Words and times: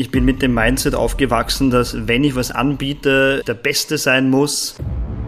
Ich 0.00 0.10
bin 0.10 0.24
mit 0.24 0.40
dem 0.40 0.54
Mindset 0.54 0.94
aufgewachsen, 0.94 1.68
dass 1.68 2.08
wenn 2.08 2.24
ich 2.24 2.34
was 2.34 2.50
anbiete, 2.50 3.42
der 3.46 3.52
Beste 3.52 3.98
sein 3.98 4.30
muss. 4.30 4.76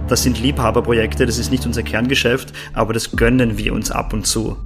Das 0.09 0.23
sind 0.23 0.41
Liebhaberprojekte, 0.41 1.27
das 1.27 1.37
ist 1.37 1.51
nicht 1.51 1.67
unser 1.67 1.83
Kerngeschäft, 1.83 2.55
aber 2.73 2.95
das 2.95 3.15
gönnen 3.15 3.59
wir 3.59 3.75
uns 3.75 3.91
ab 3.91 4.15
und 4.15 4.27
zu. 4.27 4.57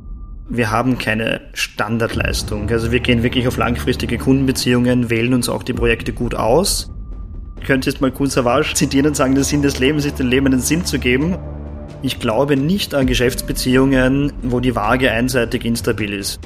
Wir 0.48 0.70
haben 0.70 0.96
keine 0.98 1.40
Standardleistung. 1.54 2.70
Also 2.70 2.92
wir 2.92 3.00
gehen 3.00 3.24
wirklich 3.24 3.48
auf 3.48 3.56
langfristige 3.56 4.16
Kundenbeziehungen, 4.16 5.10
wählen 5.10 5.34
uns 5.34 5.48
auch 5.48 5.64
die 5.64 5.72
Projekte 5.72 6.12
gut 6.12 6.36
aus. 6.36 6.88
Ich 7.58 7.66
könnte 7.66 7.90
jetzt 7.90 8.00
mal 8.00 8.12
Kun 8.12 8.30
Savage 8.30 8.74
zitieren 8.74 9.08
und 9.08 9.16
sagen, 9.16 9.34
der 9.34 9.42
Sinn 9.42 9.62
des 9.62 9.80
Lebens 9.80 10.04
ist, 10.04 10.20
dem 10.20 10.28
Leben 10.28 10.46
einen 10.46 10.60
Sinn 10.60 10.84
zu 10.84 11.00
geben. 11.00 11.36
Ich 12.02 12.20
glaube 12.20 12.56
nicht 12.56 12.94
an 12.94 13.08
Geschäftsbeziehungen, 13.08 14.32
wo 14.42 14.60
die 14.60 14.76
Waage 14.76 15.10
einseitig 15.10 15.64
instabil 15.64 16.12
ist. 16.12 16.38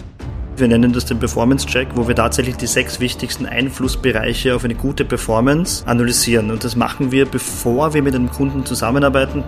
Wir 0.61 0.69
nennen 0.69 0.93
das 0.93 1.07
den 1.07 1.19
Performance 1.19 1.67
Check, 1.67 1.89
wo 1.95 2.07
wir 2.07 2.15
tatsächlich 2.15 2.55
die 2.55 2.67
sechs 2.67 3.01
wichtigsten 3.01 3.47
Einflussbereiche 3.47 4.55
auf 4.55 4.63
eine 4.63 4.75
gute 4.75 5.07
Performance 5.07 5.87
analysieren. 5.87 6.51
Und 6.51 6.65
das 6.65 6.77
machen 6.77 7.11
wir, 7.11 7.25
bevor 7.25 7.95
wir 7.95 8.03
mit 8.03 8.15
einem 8.15 8.31
Kunden 8.31 8.67
zusammenarbeiten. 8.67 9.43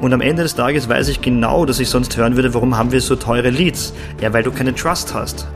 Und 0.00 0.12
am 0.12 0.20
Ende 0.20 0.42
des 0.42 0.56
Tages 0.56 0.88
weiß 0.88 1.06
ich 1.06 1.20
genau, 1.20 1.66
dass 1.66 1.78
ich 1.78 1.88
sonst 1.88 2.16
hören 2.16 2.34
würde, 2.34 2.52
warum 2.52 2.76
haben 2.76 2.90
wir 2.90 3.00
so 3.00 3.14
teure 3.14 3.50
Leads? 3.50 3.92
Ja, 4.20 4.32
weil 4.32 4.42
du 4.42 4.50
keinen 4.50 4.74
Trust 4.74 5.14
hast. 5.14 5.46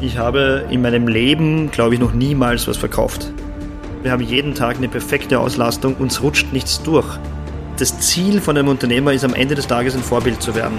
Ich 0.00 0.16
habe 0.16 0.64
in 0.70 0.80
meinem 0.80 1.06
Leben, 1.06 1.70
glaube 1.70 1.92
ich, 1.92 2.00
noch 2.00 2.14
niemals 2.14 2.66
was 2.66 2.78
verkauft. 2.78 3.30
Wir 4.02 4.10
haben 4.10 4.22
jeden 4.22 4.54
Tag 4.54 4.78
eine 4.78 4.88
perfekte 4.88 5.38
Auslastung, 5.38 5.96
uns 5.96 6.22
rutscht 6.22 6.50
nichts 6.50 6.82
durch. 6.82 7.18
Das 7.78 8.00
Ziel 8.00 8.40
von 8.40 8.56
einem 8.56 8.68
Unternehmer 8.68 9.12
ist 9.12 9.24
am 9.24 9.34
Ende 9.34 9.54
des 9.54 9.66
Tages 9.66 9.94
ein 9.94 10.02
Vorbild 10.02 10.40
zu 10.40 10.54
werden. 10.54 10.78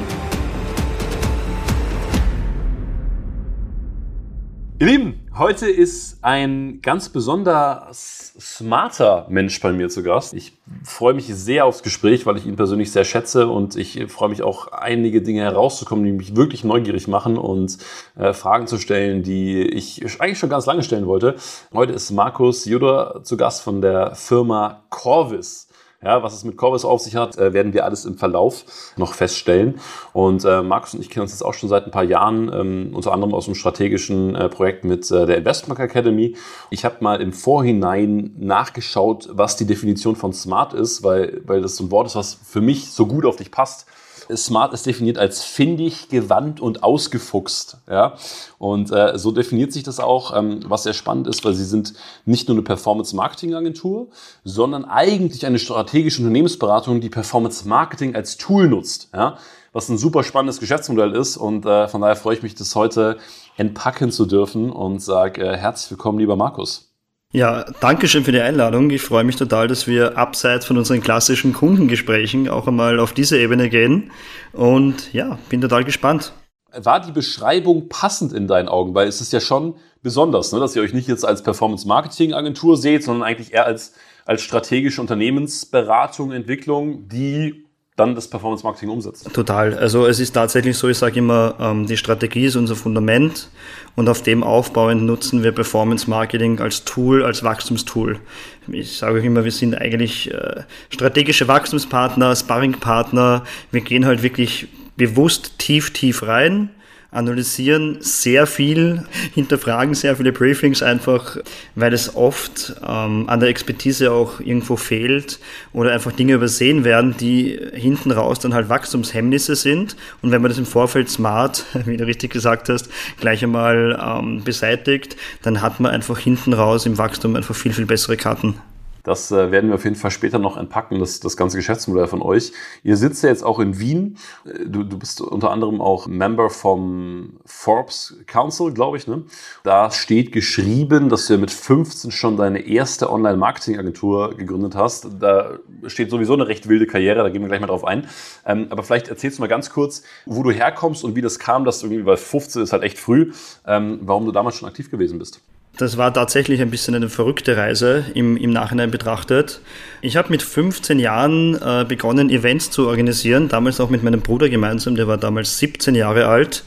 Ihr 4.77 4.87
Lieben, 4.87 5.21
heute 5.37 5.69
ist 5.69 6.17
ein 6.21 6.81
ganz 6.81 7.07
besonders 7.07 8.33
smarter 8.37 9.25
Mensch 9.29 9.61
bei 9.61 9.71
mir 9.71 9.87
zu 9.87 10.03
Gast. 10.03 10.33
Ich 10.33 10.51
freue 10.83 11.13
mich 11.13 11.33
sehr 11.33 11.63
aufs 11.63 11.81
Gespräch, 11.81 12.25
weil 12.25 12.35
ich 12.35 12.45
ihn 12.45 12.57
persönlich 12.57 12.91
sehr 12.91 13.05
schätze 13.05 13.47
und 13.47 13.77
ich 13.77 14.05
freue 14.11 14.27
mich 14.27 14.41
auch, 14.41 14.73
einige 14.73 15.21
Dinge 15.21 15.43
herauszukommen, 15.43 16.03
die 16.03 16.11
mich 16.11 16.35
wirklich 16.35 16.65
neugierig 16.65 17.07
machen 17.07 17.37
und 17.37 17.77
äh, 18.17 18.33
Fragen 18.33 18.67
zu 18.67 18.77
stellen, 18.77 19.23
die 19.23 19.61
ich 19.61 20.03
eigentlich 20.19 20.39
schon 20.39 20.49
ganz 20.49 20.65
lange 20.65 20.83
stellen 20.83 21.07
wollte. 21.07 21.35
Heute 21.71 21.93
ist 21.93 22.11
Markus 22.11 22.65
Judor 22.65 23.23
zu 23.23 23.37
Gast 23.37 23.61
von 23.61 23.81
der 23.81 24.13
Firma 24.15 24.83
Corvis. 24.89 25.64
Ja, 26.05 26.21
was 26.21 26.35
es 26.35 26.43
mit 26.43 26.55
Corvus 26.55 26.85
auf 26.85 27.01
sich 27.01 27.15
hat, 27.15 27.35
äh, 27.39 27.51
werden 27.51 27.73
wir 27.73 27.83
alles 27.83 28.05
im 28.05 28.15
Verlauf 28.15 28.93
noch 28.95 29.15
feststellen. 29.15 29.79
Und 30.13 30.45
äh, 30.45 30.61
Markus 30.61 30.93
und 30.93 31.01
ich 31.01 31.09
kennen 31.09 31.23
uns 31.23 31.31
jetzt 31.31 31.41
auch 31.41 31.55
schon 31.55 31.67
seit 31.67 31.85
ein 31.85 31.91
paar 31.91 32.03
Jahren, 32.03 32.51
ähm, 32.53 32.91
unter 32.93 33.11
anderem 33.11 33.33
aus 33.33 33.47
einem 33.47 33.55
strategischen 33.55 34.35
äh, 34.35 34.47
Projekt 34.47 34.83
mit 34.83 35.09
äh, 35.09 35.25
der 35.25 35.37
Investment 35.37 35.79
Academy. 35.79 36.35
Ich 36.69 36.85
habe 36.85 36.97
mal 36.99 37.19
im 37.21 37.33
Vorhinein 37.33 38.35
nachgeschaut, 38.37 39.29
was 39.31 39.57
die 39.57 39.65
Definition 39.65 40.15
von 40.15 40.31
Smart 40.31 40.75
ist, 40.75 41.01
weil, 41.01 41.41
weil 41.47 41.61
das 41.61 41.75
so 41.75 41.85
ein 41.85 41.89
Wort 41.89 42.05
ist, 42.05 42.15
was 42.15 42.35
für 42.35 42.61
mich 42.61 42.91
so 42.91 43.07
gut 43.07 43.25
auf 43.25 43.37
dich 43.37 43.49
passt. 43.49 43.87
Smart 44.35 44.73
ist 44.73 44.85
definiert 44.85 45.17
als 45.17 45.43
findig, 45.43 46.09
gewandt 46.09 46.59
und 46.59 46.83
ausgefuchst. 46.83 47.77
Ja? 47.89 48.15
Und 48.57 48.91
äh, 48.91 49.17
so 49.17 49.31
definiert 49.31 49.73
sich 49.73 49.83
das 49.83 49.99
auch, 49.99 50.35
ähm, 50.35 50.61
was 50.65 50.83
sehr 50.83 50.93
spannend 50.93 51.27
ist, 51.27 51.43
weil 51.45 51.53
sie 51.53 51.65
sind 51.65 51.93
nicht 52.25 52.47
nur 52.47 52.55
eine 52.55 52.63
Performance-Marketing-Agentur, 52.63 54.07
sondern 54.43 54.85
eigentlich 54.85 55.45
eine 55.45 55.59
strategische 55.59 56.21
Unternehmensberatung, 56.21 57.01
die 57.01 57.09
Performance-Marketing 57.09 58.15
als 58.15 58.37
Tool 58.37 58.67
nutzt. 58.67 59.09
Ja? 59.13 59.37
Was 59.73 59.89
ein 59.89 59.97
super 59.97 60.23
spannendes 60.23 60.59
Geschäftsmodell 60.59 61.13
ist. 61.13 61.37
Und 61.37 61.65
äh, 61.65 61.87
von 61.87 62.01
daher 62.01 62.15
freue 62.15 62.35
ich 62.35 62.43
mich, 62.43 62.55
das 62.55 62.75
heute 62.75 63.17
entpacken 63.57 64.11
zu 64.11 64.25
dürfen 64.25 64.71
und 64.71 64.99
sage 64.99 65.43
äh, 65.45 65.57
herzlich 65.57 65.91
willkommen, 65.91 66.19
lieber 66.19 66.35
Markus. 66.35 66.94
Ja, 67.35 67.65
danke 67.81 68.07
schön 68.07 68.23
für 68.23 68.31
die 68.31 68.39
Einladung. 68.39 68.89
Ich 68.91 69.01
freue 69.01 69.25
mich 69.25 69.35
total, 69.35 69.67
dass 69.67 69.87
wir 69.87 70.17
abseits 70.17 70.65
von 70.65 70.77
unseren 70.77 71.01
klassischen 71.01 71.51
Kundengesprächen 71.51 72.47
auch 72.47 72.65
einmal 72.65 72.97
auf 72.97 73.11
diese 73.11 73.37
Ebene 73.37 73.67
gehen. 73.67 74.09
Und 74.53 75.11
ja, 75.11 75.37
bin 75.49 75.59
total 75.59 75.83
gespannt. 75.83 76.31
War 76.73 77.01
die 77.01 77.11
Beschreibung 77.11 77.89
passend 77.89 78.31
in 78.31 78.47
deinen 78.47 78.69
Augen? 78.69 78.95
Weil 78.95 79.09
es 79.09 79.19
ist 79.19 79.33
ja 79.33 79.41
schon 79.41 79.75
besonders, 80.01 80.53
ne, 80.53 80.61
dass 80.61 80.77
ihr 80.77 80.81
euch 80.81 80.93
nicht 80.93 81.09
jetzt 81.09 81.25
als 81.25 81.43
Performance-Marketing-Agentur 81.43 82.77
seht, 82.77 83.03
sondern 83.03 83.27
eigentlich 83.27 83.53
eher 83.53 83.65
als, 83.65 83.91
als 84.25 84.41
strategische 84.41 85.01
Unternehmensberatung, 85.01 86.31
Entwicklung, 86.31 87.09
die 87.09 87.64
dann 87.95 88.13
das 88.13 88.29
Performance 88.29 88.63
Marketing 88.63 88.89
umsetzt. 88.89 89.33
Total. 89.33 89.73
Also 89.77 90.05
es 90.05 90.19
ist 90.19 90.33
tatsächlich 90.33 90.77
so, 90.77 90.89
ich 90.89 90.97
sage 90.97 91.19
immer, 91.19 91.55
ähm, 91.59 91.85
die 91.87 91.95
Strategie 91.95 92.45
ist 92.45 92.57
unser 92.57 92.75
Fundament 92.75 93.49
und 93.95 94.09
auf 94.09 94.21
dem 94.21 94.43
aufbauend 94.43 95.03
nutzen 95.03 95.43
wir 95.43 95.53
Performance 95.53 96.09
Marketing 96.09 96.59
als 96.59 96.83
Tool, 96.83 97.23
als 97.23 97.43
Wachstumstool. 97.43 98.19
Ich 98.67 98.97
sage 98.97 99.19
auch 99.19 99.23
immer, 99.23 99.45
wir 99.45 99.51
sind 99.51 99.75
eigentlich 99.75 100.29
äh, 100.33 100.63
strategische 100.89 101.47
Wachstumspartner, 101.47 102.35
Sparringpartner. 102.35 103.43
Wir 103.71 103.81
gehen 103.81 104.05
halt 104.05 104.23
wirklich 104.23 104.67
bewusst 104.97 105.57
tief, 105.57 105.93
tief 105.93 106.23
rein 106.23 106.71
analysieren 107.15 107.97
sehr 108.01 108.45
viel, 108.45 109.03
hinterfragen 109.33 109.95
sehr 109.95 110.15
viele 110.15 110.31
Briefings 110.31 110.83
einfach, 110.83 111.37
weil 111.75 111.93
es 111.93 112.15
oft 112.15 112.75
ähm, 112.87 113.27
an 113.27 113.39
der 113.39 113.49
Expertise 113.49 114.11
auch 114.11 114.39
irgendwo 114.39 114.75
fehlt 114.75 115.39
oder 115.73 115.93
einfach 115.93 116.11
Dinge 116.11 116.33
übersehen 116.33 116.83
werden, 116.83 117.15
die 117.17 117.59
hinten 117.73 118.11
raus 118.11 118.39
dann 118.39 118.53
halt 118.53 118.69
Wachstumshemmnisse 118.69 119.55
sind. 119.55 119.95
Und 120.21 120.31
wenn 120.31 120.41
man 120.41 120.49
das 120.49 120.57
im 120.57 120.65
Vorfeld 120.65 121.09
smart, 121.09 121.65
wie 121.85 121.97
du 121.97 122.05
richtig 122.05 122.31
gesagt 122.31 122.69
hast, 122.69 122.89
gleich 123.19 123.43
einmal 123.43 123.99
ähm, 124.01 124.43
beseitigt, 124.43 125.15
dann 125.41 125.61
hat 125.61 125.79
man 125.79 125.91
einfach 125.91 126.19
hinten 126.19 126.53
raus 126.53 126.85
im 126.85 126.97
Wachstum 126.97 127.35
einfach 127.35 127.55
viel, 127.55 127.73
viel 127.73 127.85
bessere 127.85 128.17
Karten. 128.17 128.55
Das 129.05 129.31
äh, 129.31 129.51
werden 129.51 129.69
wir 129.69 129.75
auf 129.75 129.83
jeden 129.83 129.95
Fall 129.95 130.11
später 130.11 130.39
noch 130.39 130.57
entpacken, 130.57 130.99
das, 130.99 131.19
das 131.19 131.37
ganze 131.37 131.57
Geschäftsmodell 131.57 132.07
von 132.07 132.21
euch. 132.21 132.51
Ihr 132.83 132.97
sitzt 132.97 133.23
ja 133.23 133.29
jetzt 133.29 133.43
auch 133.43 133.59
in 133.59 133.79
Wien. 133.79 134.17
Äh, 134.45 134.65
du, 134.65 134.83
du 134.83 134.97
bist 134.97 135.21
unter 135.21 135.51
anderem 135.51 135.79
auch 135.79 136.07
Member 136.07 136.49
vom 136.49 137.37
Forbes 137.45 138.17
Council, 138.25 138.73
glaube 138.73 138.97
ich. 138.97 139.07
Ne? 139.07 139.23
Da 139.63 139.91
steht 139.91 140.31
geschrieben, 140.31 141.09
dass 141.09 141.27
du 141.27 141.33
ja 141.33 141.39
mit 141.39 141.51
15 141.51 142.11
schon 142.11 142.35
deine 142.35 142.59
erste 142.67 143.11
Online-Marketing-Agentur 143.11 144.35
gegründet 144.35 144.75
hast. 144.75 145.07
Da 145.19 145.59
steht 145.85 146.09
sowieso 146.09 146.33
eine 146.33 146.47
recht 146.47 146.67
wilde 146.67 146.87
Karriere, 146.87 147.21
da 147.21 147.29
gehen 147.29 147.41
wir 147.41 147.47
gleich 147.47 147.61
mal 147.61 147.67
drauf 147.67 147.85
ein. 147.85 148.07
Ähm, 148.45 148.67
aber 148.71 148.81
vielleicht 148.81 149.07
erzählst 149.07 149.37
du 149.37 149.43
mal 149.43 149.47
ganz 149.47 149.69
kurz, 149.69 150.01
wo 150.25 150.41
du 150.41 150.49
herkommst 150.49 151.03
und 151.03 151.15
wie 151.15 151.21
das 151.21 151.37
kam, 151.37 151.63
dass 151.63 151.79
du 151.79 151.87
irgendwie, 151.87 152.05
weil 152.05 152.17
15 152.17 152.63
ist 152.63 152.73
halt 152.73 152.81
echt 152.81 152.97
früh, 152.97 153.31
ähm, 153.67 153.99
warum 154.01 154.25
du 154.25 154.31
damals 154.31 154.55
schon 154.55 154.67
aktiv 154.67 154.89
gewesen 154.89 155.19
bist. 155.19 155.41
Das 155.77 155.97
war 155.97 156.13
tatsächlich 156.13 156.61
ein 156.61 156.71
bisschen 156.71 156.95
eine 156.95 157.09
verrückte 157.09 157.57
Reise 157.57 158.05
im, 158.13 158.37
im 158.37 158.51
Nachhinein 158.51 158.91
betrachtet. 158.91 159.59
Ich 160.01 160.15
habe 160.15 160.29
mit 160.29 160.41
15 160.41 160.99
Jahren 160.99 161.55
äh, 161.55 161.83
begonnen, 161.85 162.29
Events 162.29 162.71
zu 162.71 162.87
organisieren, 162.87 163.49
damals 163.49 163.81
auch 163.81 163.89
mit 163.89 164.01
meinem 164.01 164.21
Bruder 164.21 164.47
gemeinsam, 164.47 164.95
der 164.95 165.07
war 165.07 165.17
damals 165.17 165.57
17 165.59 165.93
Jahre 165.93 166.27
alt. 166.27 166.63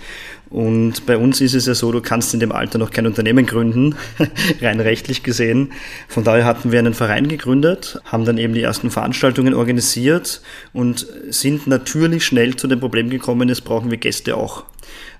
Und 0.50 1.06
bei 1.06 1.16
uns 1.16 1.40
ist 1.40 1.54
es 1.54 1.66
ja 1.66 1.74
so, 1.74 1.90
du 1.92 2.00
kannst 2.00 2.32
in 2.34 2.40
dem 2.40 2.52
Alter 2.52 2.78
noch 2.78 2.90
kein 2.90 3.06
Unternehmen 3.06 3.46
gründen, 3.46 3.96
rein 4.60 4.80
rechtlich 4.80 5.22
gesehen. 5.22 5.72
Von 6.08 6.24
daher 6.24 6.44
hatten 6.44 6.70
wir 6.70 6.78
einen 6.78 6.94
Verein 6.94 7.28
gegründet, 7.28 8.00
haben 8.04 8.24
dann 8.24 8.38
eben 8.38 8.54
die 8.54 8.62
ersten 8.62 8.90
Veranstaltungen 8.90 9.54
organisiert 9.54 10.42
und 10.72 11.06
sind 11.28 11.66
natürlich 11.66 12.24
schnell 12.24 12.56
zu 12.56 12.66
dem 12.66 12.80
Problem 12.80 13.10
gekommen, 13.10 13.48
jetzt 13.48 13.64
brauchen 13.64 13.90
wir 13.90 13.98
Gäste 13.98 14.36
auch. 14.36 14.64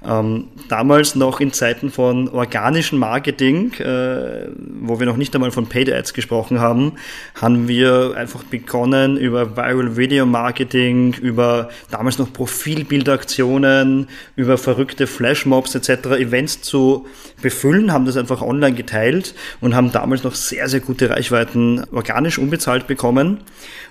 Ähm, 0.05 0.45
damals 0.69 1.17
noch 1.17 1.41
in 1.41 1.53
Zeiten 1.53 1.91
von 1.91 2.29
organischem 2.29 3.01
Marketing, 3.01 3.73
äh, 3.75 4.47
wo 4.81 5.01
wir 5.01 5.07
noch 5.07 5.17
nicht 5.17 5.35
einmal 5.35 5.51
von 5.51 5.67
Paid 5.67 5.93
Ads 5.93 6.15
gesprochen 6.15 6.61
haben, 6.61 6.93
haben 7.35 7.67
wir 7.67 8.15
einfach 8.17 8.45
begonnen 8.45 9.17
über 9.17 9.57
Viral 9.57 9.97
Video 9.97 10.25
Marketing, 10.25 11.15
über 11.15 11.71
damals 11.91 12.19
noch 12.19 12.33
Profilbildaktionen, 12.33 14.09
über 14.37 14.57
verrückte 14.57 15.09
Flashmobs 15.09 15.75
etc. 15.75 16.11
Events 16.11 16.63
zu 16.63 17.07
befüllen, 17.43 17.93
haben 17.93 18.05
das 18.05 18.17
einfach 18.17 18.41
online 18.41 18.77
geteilt 18.77 19.35
und 19.61 19.75
haben 19.75 19.91
damals 19.91 20.23
noch 20.23 20.37
sehr, 20.37 20.69
sehr 20.69 20.81
gute 20.81 21.11
Reichweiten 21.11 21.85
organisch 21.91 22.39
unbezahlt 22.39 22.87
bekommen. 22.87 23.39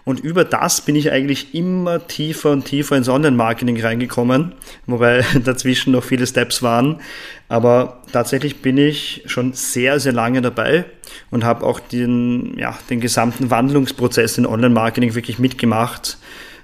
Und 0.07 0.21
über 0.21 0.45
das 0.45 0.79
bin 0.79 0.95
ich 0.95 1.11
eigentlich 1.11 1.53
immer 1.53 2.07
tiefer 2.07 2.51
und 2.51 2.63
tiefer 2.63 2.95
ins 2.95 3.09
Online-Marketing 3.09 3.81
reingekommen, 3.81 4.53
wobei 4.85 5.25
dazwischen 5.43 5.91
noch 5.91 6.03
viele 6.05 6.25
Steps 6.25 6.63
waren. 6.63 7.01
Aber 7.49 8.03
tatsächlich 8.13 8.61
bin 8.61 8.77
ich 8.77 9.23
schon 9.25 9.51
sehr, 9.51 9.99
sehr 9.99 10.13
lange 10.13 10.41
dabei 10.41 10.85
und 11.29 11.43
habe 11.43 11.65
auch 11.65 11.81
den, 11.81 12.57
ja, 12.57 12.79
den 12.89 13.01
gesamten 13.01 13.51
Wandlungsprozess 13.51 14.37
in 14.37 14.45
Online-Marketing 14.45 15.13
wirklich 15.13 15.39
mitgemacht. 15.39 16.17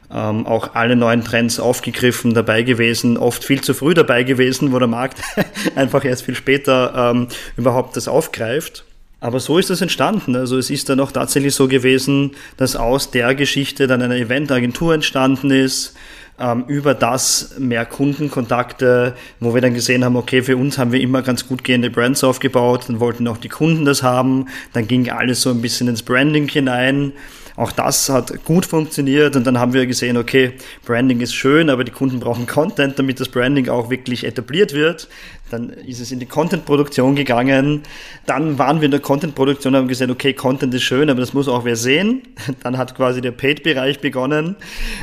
Ähm, 0.09 0.47
auch 0.47 0.73
alle 0.75 0.95
neuen 0.95 1.25
Trends 1.25 1.59
aufgegriffen, 1.59 2.33
dabei 2.33 2.63
gewesen, 2.63 3.17
oft 3.17 3.43
viel 3.43 3.59
zu 3.59 3.73
früh 3.73 3.93
dabei 3.93 4.23
gewesen, 4.23 4.71
wo 4.71 4.79
der 4.79 4.87
Markt 4.87 5.21
einfach 5.75 6.05
erst 6.05 6.23
viel 6.23 6.35
später 6.35 7.11
ähm, 7.13 7.27
überhaupt 7.57 7.97
das 7.97 8.07
aufgreift. 8.07 8.85
Aber 9.23 9.39
so 9.39 9.57
ist 9.57 9.69
das 9.69 9.79
entstanden. 9.79 10.35
Also 10.35 10.57
es 10.57 10.69
ist 10.69 10.89
dann 10.89 10.99
auch 10.99 11.13
tatsächlich 11.13 11.55
so 11.55 11.69
gewesen, 11.69 12.31
dass 12.57 12.75
aus 12.75 13.09
der 13.09 13.33
Geschichte 13.35 13.87
dann 13.87 14.01
eine 14.01 14.17
Eventagentur 14.17 14.93
entstanden 14.93 15.49
ist. 15.49 15.95
ähm, 16.39 16.65
über 16.67 16.93
das 16.93 17.55
mehr 17.59 17.85
Kundenkontakte, 17.85 19.15
wo 19.39 19.53
wir 19.53 19.61
dann 19.61 19.73
gesehen 19.73 20.03
haben, 20.03 20.15
okay, 20.15 20.41
für 20.41 20.57
uns 20.57 20.77
haben 20.77 20.91
wir 20.91 20.99
immer 20.99 21.21
ganz 21.21 21.47
gut 21.47 21.63
gehende 21.63 21.89
Brands 21.89 22.23
aufgebaut, 22.23 22.85
dann 22.87 22.99
wollten 22.99 23.27
auch 23.27 23.37
die 23.37 23.49
Kunden 23.49 23.85
das 23.85 24.03
haben, 24.03 24.47
dann 24.73 24.87
ging 24.87 25.09
alles 25.09 25.41
so 25.41 25.51
ein 25.51 25.61
bisschen 25.61 25.87
ins 25.87 26.01
Branding 26.01 26.47
hinein. 26.47 27.13
Auch 27.55 27.71
das 27.71 28.09
hat 28.09 28.43
gut 28.45 28.65
funktioniert 28.65 29.35
und 29.35 29.45
dann 29.45 29.59
haben 29.59 29.73
wir 29.73 29.85
gesehen, 29.85 30.17
okay, 30.17 30.53
Branding 30.85 31.21
ist 31.21 31.35
schön, 31.35 31.69
aber 31.69 31.83
die 31.83 31.91
Kunden 31.91 32.19
brauchen 32.19 32.47
Content, 32.47 32.97
damit 32.97 33.19
das 33.19 33.29
Branding 33.29 33.69
auch 33.69 33.91
wirklich 33.91 34.23
etabliert 34.23 34.73
wird. 34.73 35.07
Dann 35.53 35.69
ist 35.69 35.99
es 35.99 36.11
in 36.11 36.19
die 36.19 36.25
Content-Produktion 36.25 37.15
gegangen. 37.15 37.83
Dann 38.25 38.57
waren 38.57 38.81
wir 38.81 38.85
in 38.85 38.91
der 38.91 38.99
Content-Produktion 38.99 39.75
und 39.75 39.81
haben 39.81 39.87
gesehen, 39.87 40.09
okay, 40.09 40.33
Content 40.33 40.73
ist 40.73 40.81
schön, 40.81 41.11
aber 41.11 41.19
das 41.19 41.35
muss 41.35 41.47
auch 41.47 41.63
wer 41.63 41.75
sehen. 41.75 42.23
Dann 42.63 42.79
hat 42.79 42.95
quasi 42.95 43.21
der 43.21 43.31
Paid-Bereich 43.31 43.99
begonnen 43.99 44.55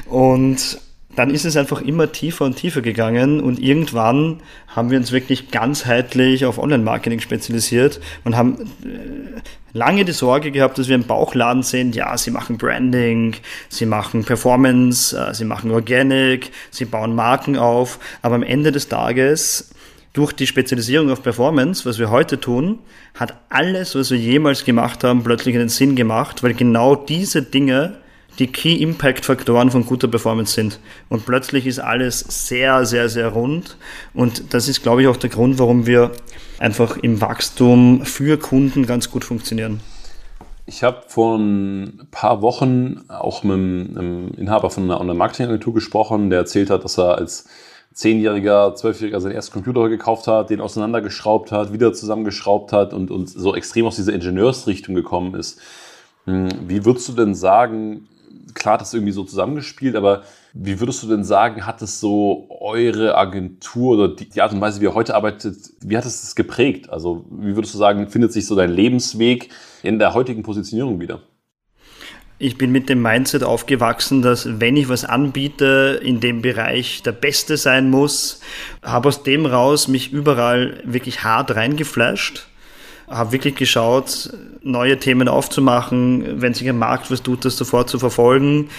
und 0.06 0.81
dann 1.17 1.31
ist 1.31 1.44
es 1.44 1.56
einfach 1.56 1.82
immer 1.82 2.12
tiefer 2.12 2.44
und 2.44 2.55
tiefer 2.55 2.82
gegangen 2.82 3.41
und 3.41 3.58
irgendwann 3.58 4.38
haben 4.69 4.91
wir 4.91 4.99
uns 4.99 5.11
wirklich 5.11 5.50
ganzheitlich 5.50 6.44
auf 6.44 6.56
Online-Marketing 6.56 7.20
spezialisiert 7.20 8.00
und 8.25 8.37
haben 8.37 8.61
äh, 8.85 9.41
lange 9.73 10.05
die 10.05 10.12
Sorge 10.12 10.52
gehabt, 10.52 10.79
dass 10.79 10.87
wir 10.87 10.94
im 10.94 11.05
Bauchladen 11.05 11.64
sind, 11.64 11.97
ja, 11.97 12.17
sie 12.17 12.31
machen 12.31 12.58
Branding, 12.58 13.35
sie 13.69 13.87
machen 13.87 14.25
Performance, 14.25 15.17
äh, 15.19 15.35
sie 15.35 15.44
machen 15.44 15.73
Organic, 15.73 16.52
sie 16.70 16.85
bauen 16.85 17.17
Marken 17.17 17.56
auf, 17.56 17.99
aber 18.23 18.37
am 18.37 18.44
Ende 18.44 18.70
des 18.70 18.88
Tages 18.88 19.70
durch 20.12 20.32
die 20.32 20.46
Spezialisierung 20.46 21.10
auf 21.10 21.22
Performance, 21.22 21.88
was 21.88 21.98
wir 21.98 22.10
heute 22.10 22.40
tun, 22.40 22.80
hat 23.14 23.34
alles, 23.48 23.94
was 23.94 24.10
wir 24.10 24.18
jemals 24.18 24.64
gemacht 24.64 25.04
haben, 25.04 25.22
plötzlich 25.22 25.54
einen 25.54 25.68
Sinn 25.68 25.94
gemacht, 25.94 26.42
weil 26.42 26.54
genau 26.54 26.96
diese 26.96 27.42
Dinge 27.42 27.96
die 28.38 28.46
Key-Impact-Faktoren 28.46 29.70
von 29.70 29.84
guter 29.84 30.08
Performance 30.08 30.54
sind. 30.54 30.80
Und 31.08 31.26
plötzlich 31.26 31.66
ist 31.66 31.78
alles 31.78 32.20
sehr, 32.20 32.86
sehr, 32.86 33.08
sehr 33.08 33.28
rund. 33.28 33.76
Und 34.14 34.54
das 34.54 34.68
ist, 34.68 34.82
glaube 34.82 35.02
ich, 35.02 35.08
auch 35.08 35.16
der 35.16 35.30
Grund, 35.30 35.58
warum 35.58 35.86
wir 35.86 36.12
einfach 36.58 36.96
im 36.96 37.20
Wachstum 37.20 38.04
für 38.04 38.38
Kunden 38.38 38.86
ganz 38.86 39.10
gut 39.10 39.24
funktionieren. 39.24 39.80
Ich 40.66 40.82
habe 40.84 41.02
vor 41.08 41.36
ein 41.36 42.06
paar 42.10 42.42
Wochen 42.42 43.02
auch 43.08 43.42
mit 43.42 43.54
einem 43.54 44.30
Inhaber 44.36 44.70
von 44.70 44.84
einer 44.84 45.00
Online-Marketing-Agentur 45.00 45.74
gesprochen, 45.74 46.30
der 46.30 46.40
erzählt 46.40 46.70
hat, 46.70 46.84
dass 46.84 46.98
er 46.98 47.16
als 47.16 47.46
Zehnjähriger, 47.92 48.75
Zwölfjähriger 48.76 49.20
seinen 49.20 49.34
ersten 49.34 49.52
Computer 49.52 49.88
gekauft 49.88 50.26
hat, 50.26 50.50
den 50.50 50.60
auseinandergeschraubt 50.60 51.50
hat, 51.50 51.72
wieder 51.72 51.92
zusammengeschraubt 51.92 52.72
hat 52.72 52.94
und, 52.94 53.10
und 53.10 53.28
so 53.28 53.54
extrem 53.54 53.87
aus 53.87 53.96
dieser 53.96 54.12
Ingenieursrichtung 54.12 54.94
gekommen 54.94 55.34
ist. 55.34 55.60
Hm, 56.25 56.48
wie 56.69 56.84
würdest 56.84 57.08
du 57.08 57.12
denn 57.12 57.34
sagen, 57.34 58.08
klar 58.54 58.75
hat 58.75 58.81
das 58.81 58.94
irgendwie 58.94 59.12
so 59.12 59.25
zusammengespielt, 59.25 59.96
aber 59.96 60.22
wie 60.52 60.78
würdest 60.81 61.02
du 61.02 61.08
denn 61.08 61.25
sagen, 61.25 61.66
hat 61.66 61.82
es 61.82 62.00
so 62.00 62.46
eure 62.60 63.16
Agentur 63.16 63.94
oder 63.94 64.08
die, 64.14 64.28
die 64.28 64.40
Art 64.42 64.52
und 64.52 64.60
Weise, 64.60 64.81
wie 64.81 64.84
ihr 64.84 64.94
heute 64.94 65.14
arbeitet, 65.14 65.56
wie 65.81 65.96
hat 65.96 66.04
es 66.04 66.22
das 66.22 66.34
geprägt? 66.34 66.90
Also 66.90 67.25
wie 67.31 67.54
würdest 67.56 67.75
du 67.75 67.78
sagen, 67.78 68.08
findet 68.08 68.32
sich 68.32 68.46
so 68.46 68.54
dein 68.54 68.70
Lebensweg 68.70 69.50
in 69.82 69.98
der 69.98 70.14
heutigen 70.14 70.42
Positionierung 70.42 71.00
wieder? 71.00 71.20
Ich 72.42 72.56
bin 72.56 72.72
mit 72.72 72.88
dem 72.88 73.02
Mindset 73.02 73.44
aufgewachsen, 73.44 74.22
dass 74.22 74.60
wenn 74.60 74.75
ich 74.75 74.88
was 74.88 75.04
anbiete, 75.04 76.00
in 76.02 76.20
dem 76.20 76.40
Bereich 76.40 77.02
der 77.02 77.12
Beste 77.12 77.58
sein 77.58 77.90
muss, 77.90 78.40
habe 78.82 79.08
aus 79.08 79.22
dem 79.22 79.44
raus 79.44 79.88
mich 79.88 80.10
überall 80.10 80.81
wirklich 80.84 81.22
hart 81.22 81.54
reingeflasht 81.54 82.46
habe 83.10 83.32
wirklich 83.32 83.56
geschaut, 83.56 84.31
neue 84.62 84.98
Themen 84.98 85.26
aufzumachen, 85.26 86.40
wenn 86.40 86.54
sich 86.54 86.69
am 86.70 86.78
Markt 86.78 87.10
was 87.10 87.22
tut, 87.22 87.44
das 87.44 87.56
sofort 87.56 87.90
zu 87.90 87.98
verfolgen. 87.98 88.70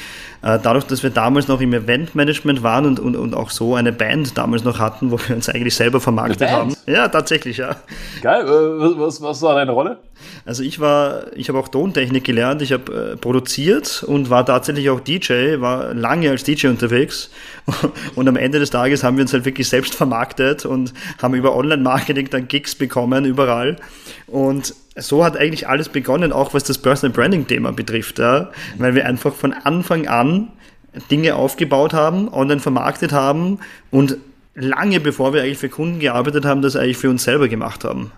Äh, 0.44 0.58
dadurch, 0.62 0.86
dass 0.86 1.04
wir 1.04 1.12
damals 1.12 1.48
noch 1.48 1.62
im 1.62 1.74
Eventmanagement 1.74 2.64
waren 2.64 2.86
und, 2.86 3.00
und, 3.00 3.16
und 3.16 3.36
auch 3.36 3.52
so 3.52 3.76
eine 3.76 3.92
Band 3.92 4.38
damals 4.38 4.64
noch 4.64 4.80
hatten, 4.80 5.12
wo 5.12 5.20
wir 5.20 5.36
uns 5.36 5.50
eigentlich 5.50 5.76
selber 5.76 6.02
vermarktet 6.02 6.50
haben. 6.50 6.76
Ja, 6.88 7.08
tatsächlich, 7.08 7.58
ja. 7.58 7.76
Geil, 8.22 8.46
äh, 8.46 9.00
was, 9.00 9.22
was 9.22 9.42
war 9.44 9.56
deine 9.56 9.72
Rolle? 9.72 10.00
Also 10.46 10.64
ich 10.64 10.80
war, 10.80 11.36
ich 11.36 11.50
habe 11.50 11.60
auch 11.60 11.68
Tontechnik 11.68 12.24
gelernt, 12.24 12.62
ich 12.62 12.72
habe 12.74 13.14
äh, 13.14 13.18
produziert 13.18 14.04
und 14.04 14.30
war 14.30 14.46
tatsächlich 14.46 14.90
auch 14.90 15.00
DJ, 15.00 15.60
war 15.60 15.94
lange 15.94 16.30
als 16.30 16.44
DJ 16.44 16.68
unterwegs 16.68 17.30
und 18.16 18.28
am 18.28 18.36
Ende 18.36 18.60
des 18.60 18.72
Tages 18.72 19.04
haben 19.04 19.18
wir 19.18 19.24
uns 19.24 19.34
halt 19.34 19.46
wirklich 19.46 19.70
selbst 19.70 19.94
vermarktet 19.94 20.66
und 20.66 20.94
haben 21.22 21.36
über 21.36 21.56
Online-Marketing 21.56 22.30
dann 22.30 22.48
Gigs 22.48 22.76
bekommen, 22.76 23.26
überall 23.26 23.78
und 24.28 24.74
so 24.96 25.24
hat 25.24 25.38
eigentlich 25.38 25.68
alles 25.68 25.90
begonnen, 25.90 26.32
auch 26.32 26.54
was 26.54 26.64
das 26.64 26.78
Personal 26.78 27.14
Branding 27.14 27.48
Thema 27.48 27.72
betrifft, 27.72 28.20
ja? 28.20 28.52
weil 28.78 28.96
wir 28.96 29.06
einfach 29.06 29.34
von 29.34 29.54
Anfang 29.54 30.08
an 30.08 30.50
Dinge 31.10 31.36
aufgebaut 31.36 31.94
haben, 31.94 32.32
online 32.34 32.60
vermarktet 32.60 33.14
haben 33.14 33.60
und 33.90 34.18
lange 34.54 35.00
bevor 35.00 35.34
wir 35.34 35.42
eigentlich 35.42 35.58
für 35.58 35.70
Kunden 35.70 36.00
gearbeitet 36.00 36.46
haben, 36.46 36.62
das 36.62 36.76
eigentlich 36.76 36.98
für 36.98 37.10
uns 37.10 37.24
selber 37.24 37.48
gemacht 37.48 37.84
haben. 37.84 38.12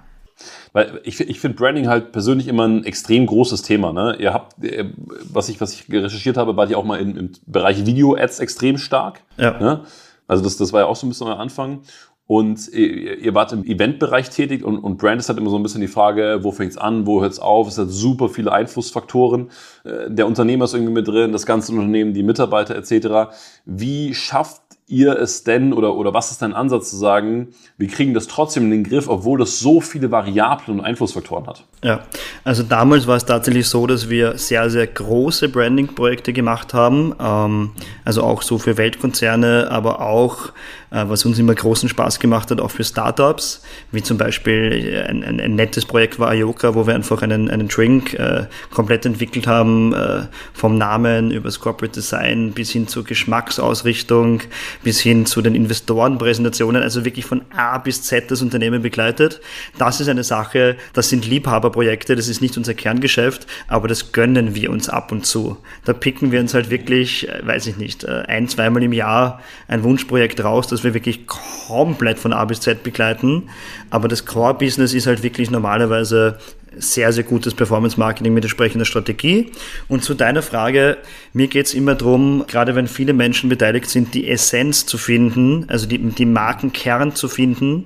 Weil 0.73 0.99
ich, 1.03 1.19
ich 1.19 1.39
finde 1.39 1.57
Branding 1.57 1.87
halt 1.87 2.11
persönlich 2.11 2.47
immer 2.47 2.67
ein 2.67 2.83
extrem 2.83 3.27
großes 3.27 3.61
Thema. 3.61 3.93
Ne? 3.93 4.17
Ihr 4.19 4.33
habt, 4.33 4.63
äh, 4.63 4.85
was 5.31 5.49
ich, 5.49 5.61
was 5.61 5.73
ich 5.73 5.85
recherchiert 5.87 6.35
habe, 6.35 6.57
war 6.57 6.65
die 6.65 6.73
auch 6.73 6.83
mal 6.83 6.99
in, 6.99 7.15
im 7.15 7.31
Bereich 7.45 7.85
Video-Ads 7.85 8.39
extrem 8.39 8.79
stark. 8.79 9.21
Ja. 9.37 9.59
Ne? 9.59 9.81
Also 10.27 10.43
das, 10.43 10.57
das 10.57 10.73
war 10.73 10.81
ja 10.81 10.85
auch 10.87 10.95
so 10.95 11.05
ein 11.05 11.09
bisschen 11.09 11.27
euer 11.27 11.39
Anfang. 11.39 11.81
Und 12.25 12.69
ihr 12.69 13.35
wart 13.35 13.51
im 13.51 13.65
Eventbereich 13.65 14.29
tätig 14.29 14.63
und, 14.63 14.77
und 14.77 14.97
Brand 14.97 15.19
ist 15.19 15.27
halt 15.27 15.37
immer 15.37 15.49
so 15.49 15.57
ein 15.57 15.63
bisschen 15.63 15.81
die 15.81 15.89
Frage, 15.89 16.39
wo 16.41 16.53
fängt's 16.53 16.77
an, 16.77 17.05
wo 17.05 17.21
hört's 17.21 17.39
auf? 17.39 17.67
Es 17.67 17.77
hat 17.77 17.89
super 17.89 18.29
viele 18.29 18.53
Einflussfaktoren. 18.53 19.49
Äh, 19.83 20.09
der 20.09 20.25
Unternehmer 20.25 20.65
ist 20.65 20.73
irgendwie 20.73 20.93
mit 20.93 21.07
drin, 21.07 21.33
das 21.33 21.45
ganze 21.45 21.73
Unternehmen, 21.73 22.13
die 22.13 22.23
Mitarbeiter 22.23 22.75
etc. 22.75 23.33
Wie 23.65 24.13
schafft 24.13 24.61
ihr 24.87 25.17
es 25.17 25.43
denn 25.43 25.73
oder, 25.73 25.95
oder 25.95 26.13
was 26.13 26.31
ist 26.31 26.41
dein 26.41 26.53
Ansatz 26.53 26.89
zu 26.89 26.97
sagen, 26.97 27.49
wir 27.77 27.87
kriegen 27.87 28.13
das 28.13 28.27
trotzdem 28.27 28.65
in 28.65 28.71
den 28.71 28.83
Griff, 28.83 29.07
obwohl 29.07 29.39
das 29.39 29.59
so 29.59 29.81
viele 29.81 30.11
Variablen 30.11 30.79
und 30.79 30.85
Einflussfaktoren 30.85 31.47
hat? 31.47 31.63
Ja, 31.83 32.01
also 32.43 32.63
damals 32.63 33.07
war 33.07 33.15
es 33.15 33.25
tatsächlich 33.25 33.67
so, 33.67 33.87
dass 33.87 34.09
wir 34.09 34.37
sehr, 34.37 34.69
sehr 34.69 34.87
große 34.87 35.49
Branding-Projekte 35.49 36.33
gemacht 36.33 36.73
haben, 36.73 37.15
ähm, 37.19 37.71
also 38.03 38.23
auch 38.23 38.41
so 38.41 38.57
für 38.57 38.77
Weltkonzerne, 38.77 39.67
aber 39.71 40.01
auch 40.01 40.51
was 40.93 41.25
uns 41.25 41.39
immer 41.39 41.55
großen 41.55 41.89
Spaß 41.89 42.19
gemacht 42.19 42.51
hat, 42.51 42.61
auch 42.61 42.69
für 42.69 42.83
Startups, 42.83 43.63
wie 43.91 44.03
zum 44.03 44.17
Beispiel 44.17 45.03
ein, 45.07 45.23
ein, 45.23 45.39
ein 45.39 45.55
nettes 45.55 45.85
Projekt 45.85 46.19
war 46.19 46.29
Ayoka, 46.29 46.75
wo 46.75 46.85
wir 46.85 46.93
einfach 46.93 47.23
einen, 47.23 47.49
einen 47.49 47.67
Drink 47.67 48.13
äh, 48.13 48.45
komplett 48.69 49.05
entwickelt 49.05 49.47
haben, 49.47 49.93
äh, 49.93 50.27
vom 50.53 50.77
Namen 50.77 51.31
über 51.31 51.45
das 51.45 51.59
Corporate 51.59 51.93
Design 51.93 52.51
bis 52.51 52.71
hin 52.71 52.87
zur 52.87 53.03
Geschmacksausrichtung, 53.03 54.41
bis 54.83 54.99
hin 54.99 55.25
zu 55.25 55.41
den 55.41 55.55
Investorenpräsentationen, 55.55 56.83
also 56.83 57.05
wirklich 57.05 57.25
von 57.25 57.41
A 57.55 57.79
bis 57.79 58.03
Z 58.03 58.29
das 58.29 58.41
Unternehmen 58.43 58.81
begleitet. 58.83 59.41
Das 59.79 59.99
ist 59.99 60.09
eine 60.09 60.23
Sache, 60.23 60.77
das 60.93 61.09
sind 61.09 61.25
Liebhaberprojekte, 61.25 62.15
das 62.15 62.27
ist 62.27 62.41
nicht 62.41 62.55
unser 62.57 62.75
Kerngeschäft, 62.75 63.47
aber 63.67 63.87
das 63.87 64.11
gönnen 64.11 64.53
wir 64.53 64.69
uns 64.69 64.89
ab 64.89 65.11
und 65.11 65.25
zu. 65.25 65.57
Da 65.85 65.93
picken 65.93 66.31
wir 66.31 66.39
uns 66.39 66.53
halt 66.53 66.69
wirklich, 66.69 67.27
äh, 67.29 67.45
weiß 67.45 67.65
ich 67.67 67.77
nicht, 67.77 68.03
äh, 68.03 68.23
ein, 68.27 68.47
zweimal 68.47 68.83
im 68.83 68.93
Jahr 68.93 69.41
ein 69.67 69.83
Wunschprojekt 69.83 70.43
raus, 70.43 70.67
das 70.67 70.82
wir 70.83 70.93
wirklich 70.93 71.27
komplett 71.27 72.19
von 72.19 72.33
A 72.33 72.45
bis 72.45 72.61
Z 72.61 72.83
begleiten. 72.83 73.49
Aber 73.89 74.07
das 74.07 74.25
Core-Business 74.25 74.93
ist 74.93 75.07
halt 75.07 75.23
wirklich 75.23 75.51
normalerweise 75.51 76.37
sehr, 76.75 77.13
sehr 77.13 77.23
gutes 77.23 77.53
Performance-Marketing 77.53 78.33
mit 78.33 78.43
entsprechender 78.43 78.85
Strategie. 78.85 79.51
Und 79.87 80.03
zu 80.03 80.13
deiner 80.13 80.41
Frage, 80.41 80.97
mir 81.33 81.47
geht 81.47 81.67
es 81.67 81.73
immer 81.73 81.95
darum, 81.95 82.45
gerade 82.47 82.75
wenn 82.75 82.87
viele 82.87 83.13
Menschen 83.13 83.49
beteiligt 83.49 83.89
sind, 83.89 84.13
die 84.13 84.29
Essenz 84.29 84.85
zu 84.85 84.97
finden, 84.97 85.65
also 85.69 85.85
die, 85.85 85.97
die 85.99 86.25
Markenkern 86.25 87.15
zu 87.15 87.27
finden, 87.27 87.85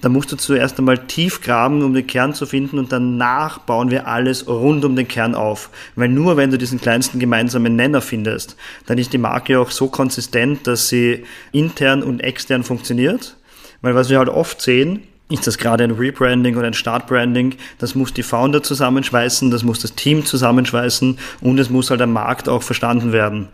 da 0.00 0.08
musst 0.08 0.32
du 0.32 0.36
zuerst 0.36 0.78
einmal 0.78 0.98
tief 0.98 1.40
graben, 1.40 1.82
um 1.82 1.94
den 1.94 2.06
Kern 2.06 2.34
zu 2.34 2.46
finden 2.46 2.78
und 2.78 2.92
danach 2.92 3.58
bauen 3.58 3.90
wir 3.90 4.06
alles 4.06 4.48
rund 4.48 4.84
um 4.84 4.96
den 4.96 5.08
Kern 5.08 5.34
auf. 5.34 5.70
Weil 5.96 6.08
nur 6.08 6.36
wenn 6.36 6.50
du 6.50 6.58
diesen 6.58 6.80
kleinsten 6.80 7.18
gemeinsamen 7.18 7.76
Nenner 7.76 8.00
findest, 8.00 8.56
dann 8.86 8.98
ist 8.98 9.12
die 9.12 9.18
Marke 9.18 9.58
auch 9.58 9.70
so 9.70 9.88
konsistent, 9.88 10.66
dass 10.66 10.88
sie 10.88 11.24
intern 11.52 12.02
und 12.02 12.20
extern 12.20 12.64
funktioniert. 12.64 13.36
Weil 13.82 13.94
was 13.94 14.10
wir 14.10 14.18
halt 14.18 14.28
oft 14.28 14.60
sehen, 14.60 15.04
ist 15.30 15.46
das 15.46 15.58
gerade 15.58 15.84
ein 15.84 15.92
Rebranding 15.92 16.56
oder 16.56 16.66
ein 16.66 16.74
Startbranding, 16.74 17.54
das 17.78 17.94
muss 17.94 18.12
die 18.12 18.24
Founder 18.24 18.62
zusammenschweißen, 18.62 19.50
das 19.50 19.62
muss 19.62 19.78
das 19.78 19.94
Team 19.94 20.26
zusammenschweißen 20.26 21.18
und 21.40 21.58
es 21.58 21.70
muss 21.70 21.90
halt 21.90 22.02
am 22.02 22.12
Markt 22.12 22.48
auch 22.48 22.62
verstanden 22.62 23.12
werden. 23.12 23.48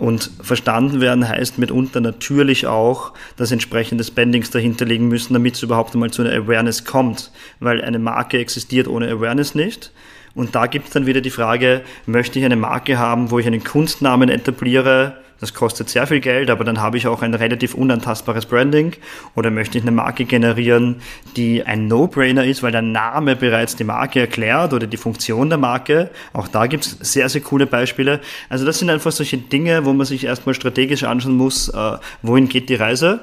Und 0.00 0.30
verstanden 0.40 1.02
werden 1.02 1.28
heißt 1.28 1.58
mitunter 1.58 2.00
natürlich 2.00 2.66
auch, 2.66 3.12
dass 3.36 3.52
entsprechende 3.52 4.02
Spendings 4.02 4.50
dahinter 4.50 4.86
liegen 4.86 5.08
müssen, 5.08 5.34
damit 5.34 5.56
es 5.56 5.62
überhaupt 5.62 5.92
einmal 5.92 6.10
zu 6.10 6.22
einer 6.22 6.32
Awareness 6.32 6.86
kommt. 6.86 7.30
Weil 7.60 7.82
eine 7.82 7.98
Marke 7.98 8.38
existiert 8.38 8.88
ohne 8.88 9.10
Awareness 9.10 9.54
nicht. 9.54 9.92
Und 10.34 10.54
da 10.54 10.66
gibt 10.68 10.86
es 10.86 10.94
dann 10.94 11.04
wieder 11.04 11.20
die 11.20 11.28
Frage, 11.28 11.82
möchte 12.06 12.38
ich 12.38 12.46
eine 12.46 12.56
Marke 12.56 12.98
haben, 12.98 13.30
wo 13.30 13.38
ich 13.38 13.46
einen 13.46 13.62
Kunstnamen 13.62 14.30
etabliere, 14.30 15.18
Das 15.40 15.54
kostet 15.54 15.88
sehr 15.88 16.06
viel 16.06 16.20
Geld, 16.20 16.50
aber 16.50 16.64
dann 16.64 16.80
habe 16.80 16.98
ich 16.98 17.06
auch 17.06 17.22
ein 17.22 17.34
relativ 17.34 17.74
unantastbares 17.74 18.44
Branding. 18.46 18.92
Oder 19.34 19.50
möchte 19.50 19.78
ich 19.78 19.84
eine 19.84 19.90
Marke 19.90 20.26
generieren, 20.26 20.96
die 21.36 21.64
ein 21.64 21.88
No-Brainer 21.88 22.44
ist, 22.44 22.62
weil 22.62 22.72
der 22.72 22.82
Name 22.82 23.36
bereits 23.36 23.74
die 23.74 23.84
Marke 23.84 24.20
erklärt 24.20 24.74
oder 24.74 24.86
die 24.86 24.98
Funktion 24.98 25.48
der 25.48 25.58
Marke. 25.58 26.10
Auch 26.34 26.48
da 26.48 26.66
gibt 26.66 26.84
es 26.84 26.98
sehr, 27.00 27.28
sehr 27.28 27.40
coole 27.40 27.66
Beispiele. 27.66 28.20
Also 28.50 28.66
das 28.66 28.78
sind 28.78 28.90
einfach 28.90 29.12
solche 29.12 29.38
Dinge, 29.38 29.86
wo 29.86 29.92
man 29.94 30.06
sich 30.06 30.24
erstmal 30.24 30.54
strategisch 30.54 31.04
anschauen 31.04 31.36
muss, 31.36 31.68
äh, 31.70 31.98
wohin 32.22 32.48
geht 32.48 32.68
die 32.68 32.74
Reise 32.74 33.20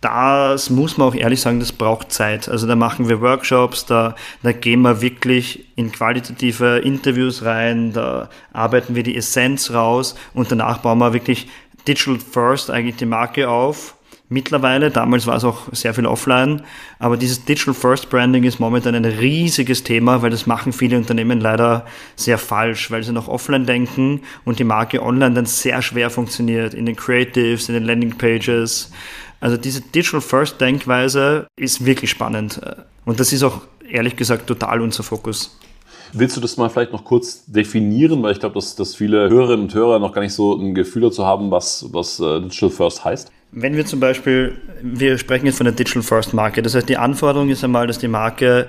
das 0.00 0.70
muss 0.70 0.98
man 0.98 1.08
auch 1.08 1.14
ehrlich 1.14 1.40
sagen, 1.40 1.60
das 1.60 1.72
braucht 1.72 2.12
Zeit. 2.12 2.48
Also 2.48 2.66
da 2.66 2.76
machen 2.76 3.08
wir 3.08 3.20
Workshops, 3.20 3.86
da, 3.86 4.14
da 4.42 4.52
gehen 4.52 4.82
wir 4.82 5.00
wirklich 5.00 5.66
in 5.76 5.92
qualitative 5.92 6.78
Interviews 6.78 7.44
rein, 7.44 7.92
da 7.92 8.28
arbeiten 8.52 8.94
wir 8.94 9.02
die 9.02 9.16
Essenz 9.16 9.70
raus 9.72 10.14
und 10.34 10.52
danach 10.52 10.78
bauen 10.78 10.98
wir 10.98 11.12
wirklich 11.12 11.48
Digital 11.88 12.18
First 12.18 12.70
eigentlich 12.70 12.96
die 12.96 13.06
Marke 13.06 13.48
auf. 13.48 13.96
Mittlerweile, 14.30 14.90
damals 14.90 15.26
war 15.26 15.36
es 15.36 15.44
auch 15.44 15.68
sehr 15.72 15.92
viel 15.92 16.06
offline, 16.06 16.62
aber 16.98 17.18
dieses 17.18 17.44
Digital 17.44 17.74
First 17.74 18.08
Branding 18.08 18.44
ist 18.44 18.58
momentan 18.58 18.94
ein 18.94 19.04
riesiges 19.04 19.84
Thema, 19.84 20.22
weil 20.22 20.30
das 20.30 20.46
machen 20.46 20.72
viele 20.72 20.96
Unternehmen 20.96 21.40
leider 21.40 21.84
sehr 22.16 22.38
falsch, 22.38 22.90
weil 22.90 23.02
sie 23.02 23.12
noch 23.12 23.28
offline 23.28 23.66
denken 23.66 24.22
und 24.46 24.58
die 24.58 24.64
Marke 24.64 25.02
online 25.02 25.34
dann 25.34 25.46
sehr 25.46 25.82
schwer 25.82 26.08
funktioniert 26.08 26.72
in 26.72 26.86
den 26.86 26.96
Creatives, 26.96 27.68
in 27.68 27.74
den 27.74 27.84
Landing 27.84 28.16
Pages. 28.16 28.90
Also 29.44 29.58
diese 29.58 29.82
Digital 29.82 30.22
First 30.22 30.58
Denkweise 30.58 31.48
ist 31.54 31.84
wirklich 31.84 32.08
spannend. 32.08 32.62
Und 33.04 33.20
das 33.20 33.30
ist 33.30 33.42
auch 33.42 33.60
ehrlich 33.86 34.16
gesagt 34.16 34.46
total 34.46 34.80
unser 34.80 35.02
Fokus. 35.02 35.58
Willst 36.14 36.34
du 36.38 36.40
das 36.40 36.56
mal 36.56 36.70
vielleicht 36.70 36.92
noch 36.92 37.04
kurz 37.04 37.44
definieren? 37.44 38.22
Weil 38.22 38.32
ich 38.32 38.40
glaube, 38.40 38.54
dass, 38.54 38.74
dass 38.74 38.94
viele 38.94 39.28
Hörerinnen 39.28 39.66
und 39.66 39.74
Hörer 39.74 39.98
noch 39.98 40.14
gar 40.14 40.22
nicht 40.22 40.32
so 40.32 40.56
ein 40.56 40.74
Gefühl 40.74 41.02
dazu 41.02 41.26
haben, 41.26 41.50
was, 41.50 41.84
was 41.92 42.20
äh, 42.20 42.40
Digital 42.40 42.70
First 42.70 43.04
heißt. 43.04 43.30
Wenn 43.52 43.76
wir 43.76 43.84
zum 43.84 44.00
Beispiel, 44.00 44.56
wir 44.80 45.18
sprechen 45.18 45.44
jetzt 45.44 45.58
von 45.58 45.66
der 45.66 45.74
Digital 45.74 46.02
First 46.02 46.32
Marke. 46.32 46.62
Das 46.62 46.74
heißt, 46.74 46.88
die 46.88 46.96
Anforderung 46.96 47.50
ist 47.50 47.62
einmal, 47.62 47.86
dass 47.86 47.98
die 47.98 48.08
Marke 48.08 48.66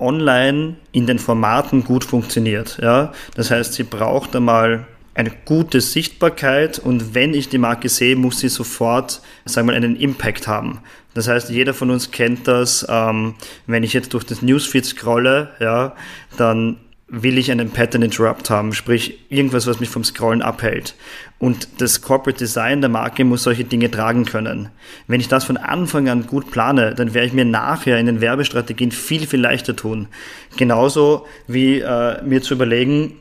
online 0.00 0.74
in 0.90 1.06
den 1.06 1.20
Formaten 1.20 1.84
gut 1.84 2.02
funktioniert. 2.02 2.78
Ja? 2.82 3.12
Das 3.36 3.52
heißt, 3.52 3.74
sie 3.74 3.84
braucht 3.84 4.34
einmal 4.34 4.88
eine 5.16 5.32
gute 5.46 5.80
Sichtbarkeit 5.80 6.78
und 6.78 7.14
wenn 7.14 7.32
ich 7.32 7.48
die 7.48 7.58
Marke 7.58 7.88
sehe, 7.88 8.16
muss 8.16 8.40
sie 8.40 8.50
sofort, 8.50 9.22
sagen 9.46 9.66
wir 9.66 9.72
mal, 9.72 9.76
einen 9.76 9.96
Impact 9.96 10.46
haben. 10.46 10.80
Das 11.14 11.26
heißt, 11.26 11.48
jeder 11.48 11.72
von 11.72 11.90
uns 11.90 12.10
kennt 12.10 12.46
das, 12.46 12.86
ähm, 12.88 13.34
wenn 13.66 13.82
ich 13.82 13.94
jetzt 13.94 14.12
durch 14.12 14.24
das 14.24 14.42
Newsfeed 14.42 14.84
scrolle, 14.84 15.50
ja, 15.58 15.96
dann 16.36 16.76
will 17.08 17.38
ich 17.38 17.50
einen 17.50 17.70
Pattern 17.70 18.02
Interrupt 18.02 18.50
haben, 18.50 18.74
sprich 18.74 19.20
irgendwas, 19.30 19.66
was 19.66 19.80
mich 19.80 19.88
vom 19.88 20.04
Scrollen 20.04 20.42
abhält. 20.42 20.96
Und 21.38 21.68
das 21.80 22.02
Corporate 22.02 22.38
Design 22.38 22.80
der 22.80 22.90
Marke 22.90 23.24
muss 23.24 23.44
solche 23.44 23.64
Dinge 23.64 23.90
tragen 23.90 24.24
können. 24.24 24.70
Wenn 25.06 25.20
ich 25.20 25.28
das 25.28 25.44
von 25.44 25.56
Anfang 25.56 26.08
an 26.08 26.26
gut 26.26 26.50
plane, 26.50 26.94
dann 26.94 27.14
werde 27.14 27.28
ich 27.28 27.32
mir 27.32 27.44
nachher 27.44 27.98
in 27.98 28.06
den 28.06 28.20
Werbestrategien 28.20 28.90
viel, 28.90 29.26
viel 29.26 29.40
leichter 29.40 29.76
tun. 29.76 30.08
Genauso 30.56 31.26
wie 31.46 31.78
äh, 31.78 32.22
mir 32.24 32.42
zu 32.42 32.54
überlegen, 32.54 33.12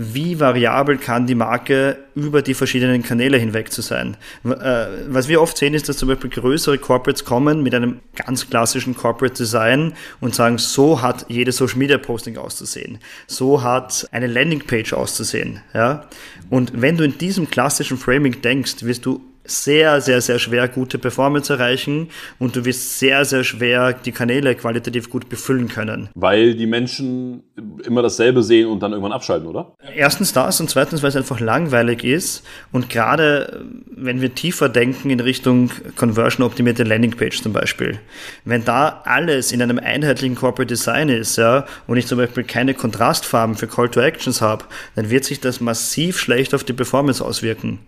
wie 0.00 0.38
variabel 0.38 0.96
kann 0.96 1.26
die 1.26 1.34
Marke 1.34 1.98
über 2.14 2.40
die 2.40 2.54
verschiedenen 2.54 3.02
Kanäle 3.02 3.36
hinweg 3.36 3.72
zu 3.72 3.82
sein. 3.82 4.16
Äh, 4.44 4.86
was 5.08 5.26
wir 5.26 5.42
oft 5.42 5.58
sehen, 5.58 5.74
ist, 5.74 5.88
dass 5.88 5.96
zum 5.96 6.08
Beispiel 6.08 6.30
größere 6.30 6.78
Corporates 6.78 7.24
kommen 7.24 7.64
mit 7.64 7.74
einem 7.74 7.98
ganz 8.14 8.48
klassischen 8.48 8.94
Corporate 8.94 9.34
Design 9.34 9.94
und 10.20 10.36
sagen, 10.36 10.58
so 10.58 11.02
hat 11.02 11.26
jede 11.28 11.50
Social 11.50 11.78
Media 11.78 11.98
Posting 11.98 12.36
auszusehen. 12.36 12.98
So 13.26 13.64
hat 13.64 14.08
eine 14.12 14.28
Landingpage 14.28 14.92
auszusehen. 14.92 15.62
Ja? 15.74 16.06
Und 16.48 16.80
wenn 16.80 16.96
du 16.96 17.02
in 17.02 17.18
diesem 17.18 17.50
klassischen 17.50 17.98
Framing 17.98 18.40
denkst, 18.40 18.84
wirst 18.84 19.04
du 19.04 19.20
sehr, 19.50 20.00
sehr, 20.00 20.20
sehr 20.20 20.38
schwer 20.38 20.68
gute 20.68 20.98
Performance 20.98 21.52
erreichen 21.52 22.08
und 22.38 22.56
du 22.56 22.64
wirst 22.64 22.98
sehr, 22.98 23.24
sehr 23.24 23.44
schwer 23.44 23.92
die 23.92 24.12
Kanäle 24.12 24.54
qualitativ 24.54 25.10
gut 25.10 25.28
befüllen 25.28 25.68
können. 25.68 26.08
Weil 26.14 26.54
die 26.54 26.66
Menschen 26.66 27.42
immer 27.84 28.02
dasselbe 28.02 28.42
sehen 28.42 28.68
und 28.68 28.82
dann 28.82 28.92
irgendwann 28.92 29.12
abschalten, 29.12 29.48
oder? 29.48 29.74
Erstens 29.94 30.32
das 30.32 30.60
und 30.60 30.70
zweitens, 30.70 31.02
weil 31.02 31.10
es 31.10 31.16
einfach 31.16 31.40
langweilig 31.40 32.04
ist 32.04 32.44
und 32.72 32.88
gerade 32.90 33.64
wenn 33.90 34.20
wir 34.20 34.34
tiefer 34.34 34.68
denken 34.68 35.10
in 35.10 35.20
Richtung 35.20 35.70
Conversion-optimierte 35.96 36.84
Landingpage 36.84 37.42
zum 37.42 37.52
Beispiel, 37.52 37.98
wenn 38.44 38.64
da 38.64 39.02
alles 39.04 39.52
in 39.52 39.62
einem 39.62 39.78
einheitlichen 39.78 40.36
Corporate 40.36 40.66
Design 40.66 41.08
ist, 41.08 41.36
ja, 41.36 41.66
und 41.86 41.96
ich 41.96 42.06
zum 42.06 42.18
Beispiel 42.18 42.44
keine 42.44 42.74
Kontrastfarben 42.74 43.56
für 43.56 43.66
Call 43.66 43.88
to 43.88 44.00
Actions 44.00 44.40
habe, 44.40 44.64
dann 44.94 45.10
wird 45.10 45.24
sich 45.24 45.40
das 45.40 45.60
massiv 45.60 46.18
schlecht 46.18 46.54
auf 46.54 46.64
die 46.64 46.72
Performance 46.72 47.24
auswirken. 47.24 47.80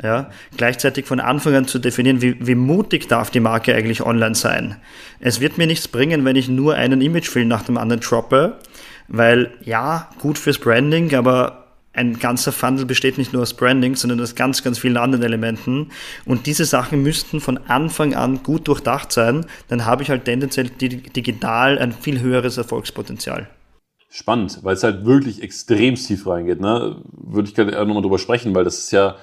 Ja, 0.00 0.30
gleichzeitig 0.56 1.06
von 1.06 1.18
Anfang 1.18 1.56
an 1.56 1.66
zu 1.66 1.80
definieren, 1.80 2.22
wie, 2.22 2.36
wie 2.46 2.54
mutig 2.54 3.08
darf 3.08 3.30
die 3.30 3.40
Marke 3.40 3.74
eigentlich 3.74 4.00
online 4.00 4.36
sein. 4.36 4.76
Es 5.18 5.40
wird 5.40 5.58
mir 5.58 5.66
nichts 5.66 5.88
bringen, 5.88 6.24
wenn 6.24 6.36
ich 6.36 6.48
nur 6.48 6.76
einen 6.76 7.00
Imagefilm 7.00 7.48
nach 7.48 7.64
dem 7.64 7.76
anderen 7.76 8.00
droppe, 8.00 8.58
weil 9.08 9.50
ja, 9.64 10.08
gut 10.20 10.38
fürs 10.38 10.58
Branding, 10.58 11.12
aber 11.16 11.68
ein 11.98 12.18
ganzer 12.18 12.52
Funnel 12.52 12.84
besteht 12.84 13.18
nicht 13.18 13.32
nur 13.32 13.42
aus 13.42 13.54
Branding, 13.54 13.96
sondern 13.96 14.20
aus 14.20 14.36
ganz, 14.36 14.62
ganz 14.62 14.78
vielen 14.78 14.96
anderen 14.96 15.24
Elementen. 15.24 15.90
Und 16.24 16.46
diese 16.46 16.64
Sachen 16.64 17.02
müssten 17.02 17.40
von 17.40 17.58
Anfang 17.66 18.14
an 18.14 18.44
gut 18.44 18.68
durchdacht 18.68 19.10
sein. 19.10 19.46
Dann 19.66 19.84
habe 19.84 20.04
ich 20.04 20.10
halt 20.10 20.24
tendenziell 20.24 20.68
digital 20.68 21.76
ein 21.78 21.92
viel 21.92 22.20
höheres 22.20 22.56
Erfolgspotenzial. 22.56 23.48
Spannend, 24.10 24.60
weil 24.62 24.74
es 24.74 24.84
halt 24.84 25.04
wirklich 25.04 25.42
extrem 25.42 25.96
tief 25.96 26.26
reingeht. 26.26 26.60
Ne? 26.60 27.02
Würde 27.12 27.48
ich 27.48 27.54
gerne 27.54 27.72
nochmal 27.72 28.02
drüber 28.02 28.18
sprechen, 28.18 28.54
weil 28.54 28.64
das 28.64 28.78
ist 28.78 28.92
ja 28.92 29.16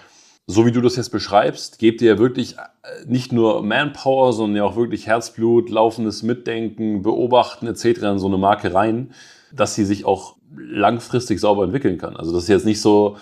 so 0.48 0.66
wie 0.66 0.72
du 0.72 0.82
das 0.82 0.96
jetzt 0.96 1.10
beschreibst, 1.10 1.80
gebt 1.80 2.02
ihr 2.02 2.14
ja 2.14 2.20
wirklich 2.20 2.58
äh, 2.58 3.06
nicht 3.08 3.32
nur 3.32 3.64
Manpower, 3.64 4.34
sondern 4.34 4.58
ja 4.58 4.64
auch 4.64 4.76
wirklich 4.76 5.08
Herzblut, 5.08 5.70
laufendes 5.70 6.24
Mitdenken, 6.24 7.02
Beobachten 7.02 7.68
etc. 7.68 7.86
in 8.04 8.20
so 8.20 8.28
eine 8.28 8.38
Marke 8.38 8.74
rein, 8.74 9.12
dass 9.52 9.76
sie 9.76 9.86
sich 9.86 10.06
auch 10.06 10.36
langfristig 10.56 11.40
sauber 11.40 11.64
entwickeln 11.64 11.98
kann. 11.98 12.16
Also 12.16 12.32
das 12.32 12.44
ist 12.44 12.50
jetzt 12.50 12.66
nicht 12.66 12.82
so 12.82 13.18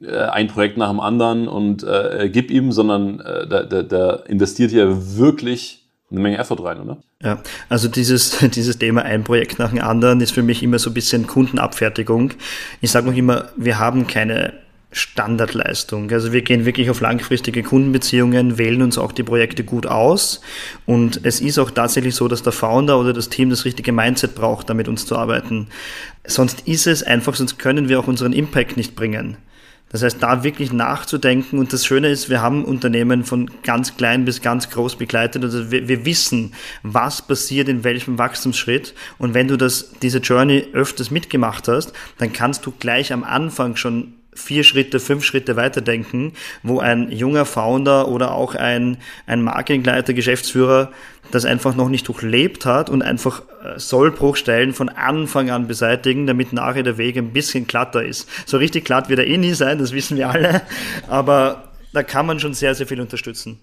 äh, 0.00 0.16
ein 0.16 0.46
Projekt 0.46 0.76
nach 0.76 0.90
dem 0.90 1.00
anderen 1.00 1.48
und 1.48 1.82
äh, 1.82 2.30
gib 2.32 2.50
ihm, 2.50 2.70
sondern 2.70 3.20
äh, 3.20 3.48
da, 3.48 3.64
da, 3.64 3.82
da 3.82 4.12
investiert 4.28 4.70
ja 4.70 4.86
wirklich 5.16 5.88
eine 6.10 6.20
Menge 6.20 6.38
Effort 6.38 6.62
rein, 6.64 6.80
oder? 6.80 6.98
Ja, 7.22 7.42
also 7.68 7.88
dieses, 7.88 8.38
dieses 8.54 8.78
Thema 8.78 9.02
ein 9.02 9.24
Projekt 9.24 9.58
nach 9.58 9.70
dem 9.70 9.82
anderen 9.82 10.20
ist 10.20 10.32
für 10.32 10.42
mich 10.42 10.62
immer 10.62 10.78
so 10.78 10.90
ein 10.90 10.94
bisschen 10.94 11.26
Kundenabfertigung. 11.26 12.32
Ich 12.80 12.90
sage 12.90 13.08
noch 13.08 13.16
immer, 13.16 13.48
wir 13.56 13.78
haben 13.78 14.06
keine 14.06 14.52
Standardleistung. 14.92 16.10
Also 16.10 16.32
wir 16.32 16.42
gehen 16.42 16.64
wirklich 16.64 16.90
auf 16.90 17.00
langfristige 17.00 17.62
Kundenbeziehungen, 17.62 18.58
wählen 18.58 18.82
uns 18.82 18.98
auch 18.98 19.12
die 19.12 19.22
Projekte 19.22 19.62
gut 19.62 19.86
aus 19.86 20.40
und 20.84 21.20
es 21.22 21.40
ist 21.40 21.58
auch 21.58 21.70
tatsächlich 21.70 22.14
so, 22.14 22.26
dass 22.26 22.42
der 22.42 22.52
Founder 22.52 22.98
oder 22.98 23.12
das 23.12 23.28
Team 23.28 23.50
das 23.50 23.64
richtige 23.64 23.92
Mindset 23.92 24.34
braucht, 24.34 24.68
damit 24.68 24.88
uns 24.88 25.06
zu 25.06 25.16
arbeiten. 25.16 25.68
Sonst 26.24 26.66
ist 26.66 26.86
es 26.86 27.02
einfach, 27.02 27.34
sonst 27.34 27.58
können 27.58 27.88
wir 27.88 28.00
auch 28.00 28.08
unseren 28.08 28.32
Impact 28.32 28.76
nicht 28.76 28.96
bringen. 28.96 29.36
Das 29.90 30.04
heißt, 30.04 30.22
da 30.22 30.44
wirklich 30.44 30.72
nachzudenken. 30.72 31.58
Und 31.58 31.72
das 31.72 31.84
Schöne 31.84 32.08
ist, 32.08 32.30
wir 32.30 32.40
haben 32.40 32.64
Unternehmen 32.64 33.24
von 33.24 33.50
ganz 33.64 33.96
klein 33.96 34.24
bis 34.24 34.40
ganz 34.40 34.70
groß 34.70 34.94
begleitet. 34.96 35.42
Also 35.42 35.72
wir, 35.72 35.88
wir, 35.88 36.04
wissen, 36.04 36.54
was 36.84 37.22
passiert 37.22 37.68
in 37.68 37.82
welchem 37.82 38.16
Wachstumsschritt. 38.16 38.94
Und 39.18 39.34
wenn 39.34 39.48
du 39.48 39.56
das, 39.56 39.90
diese 40.00 40.18
Journey 40.18 40.68
öfters 40.72 41.10
mitgemacht 41.10 41.66
hast, 41.66 41.92
dann 42.18 42.32
kannst 42.32 42.64
du 42.66 42.72
gleich 42.78 43.12
am 43.12 43.24
Anfang 43.24 43.74
schon 43.74 44.14
vier 44.40 44.64
Schritte, 44.64 45.00
fünf 45.00 45.24
Schritte 45.24 45.56
weiterdenken, 45.56 46.32
wo 46.62 46.80
ein 46.80 47.10
junger 47.12 47.44
Founder 47.44 48.08
oder 48.08 48.32
auch 48.32 48.54
ein, 48.54 48.98
ein 49.26 49.42
Marketingleiter, 49.42 50.14
Geschäftsführer 50.14 50.90
das 51.30 51.44
einfach 51.44 51.74
noch 51.74 51.88
nicht 51.88 52.08
durchlebt 52.08 52.66
hat 52.66 52.90
und 52.90 53.02
einfach 53.02 53.42
äh, 53.62 53.78
Sollbruchstellen 53.78 54.72
von 54.72 54.88
Anfang 54.88 55.50
an 55.50 55.66
beseitigen, 55.66 56.26
damit 56.26 56.52
nachher 56.52 56.82
der 56.82 56.98
Weg 56.98 57.16
ein 57.16 57.32
bisschen 57.32 57.66
glatter 57.66 58.04
ist. 58.04 58.28
So 58.46 58.56
richtig 58.56 58.84
glatt 58.84 59.08
wird 59.08 59.20
er 59.20 59.26
eh 59.26 59.38
nie 59.38 59.54
sein, 59.54 59.78
das 59.78 59.92
wissen 59.92 60.16
wir 60.16 60.30
alle, 60.30 60.62
aber 61.08 61.70
da 61.92 62.02
kann 62.02 62.26
man 62.26 62.40
schon 62.40 62.54
sehr, 62.54 62.74
sehr 62.74 62.86
viel 62.86 63.00
unterstützen. 63.00 63.58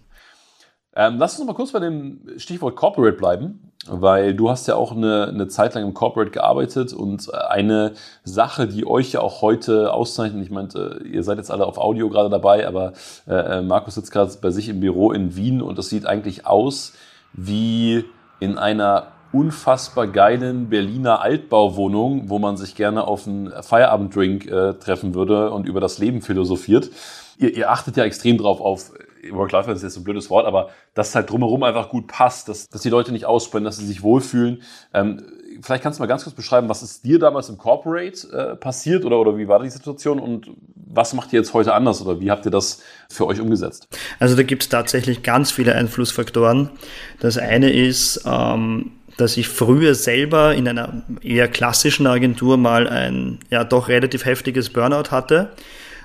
Ähm, 0.99 1.17
lass 1.19 1.33
uns 1.33 1.41
noch 1.41 1.53
mal 1.53 1.53
kurz 1.53 1.73
bei 1.73 1.79
dem 1.79 2.21
Stichwort 2.37 2.75
Corporate 2.75 3.15
bleiben, 3.15 3.71
weil 3.87 4.33
du 4.33 4.49
hast 4.49 4.67
ja 4.67 4.75
auch 4.75 4.93
eine, 4.93 5.27
eine 5.27 5.47
Zeit 5.47 5.75
lang 5.75 5.83
im 5.83 5.93
Corporate 5.93 6.31
gearbeitet 6.31 6.91
und 6.91 7.31
eine 7.35 7.93
Sache, 8.23 8.67
die 8.67 8.87
euch 8.87 9.11
ja 9.11 9.21
auch 9.21 9.43
heute 9.43 9.93
auszeichnet, 9.93 10.43
ich 10.43 10.49
meinte, 10.49 10.99
ihr 11.05 11.21
seid 11.23 11.37
jetzt 11.37 11.51
alle 11.51 11.67
auf 11.67 11.77
Audio 11.77 12.09
gerade 12.09 12.31
dabei, 12.31 12.67
aber 12.67 12.93
äh, 13.27 13.59
äh 13.59 13.61
Markus 13.61 13.93
sitzt 13.93 14.11
gerade 14.11 14.33
bei 14.41 14.49
sich 14.49 14.69
im 14.69 14.79
Büro 14.79 15.11
in 15.11 15.35
Wien 15.35 15.61
und 15.61 15.77
das 15.77 15.89
sieht 15.89 16.07
eigentlich 16.07 16.47
aus 16.47 16.93
wie 17.31 18.03
in 18.39 18.57
einer 18.57 19.09
unfassbar 19.31 20.07
geilen 20.07 20.69
Berliner 20.69 21.21
Altbauwohnung, 21.21 22.27
wo 22.29 22.39
man 22.39 22.57
sich 22.57 22.73
gerne 22.73 23.05
auf 23.05 23.27
einen 23.27 23.51
Feierabenddrink 23.61 24.47
äh, 24.47 24.73
treffen 24.73 25.13
würde 25.13 25.51
und 25.51 25.67
über 25.67 25.79
das 25.79 25.99
Leben 25.99 26.23
philosophiert. 26.23 26.89
Ihr, 27.37 27.55
ihr 27.55 27.69
achtet 27.69 27.97
ja 27.97 28.03
extrem 28.03 28.39
drauf 28.39 28.61
auf 28.61 28.93
Work-Life-Balance 29.31 29.85
ist 29.85 29.93
jetzt 29.93 30.01
ein 30.01 30.03
blödes 30.03 30.29
Wort, 30.29 30.45
aber 30.45 30.69
dass 30.93 31.09
es 31.09 31.15
halt 31.15 31.29
drumherum 31.29 31.63
einfach 31.63 31.89
gut 31.89 32.07
passt, 32.07 32.49
dass, 32.49 32.69
dass 32.69 32.81
die 32.81 32.89
Leute 32.89 33.11
nicht 33.11 33.25
ausbrennen, 33.25 33.65
dass 33.65 33.77
sie 33.77 33.85
sich 33.85 34.03
wohlfühlen. 34.03 34.61
Ähm, 34.93 35.23
vielleicht 35.61 35.83
kannst 35.83 35.99
du 35.99 36.03
mal 36.03 36.07
ganz 36.07 36.23
kurz 36.23 36.35
beschreiben, 36.35 36.69
was 36.69 36.83
ist 36.83 37.03
dir 37.03 37.19
damals 37.19 37.49
im 37.49 37.57
Corporate 37.57 38.27
äh, 38.31 38.55
passiert 38.55 39.05
oder, 39.05 39.19
oder 39.19 39.37
wie 39.37 39.47
war 39.47 39.61
die 39.61 39.69
Situation 39.69 40.19
und 40.19 40.49
was 40.75 41.13
macht 41.13 41.33
ihr 41.33 41.39
jetzt 41.39 41.53
heute 41.53 41.73
anders 41.73 42.01
oder 42.01 42.19
wie 42.19 42.31
habt 42.31 42.45
ihr 42.45 42.51
das 42.51 42.81
für 43.09 43.27
euch 43.27 43.39
umgesetzt? 43.39 43.87
Also 44.19 44.35
da 44.35 44.43
gibt 44.43 44.63
es 44.63 44.69
tatsächlich 44.69 45.23
ganz 45.23 45.51
viele 45.51 45.75
Einflussfaktoren. 45.75 46.69
Das 47.19 47.37
eine 47.37 47.71
ist, 47.71 48.23
ähm, 48.25 48.91
dass 49.17 49.35
ich 49.35 49.47
früher 49.47 49.95
selber 49.95 50.53
in 50.55 50.67
einer 50.67 51.03
eher 51.21 51.47
klassischen 51.47 52.07
Agentur 52.07 52.57
mal 52.57 52.87
ein 52.87 53.39
ja 53.49 53.63
doch 53.63 53.89
relativ 53.89 54.25
heftiges 54.25 54.69
Burnout 54.69 55.11
hatte 55.11 55.51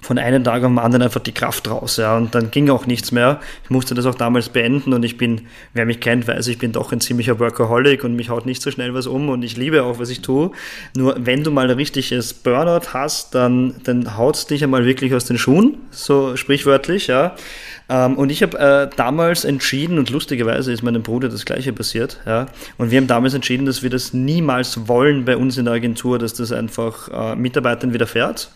von 0.02 0.18
einem 0.18 0.42
Tag 0.42 0.64
auf 0.64 0.68
den 0.68 0.78
anderen 0.78 1.02
einfach 1.02 1.20
die 1.20 1.32
Kraft 1.32 1.70
raus. 1.70 1.96
Ja, 1.96 2.16
und 2.16 2.34
dann 2.34 2.50
ging 2.50 2.68
auch 2.70 2.86
nichts 2.86 3.12
mehr. 3.12 3.40
Ich 3.64 3.70
musste 3.70 3.94
das 3.94 4.04
auch 4.04 4.16
damals 4.16 4.48
beenden 4.48 4.92
und 4.92 5.04
ich 5.04 5.16
bin, 5.16 5.42
wer 5.74 5.86
mich 5.86 6.00
kennt, 6.00 6.26
weiß, 6.26 6.48
ich 6.48 6.58
bin 6.58 6.72
doch 6.72 6.92
ein 6.92 7.00
ziemlicher 7.00 7.38
Workaholic 7.38 8.02
und 8.02 8.16
mich 8.16 8.28
haut 8.28 8.44
nicht 8.44 8.60
so 8.60 8.70
schnell 8.70 8.92
was 8.94 9.06
um 9.06 9.28
und 9.28 9.42
ich 9.44 9.56
liebe 9.56 9.84
auch, 9.84 10.00
was 10.00 10.10
ich 10.10 10.20
tue. 10.20 10.50
Nur 10.96 11.14
wenn 11.20 11.44
du 11.44 11.52
mal 11.52 11.70
ein 11.70 11.76
richtiges 11.76 12.34
Burnout 12.34 12.88
hast, 12.92 13.34
dann, 13.34 13.76
dann 13.84 14.16
haut 14.16 14.34
es 14.34 14.46
dich 14.46 14.64
einmal 14.64 14.84
wirklich 14.84 15.14
aus 15.14 15.24
den 15.24 15.38
Schuhen, 15.38 15.76
so 15.90 16.36
sprichwörtlich, 16.36 17.06
ja. 17.06 17.36
Ähm, 17.88 18.16
und 18.16 18.30
ich 18.30 18.42
habe 18.42 18.58
äh, 18.58 18.96
damals 18.96 19.44
entschieden, 19.44 19.98
und 19.98 20.10
lustigerweise 20.10 20.72
ist 20.72 20.82
meinem 20.82 21.02
Bruder 21.02 21.28
das 21.28 21.44
gleiche 21.44 21.72
passiert, 21.72 22.20
ja. 22.26 22.46
Und 22.76 22.90
wir 22.90 22.98
haben 22.98 23.06
damals 23.06 23.34
entschieden, 23.34 23.66
dass 23.66 23.82
wir 23.82 23.90
das 23.90 24.12
niemals 24.12 24.88
wollen 24.88 25.24
bei 25.24 25.36
uns 25.36 25.58
in 25.58 25.66
der 25.66 25.74
Agentur, 25.74 26.18
dass 26.18 26.34
das 26.34 26.50
einfach 26.50 27.08
äh, 27.08 27.36
Mitarbeitern 27.36 27.92
widerfährt. 27.92 28.50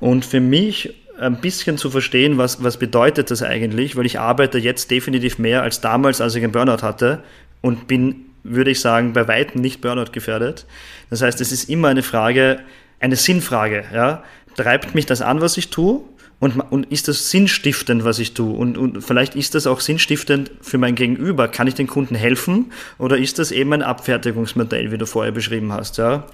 Und 0.00 0.24
für 0.24 0.40
mich 0.40 0.94
ein 1.20 1.40
bisschen 1.40 1.76
zu 1.76 1.90
verstehen, 1.90 2.38
was, 2.38 2.64
was 2.64 2.78
bedeutet 2.78 3.30
das 3.30 3.42
eigentlich, 3.42 3.94
weil 3.96 4.06
ich 4.06 4.18
arbeite 4.18 4.58
jetzt 4.58 4.90
definitiv 4.90 5.38
mehr 5.38 5.62
als 5.62 5.80
damals, 5.80 6.20
als 6.20 6.34
ich 6.34 6.42
einen 6.42 6.52
Burnout 6.52 6.82
hatte 6.82 7.22
und 7.60 7.86
bin, 7.86 8.24
würde 8.42 8.70
ich 8.70 8.80
sagen, 8.80 9.12
bei 9.12 9.28
weitem 9.28 9.60
nicht 9.60 9.82
Burnout 9.82 10.12
gefährdet. 10.12 10.66
Das 11.10 11.20
heißt, 11.20 11.40
es 11.40 11.52
ist 11.52 11.68
immer 11.68 11.88
eine 11.88 12.02
Frage, 12.02 12.60
eine 13.00 13.16
Sinnfrage. 13.16 13.84
Ja? 13.92 14.24
Treibt 14.56 14.94
mich 14.94 15.06
das 15.06 15.20
an, 15.20 15.42
was 15.42 15.58
ich 15.58 15.68
tue? 15.68 16.00
Und, 16.38 16.58
und 16.58 16.90
ist 16.90 17.06
das 17.06 17.30
sinnstiftend, 17.30 18.02
was 18.02 18.18
ich 18.18 18.32
tue? 18.32 18.56
Und, 18.56 18.78
und 18.78 19.02
vielleicht 19.04 19.36
ist 19.36 19.54
das 19.54 19.66
auch 19.66 19.80
sinnstiftend 19.80 20.50
für 20.62 20.78
mein 20.78 20.94
Gegenüber. 20.94 21.48
Kann 21.48 21.66
ich 21.66 21.74
den 21.74 21.86
Kunden 21.86 22.14
helfen? 22.14 22.72
Oder 22.96 23.18
ist 23.18 23.38
das 23.38 23.52
eben 23.52 23.74
ein 23.74 23.82
Abfertigungsmodell, 23.82 24.90
wie 24.90 24.96
du 24.96 25.04
vorher 25.04 25.32
beschrieben 25.32 25.70
hast? 25.70 25.98
Ja? 25.98 26.26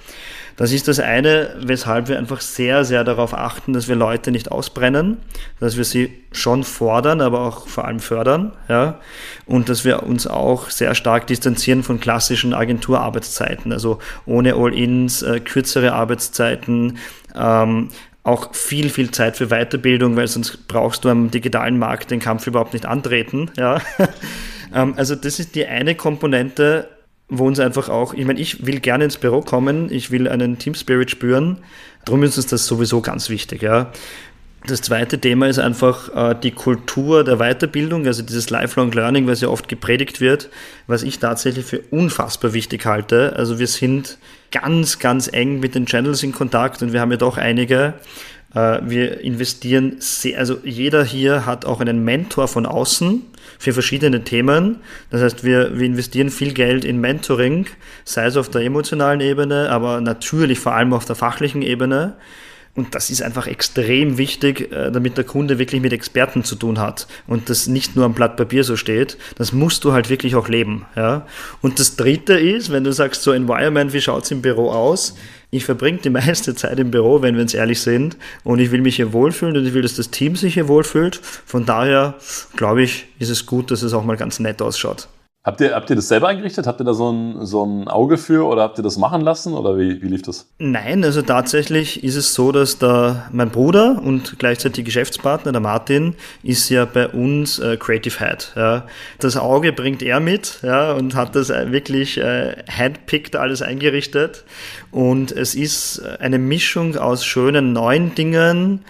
Das 0.57 0.73
ist 0.73 0.89
das 0.89 1.01
eine, 1.01 1.55
weshalb 1.59 2.09
wir 2.09 2.19
einfach 2.19 2.41
sehr, 2.41 2.85
sehr 2.85 3.05
darauf 3.05 3.35
achten, 3.35 3.75
dass 3.75 3.89
wir 3.89 3.95
Leute 3.95 4.33
nicht 4.33 4.51
ausbrennen, 4.51 5.19
dass 5.61 5.77
wir 5.77 5.85
sie 5.85 6.13
schon 6.33 6.65
fordern, 6.65 7.21
aber 7.21 7.41
auch 7.41 7.69
vor 7.69 7.85
allem 7.85 8.01
fördern, 8.01 8.53
ja, 8.69 8.99
und 9.45 9.69
dass 9.69 9.85
wir 9.85 10.03
uns 10.03 10.27
auch 10.27 10.71
sehr 10.71 10.95
stark 10.95 11.27
distanzieren 11.27 11.83
von 11.83 12.01
klassischen 12.01 12.55
Agenturarbeitszeiten, 12.55 13.73
also 13.73 13.99
ohne 14.25 14.55
All-ins, 14.55 15.23
äh, 15.23 15.41
kürzere 15.41 15.93
Arbeitszeiten, 15.93 16.99
ähm, 17.35 17.91
auch 18.23 18.55
viel, 18.55 18.91
viel 18.91 19.13
Zeit 19.13 19.37
für 19.37 19.49
Weiterbildung, 19.49 20.17
weil 20.17 20.27
sonst 20.27 20.67
brauchst 20.67 21.05
du 21.05 21.11
am 21.11 21.31
digitalen 21.31 21.79
Markt 21.79 22.11
den 22.11 22.19
Kampf 22.19 22.47
überhaupt 22.47 22.73
nicht 22.73 22.85
antreten. 22.85 23.51
Ja. 23.57 23.81
ähm, 24.75 24.95
also 24.97 25.15
das 25.15 25.39
ist 25.39 25.55
die 25.55 25.65
eine 25.65 25.95
Komponente, 25.95 26.89
wo 27.29 27.47
uns 27.47 27.59
einfach 27.59 27.89
auch, 27.89 28.15
ich 28.15 28.25
meine, 28.25 28.41
ich 28.41 28.67
will 28.67 28.81
gerne 28.81 29.05
ins 29.05 29.17
Büro 29.17 29.41
kommen, 29.41 29.91
ich 29.91 30.11
will 30.11 30.29
einen 30.29 30.59
Team 30.59 30.75
Spirit 30.75 31.11
spüren, 31.11 31.59
darum 32.05 32.23
ist 32.23 32.37
uns 32.37 32.47
das 32.47 32.67
sowieso 32.67 33.01
ganz 33.01 33.29
wichtig. 33.29 33.63
Ja. 33.63 33.91
Das 34.67 34.81
zweite 34.81 35.21
Thema 35.21 35.47
ist 35.47 35.61
einfach 35.61 36.15
äh, 36.15 36.35
die 36.41 36.51
Kultur 36.51 37.23
der 37.23 37.37
Weiterbildung, 37.37 38.07
also 38.07 38.23
dieses 38.23 38.51
Lifelong 38.51 38.91
Learning, 38.91 39.29
was 39.29 39.41
ja 39.41 39.49
oft 39.49 39.69
gepredigt 39.69 40.21
wird, 40.21 40.51
was 40.89 41.05
ich 41.05 41.21
tatsächlich 41.21 41.65
für 41.65 41.81
unfassbar 41.91 42.53
wichtig 42.53 42.85
halte. 42.85 43.35
Also 43.37 43.61
wir 43.61 43.69
sind 43.69 44.19
ganz, 44.51 44.99
ganz 44.99 45.29
eng 45.33 45.61
mit 45.61 45.77
den 45.77 45.87
Channels 45.87 46.23
in 46.25 46.33
Kontakt 46.33 46.83
und 46.83 46.93
wir 46.93 47.01
haben 47.01 47.13
ja 47.13 47.17
doch 47.17 47.37
einige. 47.37 47.95
Äh, 48.55 48.81
wir 48.83 49.21
investieren 49.21 49.97
sehr, 49.99 50.39
also 50.39 50.59
jeder 50.65 51.05
hier 51.05 51.47
hat 51.47 51.65
auch 51.65 51.81
einen 51.81 52.05
Mentor 52.05 52.49
von 52.49 52.67
außen 52.67 53.23
für 53.59 53.73
verschiedene 53.73 54.25
Themen. 54.25 54.81
Das 55.11 55.23
heißt, 55.23 55.45
wir, 55.45 55.79
wir 55.79 55.87
investieren 55.87 56.31
viel 56.31 56.53
Geld 56.53 56.85
in 56.85 57.01
Mentoring, 57.01 57.67
sei 58.05 58.27
es 58.27 58.37
auf 58.37 58.51
der 58.51 58.63
emotionalen 58.63 59.21
Ebene, 59.21 59.71
aber 59.71 60.01
natürlich 60.01 60.59
vor 60.59 60.75
allem 60.75 60.93
auf 60.93 61.05
der 61.05 61.17
fachlichen 61.17 61.63
Ebene. 61.63 62.15
Und 62.77 62.95
das 62.95 63.09
ist 63.09 63.23
einfach 63.23 63.47
extrem 63.47 64.19
wichtig, 64.19 64.71
äh, 64.71 64.91
damit 64.93 65.17
der 65.17 65.25
Kunde 65.25 65.59
wirklich 65.59 65.81
mit 65.81 65.95
Experten 65.95 66.45
zu 66.45 66.57
tun 66.57 66.79
hat 66.79 67.09
und 67.27 67.49
das 67.49 67.67
nicht 67.67 67.97
nur 67.97 68.05
am 68.05 68.13
Blatt 68.13 68.37
Papier 68.37 68.65
so 68.65 68.77
steht. 68.77 69.17
Das 69.37 69.53
musst 69.53 69.83
du 69.85 69.93
halt 69.93 70.11
wirklich 70.11 70.37
auch 70.37 70.49
leben. 70.49 70.85
Ja? 70.95 71.27
Und 71.63 71.81
das 71.81 71.97
Dritte 71.97 72.35
ist, 72.35 72.71
wenn 72.71 72.85
du 72.85 72.93
sagst, 72.93 73.23
so 73.23 73.33
Environment, 73.33 73.95
wie 73.95 74.01
schaut 74.03 74.25
es 74.25 74.31
im 74.31 74.43
Büro 74.43 74.71
aus? 74.71 75.17
Ich 75.51 75.65
verbringe 75.65 75.99
die 75.99 76.11
meiste 76.11 76.55
Zeit 76.55 76.79
im 76.79 76.91
Büro, 76.91 77.23
wenn 77.23 77.35
wir 77.35 77.43
uns 77.43 77.55
ehrlich 77.55 77.81
sind, 77.81 78.19
und 78.45 78.59
ich 78.59 78.71
will 78.71 78.83
mich 78.83 78.97
hier 78.97 79.15
wohlfühlen 79.15 79.57
und 79.57 79.67
ich 79.67 79.73
will, 79.73 79.83
dass 79.83 79.97
das 79.97 80.11
Team 80.11 80.37
sich 80.37 80.55
hier 80.55 80.69
wohlfühlt. 80.69 81.17
Von 81.47 81.65
daher, 81.65 82.15
glaube 82.57 82.83
ich, 82.83 83.07
ist 83.19 83.31
es 83.31 83.47
gut, 83.47 83.71
dass 83.71 83.83
es 83.83 83.95
auch 83.95 84.05
mal 84.05 84.19
ganz 84.19 84.39
nett 84.39 84.61
ausschaut. 84.61 85.09
Habt 85.47 85.61
ihr, 85.61 85.77
habt 85.77 85.89
ihr 85.91 85.95
das 85.95 86.09
selber 86.09 86.27
eingerichtet? 86.27 86.67
Habt 86.67 86.81
ihr 86.81 86.85
da 86.85 86.93
so 86.93 87.09
ein, 87.13 87.47
so 87.47 87.65
ein 87.65 87.87
Auge 87.87 88.19
für 88.19 88.49
oder 88.49 88.63
habt 88.63 88.81
ihr 88.81 88.83
das 88.83 88.99
machen 88.99 89.21
lassen 89.21 89.55
oder 89.55 89.79
wie, 89.79 90.03
wie 90.03 90.09
lief 90.09 90.23
das? 90.23 90.49
Nein, 90.59 91.05
also 91.05 91.23
tatsächlich 91.23 92.03
ist 92.03 92.17
es 92.17 92.35
so, 92.35 92.51
dass 92.51 92.79
da 92.79 93.29
mein 93.31 93.51
Bruder 93.51 94.03
und 94.03 94.41
gleichzeitig 94.41 94.85
Geschäftspartner, 94.85 95.53
der 95.53 95.61
Martin, 95.61 96.17
ist 96.43 96.69
ja 96.69 96.85
bei 96.85 97.07
uns 97.07 97.61
äh, 97.61 97.77
Creative 97.77 98.19
Head. 98.19 98.55
Ja. 98.57 98.87
Das 99.21 99.37
Auge 99.37 99.73
bringt 99.73 100.03
er 100.03 100.19
mit 100.19 100.59
ja, 100.65 100.91
und 100.95 101.15
hat 101.15 101.37
das 101.37 101.51
äh, 101.51 101.71
wirklich 101.71 102.19
äh, 102.19 102.57
handpicked 102.69 103.37
alles 103.37 103.63
eingerichtet. 103.63 104.43
Und 104.91 105.31
es 105.31 105.55
ist 105.55 106.03
eine 106.19 106.41
Mischung 106.41 106.97
aus 106.97 107.25
schönen 107.25 107.73
neuen 107.73 108.17
Dingen 108.17 108.81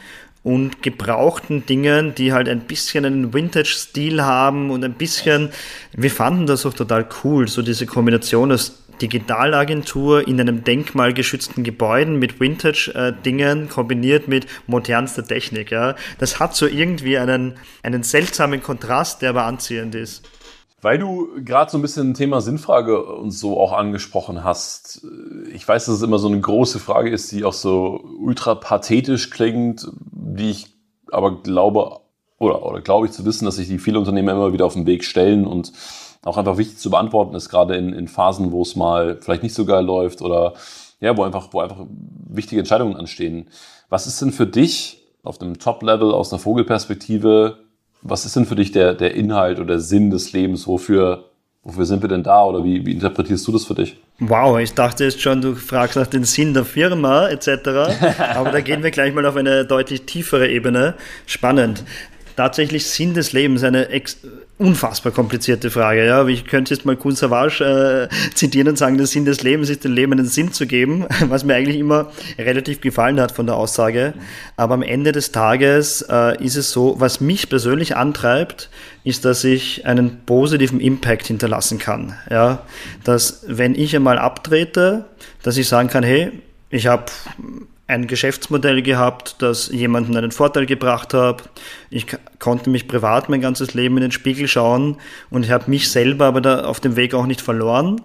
und 0.47 0.81
gebrauchten 0.81 1.67
Dingen, 1.67 2.15
die 2.15 2.33
halt 2.33 2.49
ein 2.49 2.61
bisschen 2.61 3.05
einen 3.05 3.35
Vintage-Stil 3.35 4.23
haben 4.23 4.71
und 4.71 4.85
ein 4.85 4.93
bisschen, 4.93 5.51
wir 5.93 6.11
fanden 6.13 6.47
das 6.47 6.65
auch 6.65 6.73
total 6.73 7.05
cool, 7.25 7.49
so 7.49 7.63
diese 7.63 7.85
Kombination 7.85 8.53
aus 8.53 8.85
Digitalagentur 9.03 10.29
in 10.29 10.41
einem 10.41 10.63
denkmalgeschützten 10.63 11.65
Gebäuden 11.65 12.21
mit 12.21 12.39
Vintage-Dingen 12.39 13.69
kombiniert 13.69 14.29
mit 14.29 14.47
modernster 14.69 15.25
Technik. 15.25 15.73
Ja. 15.73 15.97
Das 16.19 16.39
hat 16.39 16.55
so 16.55 16.69
irgendwie 16.69 17.19
einen, 17.19 17.55
einen 17.83 18.05
seltsamen 18.05 18.63
Kontrast, 18.63 19.23
der 19.23 19.31
aber 19.31 19.47
anziehend 19.47 19.97
ist. 19.97 20.31
Weil 20.81 20.99
du 20.99 21.29
gerade 21.45 21.69
so 21.69 21.79
ein 21.79 21.83
bisschen 21.83 22.15
Thema 22.15 22.41
Sinnfrage 22.41 23.03
und 23.03 23.33
so 23.33 23.59
auch 23.59 23.73
angesprochen 23.73 24.45
hast. 24.45 25.05
Ich 25.53 25.67
weiß, 25.67 25.87
dass 25.87 25.97
es 25.97 26.03
immer 26.03 26.21
so 26.21 26.29
eine 26.29 26.39
große 26.39 26.79
Frage 26.79 27.11
ist, 27.11 27.33
die 27.33 27.45
auch 27.45 27.55
so 27.55 28.05
ultra 28.21 28.55
pathetisch 28.55 29.31
klingt, 29.31 29.89
die 30.37 30.51
ich 30.51 30.67
aber 31.11 31.43
glaube, 31.43 32.01
oder, 32.39 32.65
oder 32.65 32.81
glaube 32.81 33.07
ich 33.07 33.13
zu 33.13 33.25
wissen, 33.25 33.45
dass 33.45 33.57
sich 33.57 33.69
die 33.69 33.79
viele 33.79 33.99
Unternehmen 33.99 34.29
immer 34.29 34.53
wieder 34.53 34.67
auf 34.67 34.75
den 34.75 34.87
Weg 34.87 35.05
stellen 35.05 35.47
und 35.47 35.73
auch 36.25 36.37
einfach 36.37 36.59
wichtig 36.59 36.79
zu 36.79 36.91
beantworten 36.91 37.35
ist, 37.35 37.49
gerade 37.49 37.77
in, 37.77 37.93
in 37.93 38.09
Phasen, 38.09 38.53
wo 38.53 38.63
es 38.63 38.75
mal 38.75 39.19
vielleicht 39.21 39.43
nicht 39.43 39.55
so 39.55 39.65
geil 39.65 39.85
läuft 39.85 40.23
oder 40.23 40.55
ja, 41.01 41.17
wo 41.17 41.23
einfach, 41.23 41.49
wo 41.53 41.61
einfach 41.61 41.87
wichtige 42.29 42.61
Entscheidungen 42.61 42.97
anstehen. 42.97 43.49
Was 43.89 44.07
ist 44.07 44.21
denn 44.21 44.33
für 44.33 44.47
dich 44.47 45.05
auf 45.23 45.39
dem 45.39 45.59
Top-Level 45.59 46.13
aus 46.13 46.33
einer 46.33 46.41
Vogelperspektive 46.41 47.59
was 48.09 48.25
ist 48.25 48.37
denn 48.37 48.47
für 48.47 48.57
dich 48.57 48.73
der, 48.73 48.95
der 48.95 49.15
Inhalt 49.15 49.61
oder 49.61 49.81
Sinn 49.81 50.11
des 50.11 50.33
Lebens? 50.33 50.67
Wofür, 50.67 51.31
wofür 51.67 51.85
sind 51.85 52.01
wir 52.01 52.09
denn 52.09 52.23
da 52.23 52.45
oder 52.45 52.63
wie, 52.63 52.87
wie 52.87 52.93
interpretierst 52.93 53.47
du 53.47 53.53
das 53.53 53.65
für 53.65 53.75
dich? 53.75 53.97
Wow, 54.21 54.59
ich 54.61 54.73
dachte 54.73 55.05
jetzt 55.05 55.21
schon, 55.21 55.43
du 55.43 55.57
fragst 55.57 55.97
nach 55.97 56.07
dem 56.07 56.25
Sinn 56.25 56.55
der 56.55 56.65
Firma 56.65 57.29
etc. 57.29 57.49
Aber 58.35 58.51
da 58.53 58.61
gehen 58.61 58.85
wir 58.85 58.93
gleich 58.93 59.13
mal 59.13 59.27
auf 59.27 59.37
eine 59.37 59.65
deutlich 59.65 60.03
tiefere 60.03 60.49
Ebene. 60.49 60.95
Spannend 61.27 61.85
tatsächlich 62.37 62.87
Sinn 62.87 63.15
des 63.15 63.33
Lebens 63.33 63.65
eine 63.65 63.89
unfassbar 64.59 65.13
komplizierte 65.13 65.71
Frage. 65.71 66.07
Ja, 66.07 66.27
ich 66.27 66.47
könnte 66.47 66.75
jetzt 66.75 66.85
mal 66.87 66.97
Kun 66.97 67.15
Savage 67.15 68.09
äh, 68.11 68.35
zitieren 68.35 68.69
und 68.69 68.79
sagen, 68.79 68.97
der 68.97 69.07
Sinn 69.07 69.25
des 69.25 69.43
Lebens 69.43 69.69
ist, 69.69 69.85
dem 69.85 69.93
Leben 69.93 70.13
einen 70.13 70.27
Sinn 70.27 70.53
zu 70.53 70.67
geben, 70.67 71.07
was 71.29 71.45
mir 71.45 71.55
eigentlich 71.55 71.79
immer 71.79 72.13
relativ 72.39 72.81
gefallen 72.81 73.21
hat 73.21 73.33
von 73.33 73.47
der 73.47 73.57
Aussage. 73.57 74.15
Aber 74.57 74.75
am 74.75 74.83
Ende 74.83 75.13
des 75.13 75.33
Tages 75.33 76.03
äh, 76.03 76.43
ist 76.43 76.57
es 76.57 76.73
so, 76.73 76.97
was 76.99 77.21
mich 77.21 77.49
persönlich 77.49 77.97
antreibt, 77.97 78.71
ist, 79.05 79.25
dass 79.25 79.45
ich 79.45 79.87
einen 79.87 80.25
positiven 80.25 80.81
Impact 80.81 81.27
hinterlassen 81.27 81.79
kann. 81.79 82.15
Ja, 82.31 82.63
dass 83.05 83.45
wenn 83.47 83.75
ich 83.75 83.95
einmal 83.95 84.19
abtrete, 84.19 85.05
dass 85.43 85.57
ich 85.57 85.69
sagen 85.69 85.89
kann, 85.89 86.03
hey, 86.03 86.33
ich 86.71 86.87
habe 86.87 87.05
ein 87.89 88.07
Geschäftsmodell 88.09 88.83
gehabt, 88.83 89.37
das 89.39 89.69
jemanden 89.69 90.17
einen 90.17 90.33
Vorteil 90.33 90.67
gebracht 90.67 91.15
hat. 91.15 91.49
Ich 91.89 92.07
konnte 92.41 92.69
mich 92.69 92.89
privat 92.89 93.29
mein 93.29 93.41
ganzes 93.41 93.75
Leben 93.75 93.97
in 93.97 94.03
den 94.03 94.13
Spiegel 94.13 94.49
schauen 94.49 94.97
und 95.31 95.45
ich 95.45 95.51
habe 95.51 95.71
mich 95.71 95.91
selber 95.91 96.27
aber 96.27 96.41
da 96.41 96.65
auf 96.65 96.81
dem 96.81 96.97
Weg 96.97 97.15
auch 97.15 97.27
nicht 97.27 97.41
verloren. 97.41 98.01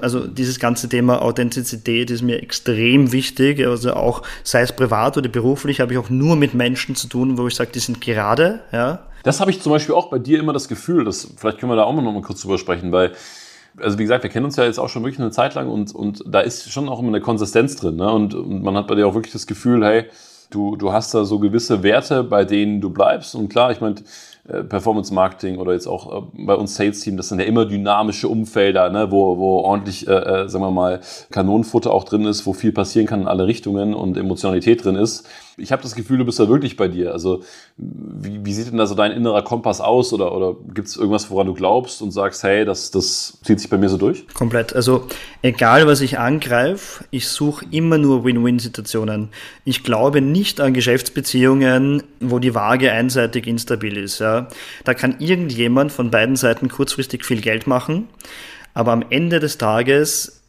Also 0.00 0.26
dieses 0.26 0.58
ganze 0.58 0.88
Thema 0.88 1.20
Authentizität 1.20 2.10
ist 2.10 2.22
mir 2.22 2.42
extrem 2.42 3.12
wichtig. 3.12 3.66
Also 3.66 3.94
auch 3.94 4.22
sei 4.42 4.62
es 4.62 4.72
privat 4.72 5.16
oder 5.18 5.28
beruflich, 5.28 5.80
habe 5.80 5.92
ich 5.92 5.98
auch 5.98 6.08
nur 6.10 6.36
mit 6.36 6.54
Menschen 6.54 6.94
zu 6.94 7.08
tun, 7.08 7.36
wo 7.36 7.46
ich 7.46 7.54
sage, 7.54 7.72
die 7.74 7.78
sind 7.78 8.00
gerade. 8.00 8.60
Ja. 8.72 9.00
Das 9.22 9.40
habe 9.40 9.50
ich 9.50 9.60
zum 9.60 9.72
Beispiel 9.72 9.94
auch 9.94 10.10
bei 10.10 10.18
dir 10.18 10.40
immer 10.40 10.52
das 10.52 10.68
Gefühl, 10.68 11.04
dass 11.04 11.28
vielleicht 11.36 11.58
können 11.58 11.70
wir 11.70 11.76
da 11.76 11.84
auch 11.84 11.94
noch 11.94 12.02
mal 12.02 12.22
kurz 12.22 12.42
drüber 12.42 12.58
sprechen, 12.58 12.90
weil 12.92 13.12
also 13.78 13.98
wie 13.98 14.02
gesagt, 14.02 14.22
wir 14.22 14.30
kennen 14.30 14.44
uns 14.44 14.56
ja 14.56 14.64
jetzt 14.64 14.78
auch 14.78 14.88
schon 14.88 15.02
wirklich 15.02 15.20
eine 15.20 15.30
Zeit 15.30 15.54
lang 15.54 15.68
und, 15.68 15.94
und 15.94 16.22
da 16.26 16.40
ist 16.40 16.70
schon 16.70 16.88
auch 16.88 16.98
immer 16.98 17.08
eine 17.08 17.20
Konsistenz 17.20 17.76
drin. 17.76 17.96
Ne? 17.96 18.10
Und, 18.10 18.34
und 18.34 18.62
man 18.62 18.76
hat 18.76 18.86
bei 18.86 18.94
dir 18.94 19.06
auch 19.06 19.14
wirklich 19.14 19.32
das 19.32 19.46
Gefühl, 19.46 19.84
hey, 19.84 20.04
du, 20.50 20.76
du 20.76 20.92
hast 20.92 21.14
da 21.14 21.24
so 21.24 21.38
gewisse 21.38 21.82
Werte, 21.82 22.24
bei 22.24 22.44
denen 22.44 22.80
du 22.80 22.90
bleibst. 22.90 23.34
Und 23.34 23.48
klar, 23.48 23.72
ich 23.72 23.80
meine, 23.80 23.96
äh, 24.48 24.62
Performance 24.64 25.14
Marketing 25.14 25.58
oder 25.58 25.72
jetzt 25.72 25.86
auch 25.86 26.24
äh, 26.24 26.44
bei 26.44 26.54
uns 26.54 26.74
Sales 26.74 27.00
Team, 27.00 27.16
das 27.16 27.28
sind 27.28 27.40
ja 27.40 27.46
immer 27.46 27.64
dynamische 27.64 28.28
Umfelder, 28.28 28.90
ne, 28.90 29.10
wo, 29.10 29.38
wo 29.38 29.58
ordentlich, 29.60 30.06
äh, 30.08 30.12
äh, 30.12 30.48
sagen 30.48 30.64
wir 30.64 30.70
mal, 30.70 31.00
Kanonenfutter 31.30 31.92
auch 31.92 32.04
drin 32.04 32.24
ist, 32.24 32.44
wo 32.44 32.52
viel 32.52 32.72
passieren 32.72 33.06
kann 33.06 33.22
in 33.22 33.28
alle 33.28 33.46
Richtungen 33.46 33.94
und 33.94 34.16
Emotionalität 34.16 34.84
drin 34.84 34.96
ist. 34.96 35.28
Ich 35.56 35.72
habe 35.72 35.82
das 35.82 35.94
Gefühl, 35.94 36.18
du 36.18 36.24
bist 36.24 36.38
da 36.38 36.48
wirklich 36.48 36.76
bei 36.76 36.88
dir. 36.88 37.12
Also 37.12 37.42
wie, 37.76 38.44
wie 38.44 38.52
sieht 38.52 38.68
denn 38.68 38.78
da 38.78 38.86
so 38.86 38.94
dein 38.94 39.12
innerer 39.12 39.42
Kompass 39.42 39.80
aus 39.80 40.12
oder, 40.12 40.34
oder 40.34 40.56
gibt 40.74 40.88
es 40.88 40.96
irgendwas, 40.96 41.30
woran 41.30 41.46
du 41.46 41.54
glaubst 41.54 42.02
und 42.02 42.10
sagst, 42.10 42.42
hey, 42.42 42.64
das, 42.64 42.90
das 42.90 43.38
zieht 43.42 43.60
sich 43.60 43.68
bei 43.68 43.78
mir 43.78 43.88
so 43.88 43.98
durch? 43.98 44.26
Komplett. 44.34 44.74
Also 44.74 45.06
egal, 45.42 45.86
was 45.86 46.00
ich 46.00 46.18
angreife, 46.18 47.04
ich 47.10 47.28
suche 47.28 47.66
immer 47.70 47.98
nur 47.98 48.24
Win-Win-Situationen. 48.24 49.28
Ich 49.64 49.84
glaube 49.84 50.20
nicht 50.20 50.60
an 50.60 50.74
Geschäftsbeziehungen, 50.74 52.02
wo 52.20 52.38
die 52.38 52.54
Waage 52.54 52.92
einseitig 52.92 53.46
instabil 53.46 53.96
ist. 53.96 54.18
Ja. 54.18 54.48
Da 54.84 54.94
kann 54.94 55.16
irgendjemand 55.18 55.92
von 55.92 56.10
beiden 56.10 56.36
Seiten 56.36 56.68
kurzfristig 56.68 57.24
viel 57.24 57.40
Geld 57.40 57.66
machen, 57.66 58.08
aber 58.74 58.92
am 58.92 59.04
Ende 59.10 59.40
des 59.40 59.58
Tages 59.58 60.41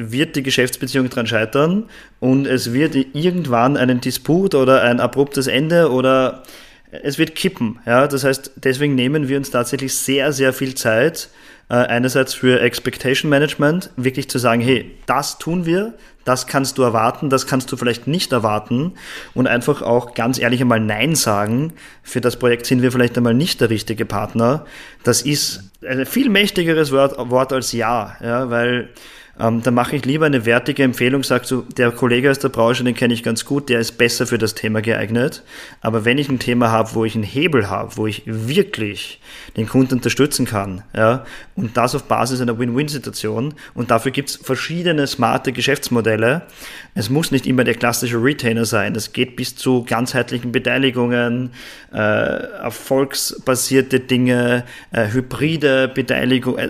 wird 0.00 0.36
die 0.36 0.42
Geschäftsbeziehung 0.42 1.10
daran 1.10 1.26
scheitern 1.26 1.84
und 2.20 2.46
es 2.46 2.72
wird 2.72 2.94
irgendwann 2.94 3.76
einen 3.76 4.00
Disput 4.00 4.54
oder 4.54 4.82
ein 4.82 5.00
abruptes 5.00 5.46
Ende 5.46 5.90
oder 5.90 6.42
es 6.90 7.18
wird 7.18 7.34
kippen. 7.34 7.78
Ja? 7.86 8.06
Das 8.06 8.24
heißt, 8.24 8.52
deswegen 8.56 8.94
nehmen 8.94 9.28
wir 9.28 9.36
uns 9.36 9.50
tatsächlich 9.50 9.94
sehr, 9.94 10.32
sehr 10.32 10.52
viel 10.52 10.74
Zeit, 10.74 11.28
äh, 11.68 11.74
einerseits 11.74 12.34
für 12.34 12.60
Expectation 12.60 13.30
Management, 13.30 13.90
wirklich 13.96 14.28
zu 14.28 14.38
sagen, 14.38 14.60
hey, 14.60 14.90
das 15.06 15.38
tun 15.38 15.66
wir, 15.66 15.94
das 16.24 16.46
kannst 16.46 16.78
du 16.78 16.82
erwarten, 16.82 17.30
das 17.30 17.46
kannst 17.46 17.70
du 17.72 17.76
vielleicht 17.76 18.06
nicht 18.06 18.32
erwarten 18.32 18.94
und 19.34 19.46
einfach 19.46 19.80
auch 19.80 20.14
ganz 20.14 20.38
ehrlich 20.38 20.60
einmal 20.60 20.80
Nein 20.80 21.14
sagen. 21.14 21.72
Für 22.02 22.20
das 22.20 22.36
Projekt 22.36 22.66
sind 22.66 22.82
wir 22.82 22.92
vielleicht 22.92 23.16
einmal 23.16 23.34
nicht 23.34 23.60
der 23.60 23.70
richtige 23.70 24.04
Partner. 24.04 24.66
Das 25.04 25.22
ist 25.22 25.70
ein 25.86 26.04
viel 26.06 26.28
mächtigeres 26.28 26.92
Wort, 26.92 27.16
Wort 27.30 27.52
als 27.52 27.72
Ja, 27.72 28.16
ja, 28.20 28.50
weil 28.50 28.90
ähm, 29.40 29.62
da 29.62 29.70
mache 29.70 29.96
ich 29.96 30.04
lieber 30.04 30.26
eine 30.26 30.44
wertige 30.44 30.82
Empfehlung, 30.82 31.22
sag 31.22 31.46
so, 31.46 31.62
der 31.62 31.90
Kollege 31.92 32.30
aus 32.30 32.38
der 32.38 32.50
Branche, 32.50 32.84
den 32.84 32.94
kenne 32.94 33.14
ich 33.14 33.22
ganz 33.22 33.44
gut, 33.44 33.68
der 33.68 33.80
ist 33.80 33.92
besser 33.92 34.26
für 34.26 34.38
das 34.38 34.54
Thema 34.54 34.82
geeignet. 34.82 35.42
Aber 35.80 36.04
wenn 36.04 36.18
ich 36.18 36.28
ein 36.28 36.38
Thema 36.38 36.70
habe, 36.70 36.94
wo 36.94 37.04
ich 37.04 37.14
einen 37.14 37.24
Hebel 37.24 37.70
habe, 37.70 37.96
wo 37.96 38.06
ich 38.06 38.22
wirklich 38.26 39.20
den 39.56 39.66
Kunden 39.66 39.94
unterstützen 39.94 40.44
kann, 40.44 40.82
ja, 40.94 41.24
und 41.54 41.76
das 41.76 41.94
auf 41.94 42.04
Basis 42.04 42.40
einer 42.40 42.58
Win-Win-Situation, 42.58 43.54
und 43.74 43.90
dafür 43.90 44.12
gibt 44.12 44.30
es 44.30 44.36
verschiedene 44.36 45.06
smarte 45.06 45.52
Geschäftsmodelle. 45.52 46.42
Es 46.94 47.08
muss 47.08 47.30
nicht 47.30 47.46
immer 47.46 47.64
der 47.64 47.74
klassische 47.74 48.22
Retainer 48.22 48.66
sein. 48.66 48.94
Es 48.94 49.12
geht 49.12 49.36
bis 49.36 49.56
zu 49.56 49.84
ganzheitlichen 49.84 50.52
Beteiligungen, 50.52 51.50
äh, 51.92 51.96
erfolgsbasierte 51.96 54.00
Dinge, 54.00 54.64
äh, 54.92 55.10
hybride 55.10 55.88
Beteiligung. 55.88 56.58
Äh, 56.58 56.68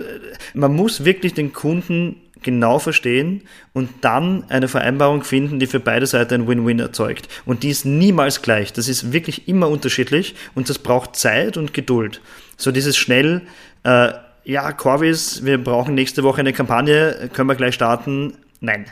man 0.53 0.73
muss 0.73 1.03
wirklich 1.03 1.33
den 1.33 1.53
Kunden 1.53 2.15
genau 2.41 2.79
verstehen 2.79 3.43
und 3.73 3.89
dann 4.01 4.45
eine 4.49 4.67
Vereinbarung 4.67 5.23
finden, 5.23 5.59
die 5.59 5.67
für 5.67 5.79
beide 5.79 6.05
Seiten 6.05 6.33
ein 6.33 6.47
Win-Win 6.47 6.79
erzeugt. 6.79 7.27
Und 7.45 7.63
die 7.63 7.69
ist 7.69 7.85
niemals 7.85 8.41
gleich. 8.41 8.73
Das 8.73 8.87
ist 8.87 9.13
wirklich 9.13 9.47
immer 9.47 9.69
unterschiedlich 9.69 10.35
und 10.55 10.69
das 10.69 10.79
braucht 10.79 11.15
Zeit 11.15 11.57
und 11.57 11.73
Geduld. 11.73 12.21
So 12.57 12.71
dieses 12.71 12.97
schnell, 12.97 13.43
äh, 13.83 14.11
ja, 14.43 14.71
Corvis, 14.71 15.45
wir 15.45 15.63
brauchen 15.63 15.93
nächste 15.93 16.23
Woche 16.23 16.39
eine 16.39 16.53
Kampagne, 16.53 17.29
können 17.33 17.49
wir 17.49 17.55
gleich 17.55 17.75
starten? 17.75 18.37
Nein. 18.59 18.85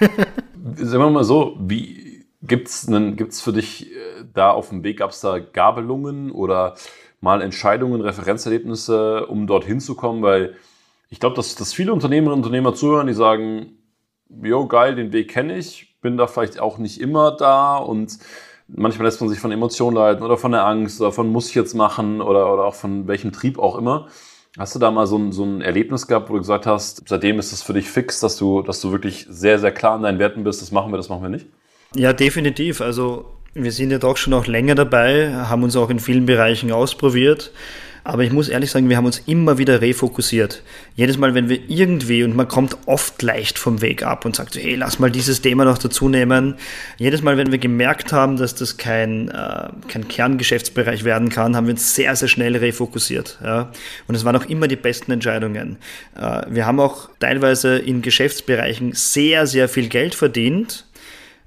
Sagen 0.74 1.02
wir 1.02 1.10
mal 1.10 1.24
so, 1.24 1.56
wie 1.60 2.24
gibt's 2.42 2.88
einen, 2.88 3.16
gibt's 3.16 3.40
für 3.40 3.52
dich 3.52 3.92
äh, 3.92 4.24
da 4.34 4.50
auf 4.50 4.70
dem 4.70 4.82
Weg, 4.84 4.98
gab's 4.98 5.20
da 5.20 5.38
Gabelungen 5.38 6.30
oder 6.30 6.74
mal 7.20 7.40
Entscheidungen, 7.40 8.00
Referenzerlebnisse, 8.00 9.26
um 9.26 9.46
dorthin 9.46 9.80
zu 9.80 9.94
kommen, 9.94 10.22
weil 10.22 10.56
ich 11.16 11.20
glaube, 11.20 11.34
dass, 11.34 11.54
dass 11.54 11.72
viele 11.72 11.94
Unternehmerinnen 11.94 12.40
und 12.40 12.44
Unternehmer 12.44 12.74
zuhören, 12.74 13.06
die 13.06 13.14
sagen, 13.14 13.78
jo, 14.28 14.66
geil, 14.66 14.96
den 14.96 15.14
Weg 15.14 15.30
kenne 15.30 15.56
ich, 15.56 15.98
bin 16.02 16.18
da 16.18 16.26
vielleicht 16.26 16.60
auch 16.60 16.76
nicht 16.76 17.00
immer 17.00 17.34
da 17.34 17.78
und 17.78 18.18
manchmal 18.68 19.06
lässt 19.06 19.22
man 19.22 19.30
sich 19.30 19.38
von 19.38 19.50
Emotionen 19.50 19.96
leiten 19.96 20.22
oder 20.22 20.36
von 20.36 20.52
der 20.52 20.66
Angst 20.66 21.00
oder 21.00 21.12
von 21.12 21.32
muss 21.32 21.48
ich 21.48 21.54
jetzt 21.54 21.72
machen 21.72 22.20
oder, 22.20 22.52
oder 22.52 22.64
auch 22.66 22.74
von 22.74 23.08
welchem 23.08 23.32
Trieb 23.32 23.58
auch 23.58 23.78
immer. 23.78 24.08
Hast 24.58 24.74
du 24.74 24.78
da 24.78 24.90
mal 24.90 25.06
so 25.06 25.16
ein, 25.16 25.32
so 25.32 25.42
ein 25.42 25.62
Erlebnis 25.62 26.06
gehabt, 26.06 26.28
wo 26.28 26.34
du 26.34 26.40
gesagt 26.40 26.66
hast, 26.66 27.08
seitdem 27.08 27.38
ist 27.38 27.50
es 27.50 27.62
für 27.62 27.72
dich 27.72 27.88
fix, 27.88 28.20
dass 28.20 28.36
du, 28.36 28.60
dass 28.60 28.82
du 28.82 28.92
wirklich 28.92 29.26
sehr, 29.30 29.58
sehr 29.58 29.72
klar 29.72 29.96
in 29.96 30.02
deinen 30.02 30.18
Werten 30.18 30.44
bist, 30.44 30.60
das 30.60 30.70
machen 30.70 30.92
wir, 30.92 30.98
das 30.98 31.08
machen 31.08 31.22
wir 31.22 31.30
nicht? 31.30 31.46
Ja, 31.94 32.12
definitiv. 32.12 32.82
Also 32.82 33.24
wir 33.54 33.72
sind 33.72 33.90
ja 33.90 33.96
doch 33.96 34.18
schon 34.18 34.34
auch 34.34 34.46
länger 34.46 34.74
dabei, 34.74 35.32
haben 35.32 35.62
uns 35.62 35.76
auch 35.76 35.88
in 35.88 35.98
vielen 35.98 36.26
Bereichen 36.26 36.72
ausprobiert. 36.72 37.52
Aber 38.06 38.22
ich 38.22 38.30
muss 38.30 38.48
ehrlich 38.48 38.70
sagen, 38.70 38.88
wir 38.88 38.96
haben 38.96 39.04
uns 39.04 39.20
immer 39.26 39.58
wieder 39.58 39.80
refokussiert. 39.80 40.62
Jedes 40.94 41.18
Mal, 41.18 41.34
wenn 41.34 41.48
wir 41.48 41.58
irgendwie, 41.66 42.22
und 42.22 42.36
man 42.36 42.46
kommt 42.46 42.78
oft 42.86 43.20
leicht 43.20 43.58
vom 43.58 43.82
Weg 43.82 44.04
ab 44.04 44.24
und 44.24 44.36
sagt, 44.36 44.54
hey, 44.54 44.76
lass 44.76 45.00
mal 45.00 45.10
dieses 45.10 45.42
Thema 45.42 45.64
noch 45.64 45.76
dazu 45.76 46.08
nehmen. 46.08 46.54
Jedes 46.98 47.22
Mal, 47.22 47.36
wenn 47.36 47.50
wir 47.50 47.58
gemerkt 47.58 48.12
haben, 48.12 48.36
dass 48.36 48.54
das 48.54 48.76
kein, 48.76 49.28
äh, 49.30 49.70
kein 49.88 50.06
Kerngeschäftsbereich 50.06 51.02
werden 51.02 51.30
kann, 51.30 51.56
haben 51.56 51.66
wir 51.66 51.72
uns 51.72 51.96
sehr, 51.96 52.14
sehr 52.14 52.28
schnell 52.28 52.54
refokussiert. 52.56 53.40
Ja? 53.42 53.72
Und 54.06 54.14
es 54.14 54.24
waren 54.24 54.36
auch 54.36 54.46
immer 54.46 54.68
die 54.68 54.76
besten 54.76 55.10
Entscheidungen. 55.10 55.76
Äh, 56.16 56.42
wir 56.48 56.64
haben 56.64 56.78
auch 56.78 57.08
teilweise 57.18 57.76
in 57.76 58.02
Geschäftsbereichen 58.02 58.92
sehr, 58.92 59.48
sehr 59.48 59.68
viel 59.68 59.88
Geld 59.88 60.14
verdient 60.14 60.86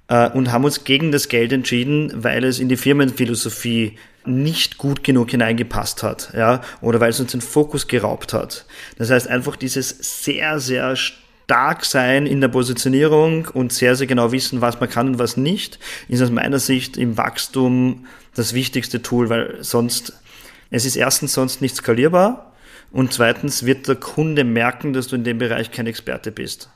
äh, 0.09 0.29
und 0.29 0.51
haben 0.51 0.65
uns 0.65 0.83
gegen 0.83 1.13
das 1.13 1.29
Geld 1.29 1.53
entschieden, 1.53 2.11
weil 2.17 2.43
es 2.43 2.59
in 2.59 2.67
die 2.67 2.75
Firmenphilosophie 2.75 3.95
nicht 4.25 4.77
gut 4.77 5.03
genug 5.03 5.31
hineingepasst 5.31 6.03
hat, 6.03 6.31
ja, 6.35 6.61
oder 6.81 6.99
weil 6.99 7.09
es 7.09 7.19
uns 7.19 7.31
den 7.31 7.41
Fokus 7.41 7.87
geraubt 7.87 8.33
hat. 8.33 8.65
Das 8.97 9.09
heißt 9.09 9.27
einfach 9.27 9.55
dieses 9.55 9.89
sehr, 10.23 10.59
sehr 10.59 10.95
stark 10.95 11.83
sein 11.83 12.25
in 12.27 12.41
der 12.41 12.47
Positionierung 12.49 13.47
und 13.47 13.73
sehr, 13.73 13.95
sehr 13.95 14.07
genau 14.07 14.31
wissen, 14.31 14.61
was 14.61 14.79
man 14.79 14.89
kann 14.89 15.07
und 15.07 15.19
was 15.19 15.35
nicht, 15.35 15.79
ist 16.07 16.21
aus 16.21 16.29
meiner 16.29 16.59
Sicht 16.59 16.95
im 16.97 17.17
Wachstum 17.17 18.05
das 18.35 18.53
wichtigste 18.53 19.01
Tool, 19.01 19.29
weil 19.29 19.57
sonst, 19.61 20.13
es 20.69 20.85
ist 20.85 20.95
erstens 20.95 21.33
sonst 21.33 21.61
nicht 21.61 21.75
skalierbar 21.75 22.53
und 22.91 23.13
zweitens 23.13 23.65
wird 23.65 23.87
der 23.87 23.95
Kunde 23.95 24.43
merken, 24.43 24.93
dass 24.93 25.07
du 25.07 25.15
in 25.15 25.23
dem 25.23 25.39
Bereich 25.39 25.71
kein 25.71 25.87
Experte 25.87 26.31
bist. 26.31 26.69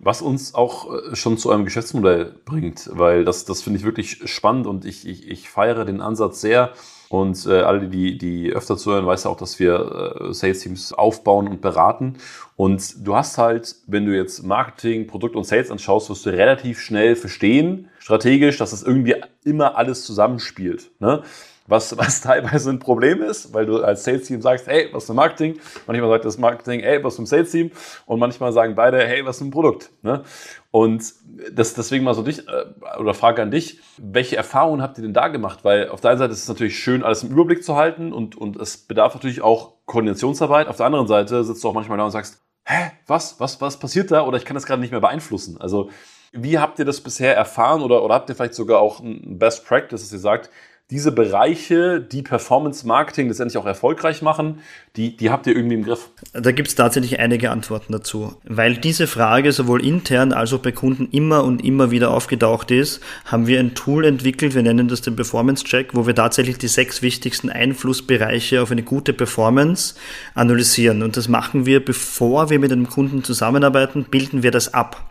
Was 0.00 0.22
uns 0.22 0.54
auch 0.54 0.92
äh, 0.92 1.16
schon 1.16 1.38
zu 1.38 1.50
einem 1.50 1.64
Geschäftsmodell 1.64 2.34
bringt, 2.44 2.88
weil 2.92 3.24
das, 3.24 3.44
das 3.44 3.62
finde 3.62 3.78
ich 3.78 3.84
wirklich 3.84 4.30
spannend 4.30 4.66
und 4.66 4.84
ich, 4.84 5.06
ich, 5.06 5.28
ich 5.28 5.48
feiere 5.48 5.84
den 5.84 6.00
Ansatz 6.00 6.40
sehr. 6.40 6.72
Und 7.08 7.46
äh, 7.46 7.62
alle, 7.62 7.88
die, 7.88 8.18
die 8.18 8.52
öfter 8.52 8.76
zuhören, 8.76 9.06
weiß 9.06 9.24
auch, 9.26 9.38
dass 9.38 9.58
wir 9.58 10.20
äh, 10.20 10.32
Sales-Teams 10.32 10.92
aufbauen 10.92 11.48
und 11.48 11.62
beraten. 11.62 12.18
Und 12.54 13.06
du 13.06 13.16
hast 13.16 13.38
halt, 13.38 13.76
wenn 13.86 14.04
du 14.04 14.14
jetzt 14.14 14.44
Marketing, 14.44 15.06
Produkt 15.06 15.34
und 15.34 15.44
Sales 15.44 15.70
anschaust, 15.70 16.10
wirst 16.10 16.26
du 16.26 16.30
relativ 16.30 16.80
schnell 16.80 17.16
verstehen, 17.16 17.88
strategisch, 17.98 18.58
dass 18.58 18.72
das 18.72 18.82
irgendwie 18.82 19.16
immer 19.42 19.76
alles 19.76 20.04
zusammenspielt. 20.04 20.90
Ne? 21.00 21.22
Was, 21.68 21.96
was 21.96 22.20
teilweise 22.22 22.70
ein 22.70 22.78
Problem 22.78 23.22
ist, 23.22 23.54
weil 23.54 23.66
du 23.66 23.82
als 23.82 24.04
Sales-Team 24.04 24.42
sagst, 24.42 24.66
hey, 24.66 24.88
was 24.92 25.08
ein 25.08 25.16
Marketing? 25.16 25.60
Manchmal 25.86 26.10
sagt 26.10 26.24
das 26.24 26.38
Marketing, 26.38 26.80
hey, 26.80 27.04
was 27.04 27.18
ein 27.18 27.26
Sales-Team? 27.26 27.70
Und 28.06 28.18
manchmal 28.18 28.52
sagen 28.52 28.74
beide, 28.74 28.98
hey, 29.06 29.24
was 29.24 29.40
ein 29.40 29.50
Produkt? 29.50 29.90
Ne? 30.02 30.24
Und 30.70 31.12
das, 31.52 31.74
deswegen 31.74 32.04
mal 32.04 32.14
so 32.14 32.22
dich, 32.22 32.48
äh, 32.48 32.98
oder 32.98 33.14
Frage 33.14 33.42
an 33.42 33.50
dich, 33.50 33.80
welche 33.98 34.36
Erfahrungen 34.36 34.82
habt 34.82 34.98
ihr 34.98 35.02
denn 35.02 35.14
da 35.14 35.28
gemacht? 35.28 35.60
Weil 35.62 35.90
auf 35.90 36.00
der 36.00 36.10
einen 36.10 36.18
Seite 36.18 36.32
ist 36.32 36.42
es 36.42 36.48
natürlich 36.48 36.78
schön, 36.78 37.02
alles 37.02 37.22
im 37.22 37.30
Überblick 37.30 37.62
zu 37.62 37.76
halten 37.76 38.12
und, 38.12 38.36
und 38.36 38.56
es 38.56 38.76
bedarf 38.76 39.14
natürlich 39.14 39.42
auch 39.42 39.74
Koordinationsarbeit. 39.86 40.68
Auf 40.68 40.76
der 40.76 40.86
anderen 40.86 41.06
Seite 41.06 41.44
sitzt 41.44 41.62
du 41.62 41.68
auch 41.68 41.74
manchmal 41.74 41.98
da 41.98 42.04
und 42.04 42.10
sagst, 42.10 42.42
hä, 42.64 42.92
was, 43.06 43.40
was, 43.40 43.60
was 43.60 43.78
passiert 43.78 44.10
da? 44.10 44.26
Oder 44.26 44.38
ich 44.38 44.44
kann 44.44 44.54
das 44.54 44.66
gerade 44.66 44.80
nicht 44.80 44.90
mehr 44.90 45.00
beeinflussen. 45.00 45.60
Also, 45.60 45.90
wie 46.32 46.58
habt 46.58 46.78
ihr 46.78 46.84
das 46.84 47.00
bisher 47.00 47.34
erfahren 47.34 47.80
oder, 47.80 48.02
oder 48.02 48.14
habt 48.14 48.28
ihr 48.28 48.34
vielleicht 48.34 48.54
sogar 48.54 48.80
auch 48.80 49.00
ein 49.00 49.38
Best 49.38 49.66
Practice, 49.66 50.02
dass 50.02 50.12
ihr 50.12 50.18
sagt, 50.18 50.50
diese 50.90 51.12
Bereiche, 51.12 52.00
die 52.00 52.22
Performance 52.22 52.86
Marketing 52.86 53.28
letztendlich 53.28 53.58
auch 53.58 53.66
erfolgreich 53.66 54.22
machen, 54.22 54.60
die, 54.96 55.14
die 55.14 55.28
habt 55.28 55.46
ihr 55.46 55.54
irgendwie 55.54 55.74
im 55.74 55.84
Griff? 55.84 56.08
Da 56.32 56.50
gibt 56.50 56.68
es 56.68 56.76
tatsächlich 56.76 57.18
einige 57.18 57.50
Antworten 57.50 57.92
dazu. 57.92 58.36
Weil 58.44 58.74
diese 58.78 59.06
Frage 59.06 59.52
sowohl 59.52 59.84
intern 59.84 60.32
als 60.32 60.54
auch 60.54 60.60
bei 60.60 60.72
Kunden 60.72 61.08
immer 61.12 61.44
und 61.44 61.62
immer 61.62 61.90
wieder 61.90 62.10
aufgetaucht 62.10 62.70
ist, 62.70 63.02
haben 63.26 63.46
wir 63.46 63.60
ein 63.60 63.74
Tool 63.74 64.06
entwickelt, 64.06 64.54
wir 64.54 64.62
nennen 64.62 64.88
das 64.88 65.02
den 65.02 65.14
Performance 65.14 65.62
Check, 65.62 65.94
wo 65.94 66.06
wir 66.06 66.14
tatsächlich 66.14 66.56
die 66.56 66.68
sechs 66.68 67.02
wichtigsten 67.02 67.50
Einflussbereiche 67.50 68.62
auf 68.62 68.70
eine 68.70 68.82
gute 68.82 69.12
Performance 69.12 69.94
analysieren. 70.34 71.02
Und 71.02 71.18
das 71.18 71.28
machen 71.28 71.66
wir, 71.66 71.84
bevor 71.84 72.48
wir 72.48 72.58
mit 72.58 72.72
einem 72.72 72.88
Kunden 72.88 73.22
zusammenarbeiten, 73.24 74.04
bilden 74.04 74.42
wir 74.42 74.52
das 74.52 74.72
ab. 74.72 75.06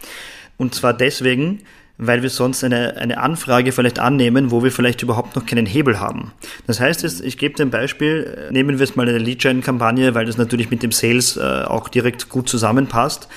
Und 0.57 0.73
zwar 0.73 0.95
deswegen, 0.95 1.61
weil 1.97 2.21
wir 2.21 2.29
sonst 2.29 2.63
eine, 2.63 2.97
eine 2.97 3.17
Anfrage 3.17 3.71
vielleicht 3.71 3.99
annehmen, 3.99 4.51
wo 4.51 4.63
wir 4.63 4.71
vielleicht 4.71 5.01
überhaupt 5.01 5.35
noch 5.35 5.45
keinen 5.45 5.65
Hebel 5.65 5.99
haben. 5.99 6.31
Das 6.67 6.79
heißt, 6.79 7.03
ich 7.21 7.37
gebe 7.37 7.61
ein 7.61 7.69
Beispiel, 7.69 8.47
nehmen 8.51 8.79
wir 8.79 8.83
es 8.83 8.95
mal 8.95 9.07
eine 9.07 9.17
Lead-Gen-Kampagne, 9.17 10.13
weil 10.13 10.25
das 10.25 10.37
natürlich 10.37 10.69
mit 10.69 10.83
dem 10.83 10.91
Sales 10.91 11.37
äh, 11.37 11.41
auch 11.41 11.89
direkt 11.89 12.29
gut 12.29 12.49
zusammenpasst. 12.49 13.27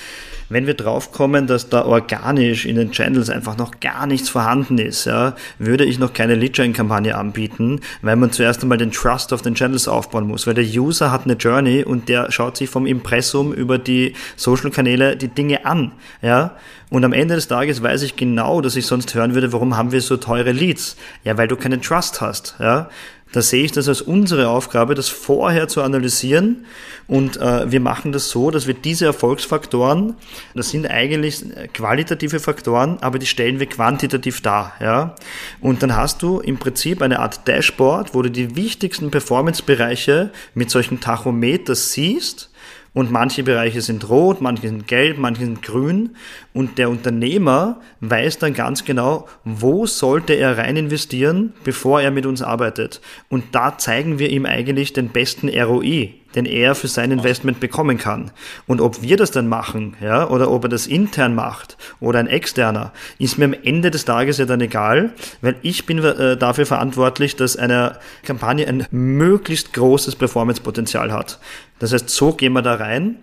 Wenn 0.51 0.67
wir 0.67 0.73
draufkommen, 0.73 1.47
dass 1.47 1.69
da 1.69 1.85
organisch 1.85 2.65
in 2.65 2.75
den 2.75 2.91
Channels 2.91 3.29
einfach 3.29 3.57
noch 3.57 3.79
gar 3.79 4.05
nichts 4.05 4.27
vorhanden 4.27 4.77
ist, 4.79 5.05
ja, 5.05 5.33
würde 5.59 5.85
ich 5.85 5.97
noch 5.97 6.11
keine 6.11 6.35
Lead-Gen-Kampagne 6.35 7.17
anbieten, 7.17 7.79
weil 8.01 8.17
man 8.17 8.33
zuerst 8.33 8.61
einmal 8.61 8.77
den 8.77 8.91
Trust 8.91 9.31
auf 9.31 9.41
den 9.41 9.55
Channels 9.55 9.87
aufbauen 9.87 10.27
muss, 10.27 10.45
weil 10.47 10.53
der 10.53 10.65
User 10.65 11.09
hat 11.09 11.23
eine 11.23 11.35
Journey 11.35 11.85
und 11.85 12.09
der 12.09 12.29
schaut 12.33 12.57
sich 12.57 12.69
vom 12.69 12.85
Impressum 12.85 13.53
über 13.53 13.77
die 13.77 14.13
Social-Kanäle 14.35 15.15
die 15.15 15.29
Dinge 15.29 15.65
an, 15.65 15.93
ja, 16.21 16.57
und 16.91 17.05
am 17.05 17.13
Ende 17.13 17.35
des 17.35 17.47
Tages 17.47 17.81
weiß 17.81 18.01
ich 18.01 18.17
genau, 18.17 18.59
dass 18.59 18.75
ich 18.75 18.85
sonst 18.85 19.15
hören 19.15 19.33
würde, 19.33 19.53
warum 19.53 19.77
haben 19.77 19.93
wir 19.93 20.01
so 20.01 20.17
teure 20.17 20.51
Leads? 20.51 20.97
Ja, 21.23 21.37
weil 21.37 21.47
du 21.47 21.55
keinen 21.55 21.81
Trust 21.81 22.19
hast, 22.19 22.55
ja. 22.59 22.89
Da 23.31 23.41
sehe 23.41 23.63
ich 23.63 23.71
das 23.71 23.87
als 23.87 24.01
unsere 24.01 24.49
Aufgabe, 24.49 24.93
das 24.93 25.09
vorher 25.09 25.67
zu 25.67 25.81
analysieren. 25.81 26.65
Und 27.07 27.37
äh, 27.37 27.71
wir 27.71 27.79
machen 27.79 28.11
das 28.11 28.29
so, 28.29 28.51
dass 28.51 28.67
wir 28.67 28.73
diese 28.73 29.05
Erfolgsfaktoren, 29.05 30.15
das 30.53 30.69
sind 30.69 30.85
eigentlich 30.87 31.43
qualitative 31.73 32.39
Faktoren, 32.39 32.97
aber 33.01 33.19
die 33.19 33.25
stellen 33.25 33.59
wir 33.59 33.67
quantitativ 33.67 34.41
dar. 34.41 34.73
Ja? 34.79 35.15
Und 35.61 35.83
dann 35.83 35.95
hast 35.95 36.21
du 36.21 36.39
im 36.39 36.57
Prinzip 36.57 37.01
eine 37.01 37.19
Art 37.19 37.47
Dashboard, 37.47 38.13
wo 38.13 38.21
du 38.21 38.29
die 38.29 38.55
wichtigsten 38.55 39.11
Performance-Bereiche 39.11 40.31
mit 40.53 40.69
solchen 40.69 40.99
Tachometers 40.99 41.93
siehst 41.93 42.50
und 42.93 43.09
manche 43.09 43.43
Bereiche 43.43 43.81
sind 43.81 44.09
rot, 44.09 44.41
manche 44.41 44.67
sind 44.67 44.87
gelb, 44.87 45.17
manche 45.17 45.45
sind 45.45 45.61
grün. 45.61 46.15
Und 46.53 46.77
der 46.77 46.89
Unternehmer 46.89 47.79
weiß 48.01 48.39
dann 48.39 48.53
ganz 48.53 48.83
genau, 48.83 49.27
wo 49.45 49.85
sollte 49.85 50.33
er 50.33 50.57
rein 50.57 50.75
investieren, 50.75 51.53
bevor 51.63 52.01
er 52.01 52.11
mit 52.11 52.25
uns 52.25 52.41
arbeitet. 52.41 52.99
Und 53.29 53.55
da 53.55 53.77
zeigen 53.77 54.19
wir 54.19 54.29
ihm 54.29 54.45
eigentlich 54.45 54.91
den 54.91 55.09
besten 55.09 55.47
ROI 55.47 56.20
den 56.35 56.45
er 56.45 56.75
für 56.75 56.87
sein 56.87 57.11
Investment 57.11 57.59
bekommen 57.59 57.97
kann. 57.97 58.31
Und 58.67 58.81
ob 58.81 59.01
wir 59.01 59.17
das 59.17 59.31
dann 59.31 59.47
machen, 59.47 59.95
ja, 60.01 60.29
oder 60.29 60.51
ob 60.51 60.63
er 60.63 60.69
das 60.69 60.87
intern 60.87 61.35
macht 61.35 61.77
oder 61.99 62.19
ein 62.19 62.27
externer, 62.27 62.93
ist 63.19 63.37
mir 63.37 63.45
am 63.45 63.53
Ende 63.53 63.91
des 63.91 64.05
Tages 64.05 64.37
ja 64.37 64.45
dann 64.45 64.61
egal, 64.61 65.13
weil 65.41 65.55
ich 65.61 65.85
bin 65.85 65.99
äh, 65.99 66.37
dafür 66.37 66.65
verantwortlich, 66.65 67.35
dass 67.35 67.55
eine 67.55 67.97
Kampagne 68.23 68.67
ein 68.67 68.87
möglichst 68.91 69.73
großes 69.73 70.15
Performance-Potenzial 70.15 71.11
hat. 71.11 71.39
Das 71.79 71.93
heißt, 71.93 72.09
so 72.09 72.33
gehen 72.33 72.53
wir 72.53 72.61
da 72.61 72.75
rein. 72.75 73.17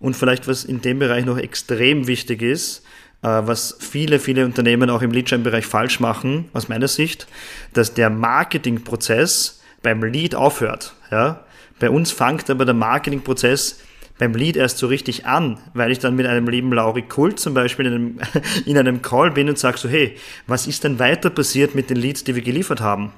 Und 0.00 0.16
vielleicht, 0.16 0.48
was 0.48 0.64
in 0.64 0.82
dem 0.82 0.98
Bereich 0.98 1.24
noch 1.24 1.38
extrem 1.38 2.06
wichtig 2.06 2.42
ist, 2.42 2.84
äh, 3.22 3.28
was 3.28 3.76
viele, 3.80 4.18
viele 4.18 4.44
Unternehmen 4.44 4.90
auch 4.90 5.02
im 5.02 5.10
Leadshine-Bereich 5.10 5.66
falsch 5.66 5.98
machen, 6.00 6.48
aus 6.52 6.68
meiner 6.68 6.88
Sicht, 6.88 7.26
dass 7.72 7.94
der 7.94 8.10
Marketingprozess 8.10 9.62
beim 9.82 10.02
Lead 10.02 10.34
aufhört. 10.34 10.94
Ja? 11.10 11.44
Bei 11.84 11.90
uns 11.90 12.12
fängt 12.12 12.48
aber 12.48 12.64
der 12.64 12.72
Marketingprozess 12.72 13.78
beim 14.18 14.32
Lead 14.32 14.56
erst 14.56 14.78
so 14.78 14.86
richtig 14.86 15.26
an, 15.26 15.58
weil 15.74 15.92
ich 15.92 15.98
dann 15.98 16.16
mit 16.16 16.24
einem 16.24 16.48
lieben 16.48 16.72
Lauri 16.72 17.02
Kult 17.02 17.38
zum 17.38 17.52
Beispiel 17.52 17.84
in 17.84 17.92
einem, 17.92 18.20
in 18.64 18.78
einem 18.78 19.02
Call 19.02 19.32
bin 19.32 19.50
und 19.50 19.58
sage 19.58 19.76
so, 19.76 19.86
hey, 19.86 20.16
was 20.46 20.66
ist 20.66 20.82
denn 20.82 20.98
weiter 20.98 21.28
passiert 21.28 21.74
mit 21.74 21.90
den 21.90 21.98
Leads, 21.98 22.24
die 22.24 22.34
wir 22.34 22.40
geliefert 22.40 22.80
haben? 22.80 23.12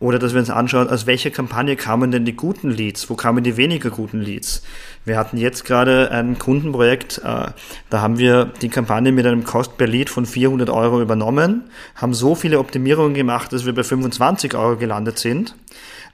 Oder 0.00 0.18
dass 0.18 0.34
wir 0.34 0.40
uns 0.40 0.50
anschauen, 0.50 0.90
aus 0.90 1.06
welcher 1.06 1.30
Kampagne 1.30 1.76
kamen 1.76 2.10
denn 2.10 2.26
die 2.26 2.36
guten 2.36 2.68
Leads, 2.68 3.08
wo 3.08 3.14
kamen 3.14 3.42
die 3.42 3.56
weniger 3.56 3.88
guten 3.88 4.20
Leads? 4.20 4.64
Wir 5.06 5.16
hatten 5.16 5.38
jetzt 5.38 5.64
gerade 5.64 6.10
ein 6.10 6.38
Kundenprojekt, 6.38 7.22
äh, 7.24 7.52
da 7.88 8.00
haben 8.02 8.18
wir 8.18 8.52
die 8.60 8.68
Kampagne 8.68 9.12
mit 9.12 9.24
einem 9.24 9.44
Cost 9.44 9.78
per 9.78 9.86
Lead 9.86 10.10
von 10.10 10.26
400 10.26 10.68
Euro 10.68 11.00
übernommen, 11.00 11.70
haben 11.94 12.12
so 12.12 12.34
viele 12.34 12.58
Optimierungen 12.58 13.14
gemacht, 13.14 13.50
dass 13.54 13.64
wir 13.64 13.74
bei 13.74 13.82
25 13.82 14.54
Euro 14.56 14.76
gelandet 14.76 15.18
sind 15.18 15.54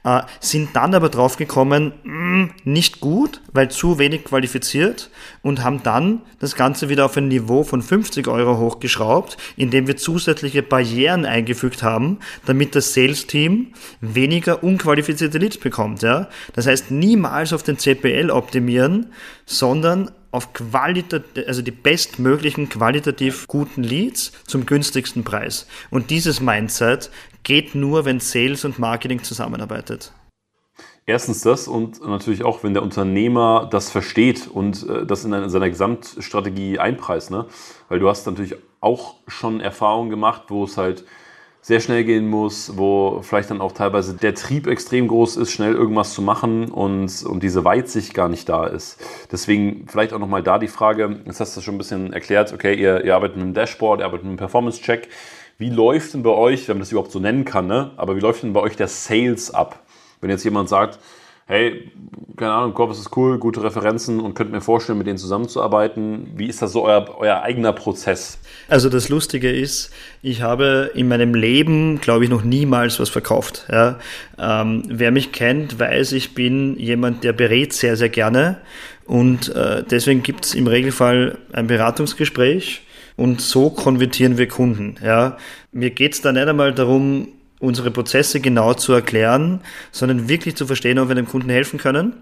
äh, 0.07 0.21
sind 0.39 0.73
dann 0.73 0.95
aber 0.95 1.09
drauf 1.09 1.35
gekommen, 1.35 1.91
mh, 2.03 2.13
mm, 2.13 2.51
nicht 2.63 3.01
gut, 3.01 3.41
weil 3.51 3.69
zu 3.69 3.99
wenig 3.99 4.23
qualifiziert 4.23 5.09
und 5.41 5.65
haben 5.65 5.83
dann 5.83 6.21
das 6.39 6.55
Ganze 6.55 6.87
wieder 6.87 7.03
auf 7.05 7.17
ein 7.17 7.27
Niveau 7.27 7.63
von 7.63 7.81
50 7.81 8.27
Euro 8.29 8.57
hochgeschraubt, 8.57 9.35
indem 9.57 9.85
wir 9.87 9.97
zusätzliche 9.97 10.63
Barrieren 10.63 11.25
eingefügt 11.25 11.83
haben, 11.83 12.19
damit 12.45 12.73
das 12.73 12.93
Sales-Team 12.93 13.73
weniger 13.99 14.63
unqualifizierte 14.63 15.39
Leads 15.39 15.57
bekommt. 15.57 16.03
Ja? 16.03 16.29
Das 16.53 16.67
heißt, 16.67 16.89
niemals 16.89 17.51
auf 17.51 17.63
den 17.63 17.77
CPL 17.77 18.31
optimieren, 18.31 19.07
sondern 19.45 20.11
auf 20.31 20.53
qualitativ, 20.53 21.47
also 21.47 21.61
die 21.61 21.71
bestmöglichen 21.71 22.69
qualitativ 22.69 23.47
guten 23.47 23.83
Leads 23.83 24.31
zum 24.45 24.65
günstigsten 24.65 25.23
Preis. 25.23 25.67
Und 25.89 26.09
dieses 26.09 26.41
Mindset 26.41 27.09
geht 27.43 27.75
nur, 27.75 28.05
wenn 28.05 28.19
Sales 28.19 28.65
und 28.65 28.79
Marketing 28.79 29.23
zusammenarbeitet. 29.23 30.13
Erstens 31.05 31.39
das 31.39 31.69
und 31.69 32.05
natürlich 32.05 32.43
auch, 32.43 32.63
wenn 32.63 32.73
der 32.73 32.83
Unternehmer 32.83 33.69
das 33.71 33.89
versteht 33.89 34.47
und 34.47 34.87
äh, 34.89 35.05
das 35.05 35.23
in 35.23 35.49
seiner 35.49 35.69
Gesamtstrategie 35.69 36.79
einpreist. 36.79 37.31
Ne? 37.31 37.45
Weil 37.87 37.99
du 37.99 38.09
hast 38.09 38.27
natürlich 38.27 38.55
auch 38.81 39.15
schon 39.27 39.61
Erfahrungen 39.61 40.09
gemacht, 40.09 40.43
wo 40.49 40.65
es 40.65 40.75
halt 40.75 41.05
sehr 41.67 41.81
schnell 41.81 42.05
gehen 42.05 42.29
muss, 42.29 42.77
wo 42.77 43.19
vielleicht 43.23 43.51
dann 43.51 43.59
auch 43.59 43.73
teilweise 43.73 44.13
der 44.13 44.33
Trieb 44.33 44.67
extrem 44.67 45.09
groß 45.09 45.35
ist, 45.35 45.51
schnell 45.51 45.73
irgendwas 45.73 46.13
zu 46.13 46.21
machen 46.21 46.71
und, 46.71 47.25
und 47.25 47.43
diese 47.43 47.65
Weitsicht 47.65 48.13
gar 48.13 48.29
nicht 48.29 48.47
da 48.47 48.65
ist. 48.67 49.03
Deswegen 49.33 49.85
vielleicht 49.85 50.13
auch 50.13 50.19
nochmal 50.19 50.41
da 50.41 50.59
die 50.59 50.69
Frage, 50.69 51.19
jetzt 51.25 51.41
hast 51.41 51.57
du 51.57 51.59
schon 51.59 51.75
ein 51.75 51.77
bisschen 51.77 52.13
erklärt, 52.13 52.53
okay, 52.53 52.73
ihr, 52.73 53.03
ihr 53.03 53.13
arbeitet 53.13 53.35
mit 53.35 53.43
einem 53.43 53.53
Dashboard, 53.53 53.99
ihr 53.99 54.05
arbeitet 54.05 54.23
mit 54.23 54.29
einem 54.29 54.37
Performance-Check. 54.37 55.09
Wie 55.57 55.69
läuft 55.69 56.13
denn 56.13 56.23
bei 56.23 56.29
euch, 56.29 56.69
wenn 56.69 56.77
man 56.77 56.83
das 56.83 56.93
überhaupt 56.93 57.11
so 57.11 57.19
nennen 57.19 57.43
kann, 57.43 57.67
ne? 57.67 57.91
aber 57.97 58.15
wie 58.15 58.21
läuft 58.21 58.43
denn 58.43 58.53
bei 58.53 58.61
euch 58.61 58.77
der 58.77 58.87
Sales 58.87 59.53
ab? 59.53 59.83
Wenn 60.21 60.29
jetzt 60.29 60.45
jemand 60.45 60.69
sagt, 60.69 60.99
hey, 61.47 61.89
keine 62.35 62.51
Ahnung, 62.51 62.73
Corpus 62.73 62.99
ist 62.99 63.15
cool, 63.17 63.39
gute 63.39 63.63
Referenzen 63.63 64.19
und 64.19 64.35
könnt 64.35 64.51
mir 64.51 64.61
vorstellen, 64.61 64.97
mit 64.97 65.07
denen 65.07 65.17
zusammenzuarbeiten. 65.17 66.27
Wie 66.35 66.45
ist 66.45 66.61
das 66.61 66.73
so 66.73 66.83
euer, 66.83 67.15
euer 67.17 67.41
eigener 67.41 67.73
Prozess? 67.73 68.37
Also 68.67 68.89
das 68.89 69.09
Lustige 69.09 69.49
ist, 69.49 69.91
ich 70.21 70.41
habe 70.43 70.91
in 70.93 71.07
meinem 71.07 71.33
Leben, 71.33 71.99
glaube 71.99 72.25
ich, 72.25 72.29
noch 72.29 72.43
niemals 72.43 72.99
was 72.99 73.09
verkauft. 73.09 73.65
Ja. 73.71 73.97
Ähm, 74.37 74.83
wer 74.87 75.11
mich 75.11 75.31
kennt, 75.31 75.79
weiß, 75.79 76.11
ich 76.11 76.35
bin 76.35 76.77
jemand, 76.77 77.23
der 77.23 77.33
berät 77.33 77.73
sehr, 77.73 77.95
sehr 77.95 78.09
gerne. 78.09 78.57
Und 79.05 79.55
äh, 79.55 79.83
deswegen 79.89 80.21
gibt 80.21 80.45
es 80.45 80.53
im 80.53 80.67
Regelfall 80.67 81.37
ein 81.53 81.67
Beratungsgespräch 81.67 82.81
und 83.15 83.41
so 83.41 83.69
konvertieren 83.69 84.37
wir 84.37 84.47
Kunden. 84.47 84.95
Ja. 85.03 85.37
Mir 85.71 85.89
geht 85.91 86.13
es 86.13 86.21
da 86.21 86.31
nicht 86.33 86.47
einmal 86.47 86.73
darum, 86.73 87.29
unsere 87.59 87.91
Prozesse 87.91 88.39
genau 88.39 88.73
zu 88.73 88.93
erklären, 88.93 89.61
sondern 89.91 90.29
wirklich 90.29 90.55
zu 90.55 90.67
verstehen, 90.67 90.99
ob 90.99 91.07
wir 91.07 91.15
dem 91.15 91.27
Kunden 91.27 91.49
helfen 91.49 91.79
können. 91.79 92.13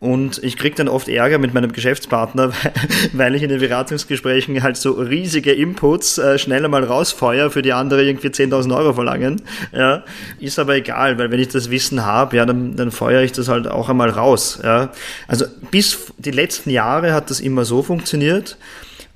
Und 0.00 0.42
ich 0.42 0.56
kriege 0.56 0.74
dann 0.74 0.88
oft 0.88 1.08
Ärger 1.08 1.36
mit 1.36 1.52
meinem 1.52 1.72
Geschäftspartner, 1.72 2.52
weil 3.12 3.34
ich 3.34 3.42
in 3.42 3.50
den 3.50 3.60
Beratungsgesprächen 3.60 4.62
halt 4.62 4.78
so 4.78 4.92
riesige 4.92 5.52
Inputs 5.52 6.16
äh, 6.16 6.38
schneller 6.38 6.68
mal 6.68 6.82
rausfeuer, 6.82 7.50
für 7.50 7.60
die 7.60 7.74
andere 7.74 8.02
irgendwie 8.02 8.28
10.000 8.28 8.74
Euro 8.74 8.94
verlangen. 8.94 9.42
Ja, 9.72 10.02
ist 10.40 10.58
aber 10.58 10.76
egal, 10.76 11.18
weil 11.18 11.30
wenn 11.30 11.38
ich 11.38 11.48
das 11.48 11.70
Wissen 11.70 12.06
habe, 12.06 12.38
ja, 12.38 12.46
dann, 12.46 12.76
dann 12.76 12.92
feuere 12.92 13.22
ich 13.22 13.32
das 13.32 13.48
halt 13.48 13.68
auch 13.68 13.90
einmal 13.90 14.08
raus. 14.08 14.58
Ja. 14.64 14.90
Also 15.28 15.44
bis 15.70 16.12
die 16.16 16.30
letzten 16.30 16.70
Jahre 16.70 17.12
hat 17.12 17.28
das 17.28 17.40
immer 17.40 17.66
so 17.66 17.82
funktioniert. 17.82 18.56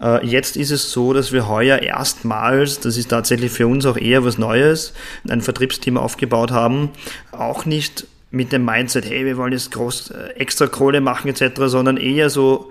Äh, 0.05 0.25
jetzt 0.27 0.57
ist 0.57 0.71
es 0.71 0.93
so, 0.93 1.12
dass 1.12 1.33
wir 1.33 1.49
heuer 1.49 1.79
erstmals, 1.79 2.81
das 2.81 2.97
ist 2.97 3.09
tatsächlich 3.09 3.51
für 3.51 3.67
uns 3.67 3.87
auch 3.87 3.97
eher 3.97 4.25
was 4.25 4.38
Neues, 4.38 4.93
ein 5.29 5.40
Vertriebsteam 5.40 5.97
aufgebaut 5.97 6.51
haben, 6.51 6.90
auch 7.33 7.64
nicht 7.64 8.07
mit 8.31 8.53
dem 8.53 8.64
Mindset, 8.64 9.09
hey, 9.09 9.25
wir 9.25 9.37
wollen 9.37 9.53
jetzt 9.53 9.73
groß 9.73 10.11
äh, 10.11 10.29
extra 10.37 10.67
Kohle 10.67 11.01
machen 11.01 11.29
etc., 11.29 11.62
sondern 11.67 11.97
eher 11.97 12.29
so, 12.31 12.71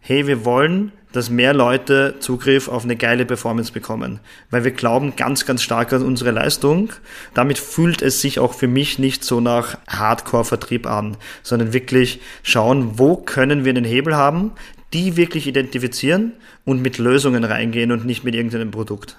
hey, 0.00 0.26
wir 0.26 0.44
wollen, 0.44 0.92
dass 1.12 1.30
mehr 1.30 1.54
Leute 1.54 2.16
Zugriff 2.18 2.68
auf 2.68 2.82
eine 2.82 2.96
geile 2.96 3.24
Performance 3.24 3.70
bekommen, 3.70 4.18
weil 4.50 4.64
wir 4.64 4.72
glauben 4.72 5.14
ganz, 5.14 5.46
ganz 5.46 5.62
stark 5.62 5.92
an 5.92 6.02
unsere 6.02 6.32
Leistung. 6.32 6.92
Damit 7.34 7.58
fühlt 7.58 8.02
es 8.02 8.20
sich 8.20 8.40
auch 8.40 8.52
für 8.52 8.66
mich 8.66 8.98
nicht 8.98 9.22
so 9.22 9.40
nach 9.40 9.78
Hardcore-Vertrieb 9.86 10.86
an, 10.86 11.16
sondern 11.44 11.72
wirklich 11.72 12.20
schauen, 12.42 12.98
wo 12.98 13.16
können 13.16 13.64
wir 13.64 13.74
den 13.74 13.84
Hebel 13.84 14.16
haben, 14.16 14.52
die 14.94 15.16
wirklich 15.16 15.46
identifizieren 15.46 16.32
und 16.64 16.80
mit 16.80 16.98
Lösungen 16.98 17.44
reingehen 17.44 17.92
und 17.92 18.06
nicht 18.06 18.24
mit 18.24 18.34
irgendeinem 18.34 18.70
Produkt. 18.70 19.16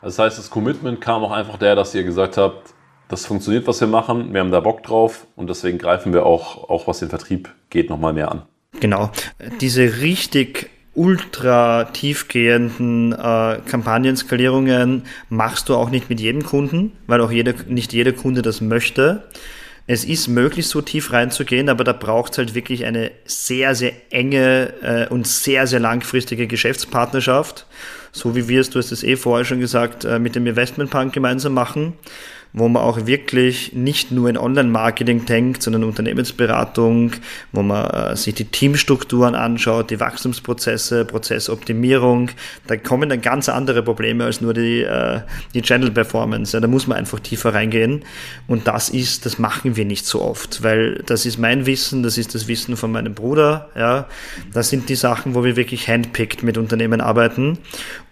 Das 0.00 0.18
heißt, 0.18 0.38
das 0.38 0.50
Commitment 0.50 1.00
kam 1.00 1.22
auch 1.24 1.32
einfach 1.32 1.58
der, 1.58 1.74
dass 1.74 1.94
ihr 1.94 2.04
gesagt 2.04 2.36
habt, 2.36 2.74
das 3.08 3.26
funktioniert, 3.26 3.66
was 3.66 3.80
wir 3.80 3.88
machen, 3.88 4.32
wir 4.32 4.40
haben 4.40 4.50
da 4.50 4.60
Bock 4.60 4.82
drauf 4.82 5.26
und 5.36 5.50
deswegen 5.50 5.78
greifen 5.78 6.12
wir 6.12 6.24
auch, 6.24 6.70
auch 6.70 6.86
was 6.86 7.00
den 7.00 7.08
Vertrieb 7.08 7.50
geht, 7.70 7.90
nochmal 7.90 8.12
mehr 8.12 8.30
an. 8.30 8.42
Genau. 8.80 9.10
Diese 9.60 10.00
richtig 10.00 10.70
ultra 10.94 11.84
tiefgehenden 11.84 13.12
äh, 13.12 13.58
Kampagnenskalierungen 13.66 15.04
machst 15.28 15.68
du 15.68 15.74
auch 15.74 15.90
nicht 15.90 16.08
mit 16.08 16.20
jedem 16.20 16.44
Kunden, 16.44 16.92
weil 17.06 17.20
auch 17.20 17.30
jeder, 17.30 17.54
nicht 17.68 17.92
jeder 17.92 18.12
Kunde 18.12 18.42
das 18.42 18.60
möchte. 18.60 19.24
Es 19.86 20.04
ist 20.04 20.28
möglich, 20.28 20.66
so 20.66 20.80
tief 20.80 21.12
reinzugehen, 21.12 21.68
aber 21.68 21.84
da 21.84 21.92
braucht 21.92 22.32
es 22.32 22.38
halt 22.38 22.54
wirklich 22.54 22.86
eine 22.86 23.10
sehr, 23.26 23.74
sehr 23.74 23.92
enge 24.10 24.72
äh, 24.82 25.08
und 25.08 25.26
sehr, 25.26 25.66
sehr 25.66 25.80
langfristige 25.80 26.46
Geschäftspartnerschaft. 26.46 27.66
so 28.12 28.34
wie 28.34 28.48
wir 28.48 28.62
es, 28.62 28.70
du 28.70 28.78
hast 28.78 28.92
es 28.92 29.02
eh 29.02 29.16
vorher 29.16 29.44
schon 29.44 29.60
gesagt, 29.60 30.04
äh, 30.04 30.18
mit 30.18 30.36
dem 30.36 30.46
Investmentpunk 30.46 31.12
gemeinsam 31.12 31.52
machen 31.52 31.94
wo 32.56 32.68
man 32.68 32.82
auch 32.84 33.06
wirklich 33.06 33.72
nicht 33.72 34.12
nur 34.12 34.30
in 34.30 34.38
Online-Marketing 34.38 35.26
denkt, 35.26 35.60
sondern 35.60 35.82
Unternehmensberatung, 35.82 37.10
wo 37.50 37.62
man 37.62 37.90
äh, 37.90 38.16
sich 38.16 38.34
die 38.34 38.44
Teamstrukturen 38.44 39.34
anschaut, 39.34 39.90
die 39.90 39.98
Wachstumsprozesse, 39.98 41.04
Prozessoptimierung. 41.04 42.30
Da 42.68 42.76
kommen 42.76 43.08
dann 43.08 43.20
ganz 43.20 43.48
andere 43.48 43.82
Probleme 43.82 44.24
als 44.24 44.40
nur 44.40 44.54
die, 44.54 44.82
äh, 44.82 45.22
die 45.52 45.62
Channel 45.62 45.90
Performance. 45.90 46.56
Ja, 46.56 46.60
da 46.60 46.68
muss 46.68 46.86
man 46.86 46.96
einfach 46.96 47.18
tiefer 47.18 47.52
reingehen. 47.52 48.04
Und 48.46 48.68
das 48.68 48.88
ist, 48.88 49.26
das 49.26 49.40
machen 49.40 49.74
wir 49.74 49.84
nicht 49.84 50.06
so 50.06 50.22
oft, 50.22 50.62
weil 50.62 51.02
das 51.06 51.26
ist 51.26 51.38
mein 51.38 51.66
Wissen, 51.66 52.04
das 52.04 52.16
ist 52.18 52.36
das 52.36 52.46
Wissen 52.46 52.76
von 52.76 52.92
meinem 52.92 53.14
Bruder. 53.14 53.68
Ja, 53.76 54.06
das 54.52 54.68
sind 54.68 54.88
die 54.88 54.94
Sachen, 54.94 55.34
wo 55.34 55.42
wir 55.42 55.56
wirklich 55.56 55.88
handpicked 55.88 56.44
mit 56.44 56.56
Unternehmen 56.56 57.00
arbeiten 57.00 57.58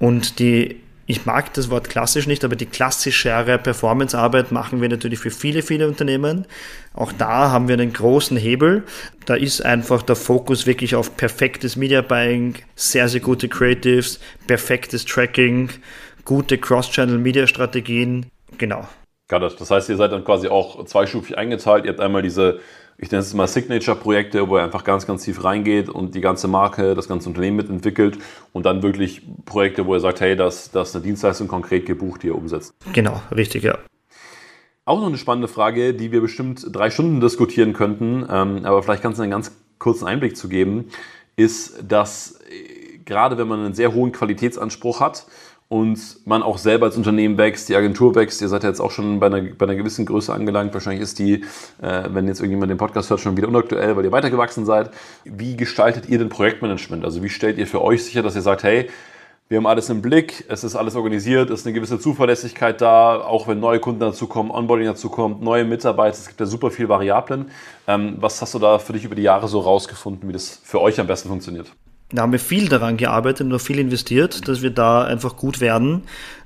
und 0.01 0.41
die 0.41 0.82
ich 1.07 1.27
mag 1.27 1.53
das 1.55 1.69
Wort 1.69 1.89
klassisch 1.89 2.27
nicht, 2.27 2.45
aber 2.45 2.55
die 2.55 2.67
klassischere 2.67 3.59
Performance-Arbeit 3.59 4.53
machen 4.53 4.81
wir 4.81 4.89
natürlich 4.89 5.19
für 5.19 5.31
viele, 5.31 5.63
viele 5.63 5.89
Unternehmen. 5.89 6.47
Auch 6.95 7.13
da 7.13 7.51
haben 7.51 7.67
wir 7.67 7.75
einen 7.75 7.93
großen 7.93 8.37
Hebel. 8.37 8.85
Da 9.27 9.35
ist 9.35 9.65
einfach 9.65 10.03
der 10.03 10.17
Fokus 10.17 10.67
wirklich 10.67 10.95
auf 10.95 11.17
perfektes 11.17 11.77
Media 11.77 12.03
Buying, 12.03 12.55
sehr, 12.77 13.09
sehr 13.09 13.21
gute 13.21 13.49
Creatives, 13.49 14.21
perfektes 14.47 15.05
Tracking, 15.05 15.71
gute 16.25 16.57
Cross-Channel-Media-Strategien. 16.59 18.27
Genau. 18.59 18.87
Das 19.29 19.71
heißt, 19.71 19.89
ihr 19.89 19.97
seid 19.97 20.13
dann 20.13 20.25
quasi 20.25 20.49
auch 20.49 20.85
zweistufig 20.85 21.39
eingeteilt. 21.39 21.85
Ihr 21.87 21.93
habt 21.93 22.01
einmal 22.01 22.23
diese 22.23 22.61
ich 23.03 23.11
nenne 23.11 23.21
es 23.21 23.35
mal 23.35 23.49
Signature-Projekte, 23.49 24.49
wo 24.49 24.57
er 24.57 24.65
einfach 24.65 24.85
ganz, 24.85 25.09
ganz 25.09 25.25
tief 25.25 25.43
reingeht 25.43 25.89
und 25.89 26.15
die 26.15 26.21
ganze 26.21 26.47
Marke, 26.47 26.95
das 26.95 27.09
ganze 27.09 27.29
Unternehmen 27.29 27.57
mitentwickelt 27.57 28.17
und 28.53 28.65
dann 28.65 28.85
wirklich 28.85 29.23
Projekte, 29.45 29.87
wo 29.87 29.95
er 29.95 30.01
sagt, 30.01 30.21
hey, 30.21 30.37
das, 30.37 30.71
das 30.71 30.91
ist 30.91 30.95
eine 30.95 31.05
Dienstleistung 31.05 31.49
konkret 31.49 31.85
gebucht, 31.85 32.23
die 32.23 32.29
er 32.29 32.37
umsetzt. 32.37 32.73
Genau, 32.93 33.21
richtig, 33.35 33.65
ja. 33.65 33.77
Auch 34.85 35.01
noch 35.01 35.09
eine 35.09 35.19
spannende 35.19 35.49
Frage, 35.49 35.95
die 35.95 36.13
wir 36.13 36.21
bestimmt 36.21 36.65
drei 36.71 36.91
Stunden 36.91 37.21
diskutieren 37.21 37.73
könnten, 37.73 38.25
ähm, 38.31 38.65
aber 38.65 38.85
vielleicht 38.85 39.03
kannst 39.03 39.19
du 39.19 39.25
einen 39.25 39.33
ganz 39.33 39.51
kurzen 39.81 40.07
Einblick 40.07 40.37
zu 40.37 40.49
geben, 40.49 40.89
ist, 41.35 41.83
dass 41.83 42.41
äh, 42.51 42.99
gerade 43.05 43.37
wenn 43.37 43.49
man 43.49 43.65
einen 43.65 43.75
sehr 43.75 43.95
hohen 43.95 44.13
Qualitätsanspruch 44.13 45.01
hat, 45.01 45.27
und 45.73 46.19
man 46.27 46.43
auch 46.43 46.59
selber 46.59 46.85
als 46.85 46.99
Unternehmen 46.99 47.39
wächst, 47.39 47.71
die 47.71 47.77
Agentur 47.77 48.15
wächst. 48.15 48.43
Ihr 48.43 48.49
seid 48.49 48.63
ja 48.63 48.69
jetzt 48.69 48.81
auch 48.81 48.91
schon 48.91 49.21
bei 49.21 49.27
einer, 49.29 49.41
bei 49.41 49.65
einer 49.65 49.75
gewissen 49.75 50.05
Größe 50.05 50.31
angelangt. 50.31 50.75
Wahrscheinlich 50.75 51.01
ist 51.01 51.19
die, 51.19 51.45
äh, 51.81 52.11
wenn 52.11 52.27
jetzt 52.27 52.41
irgendjemand 52.41 52.71
den 52.71 52.77
Podcast 52.77 53.09
hört, 53.09 53.21
schon 53.21 53.39
wieder 53.39 53.49
unaktuell, 53.49 53.97
weil 53.97 54.05
ihr 54.05 54.13
weitergewachsen 54.13 54.67
seid. 54.67 54.91
Wie 55.25 55.57
gestaltet 55.57 56.11
ihr 56.11 56.19
denn 56.19 56.29
Projektmanagement? 56.29 57.07
Also 57.07 57.23
wie 57.23 57.31
stellt 57.31 57.57
ihr 57.57 57.67
für 57.67 57.81
euch 57.81 58.05
sicher, 58.05 58.23
dass 58.23 58.35
ihr 58.35 58.43
sagt, 58.43 58.65
hey, 58.65 58.91
wir 59.49 59.57
haben 59.57 59.67
alles 59.67 59.89
im 59.89 60.03
Blick, 60.03 60.45
es 60.49 60.63
ist 60.63 60.77
alles 60.77 60.95
organisiert, 60.95 61.49
es 61.49 61.61
ist 61.61 61.67
eine 61.67 61.73
gewisse 61.73 61.99
Zuverlässigkeit 61.99 62.79
da, 62.83 63.23
auch 63.23 63.49
wenn 63.49 63.59
neue 63.59 63.81
Kunden 63.81 64.01
dazukommen, 64.01 64.53
Onboarding 64.53 64.89
dazukommt, 64.89 65.41
neue 65.41 65.65
Mitarbeiter, 65.65 66.19
es 66.19 66.29
gibt 66.29 66.41
ja 66.41 66.45
super 66.45 66.71
viele 66.71 66.91
Variablen. 66.91 67.51
Ähm, 67.87 68.17
was 68.19 68.43
hast 68.43 68.53
du 68.53 68.59
da 68.59 68.79
für 68.79 68.93
dich 68.93 69.07
über 69.07 69.15
die 69.15 69.23
Jahre 69.23 69.49
so 69.49 69.61
rausgefunden, 69.61 70.29
wie 70.29 70.35
das 70.35 70.61
für 70.63 70.83
euch 70.83 71.01
am 71.01 71.07
besten 71.07 71.31
funktioniert? 71.31 71.73
Da 72.13 72.23
haben 72.23 72.33
wir 72.33 72.39
viel 72.39 72.69
daran 72.69 72.97
gearbeitet 72.97 73.47
und 73.47 73.55
auch 73.55 73.61
viel 73.61 73.79
investiert, 73.79 74.47
dass 74.47 74.63
wir 74.63 74.71
da 74.71 75.05
einfach 75.05 75.37
gut 75.37 75.61
werden. 75.61 76.03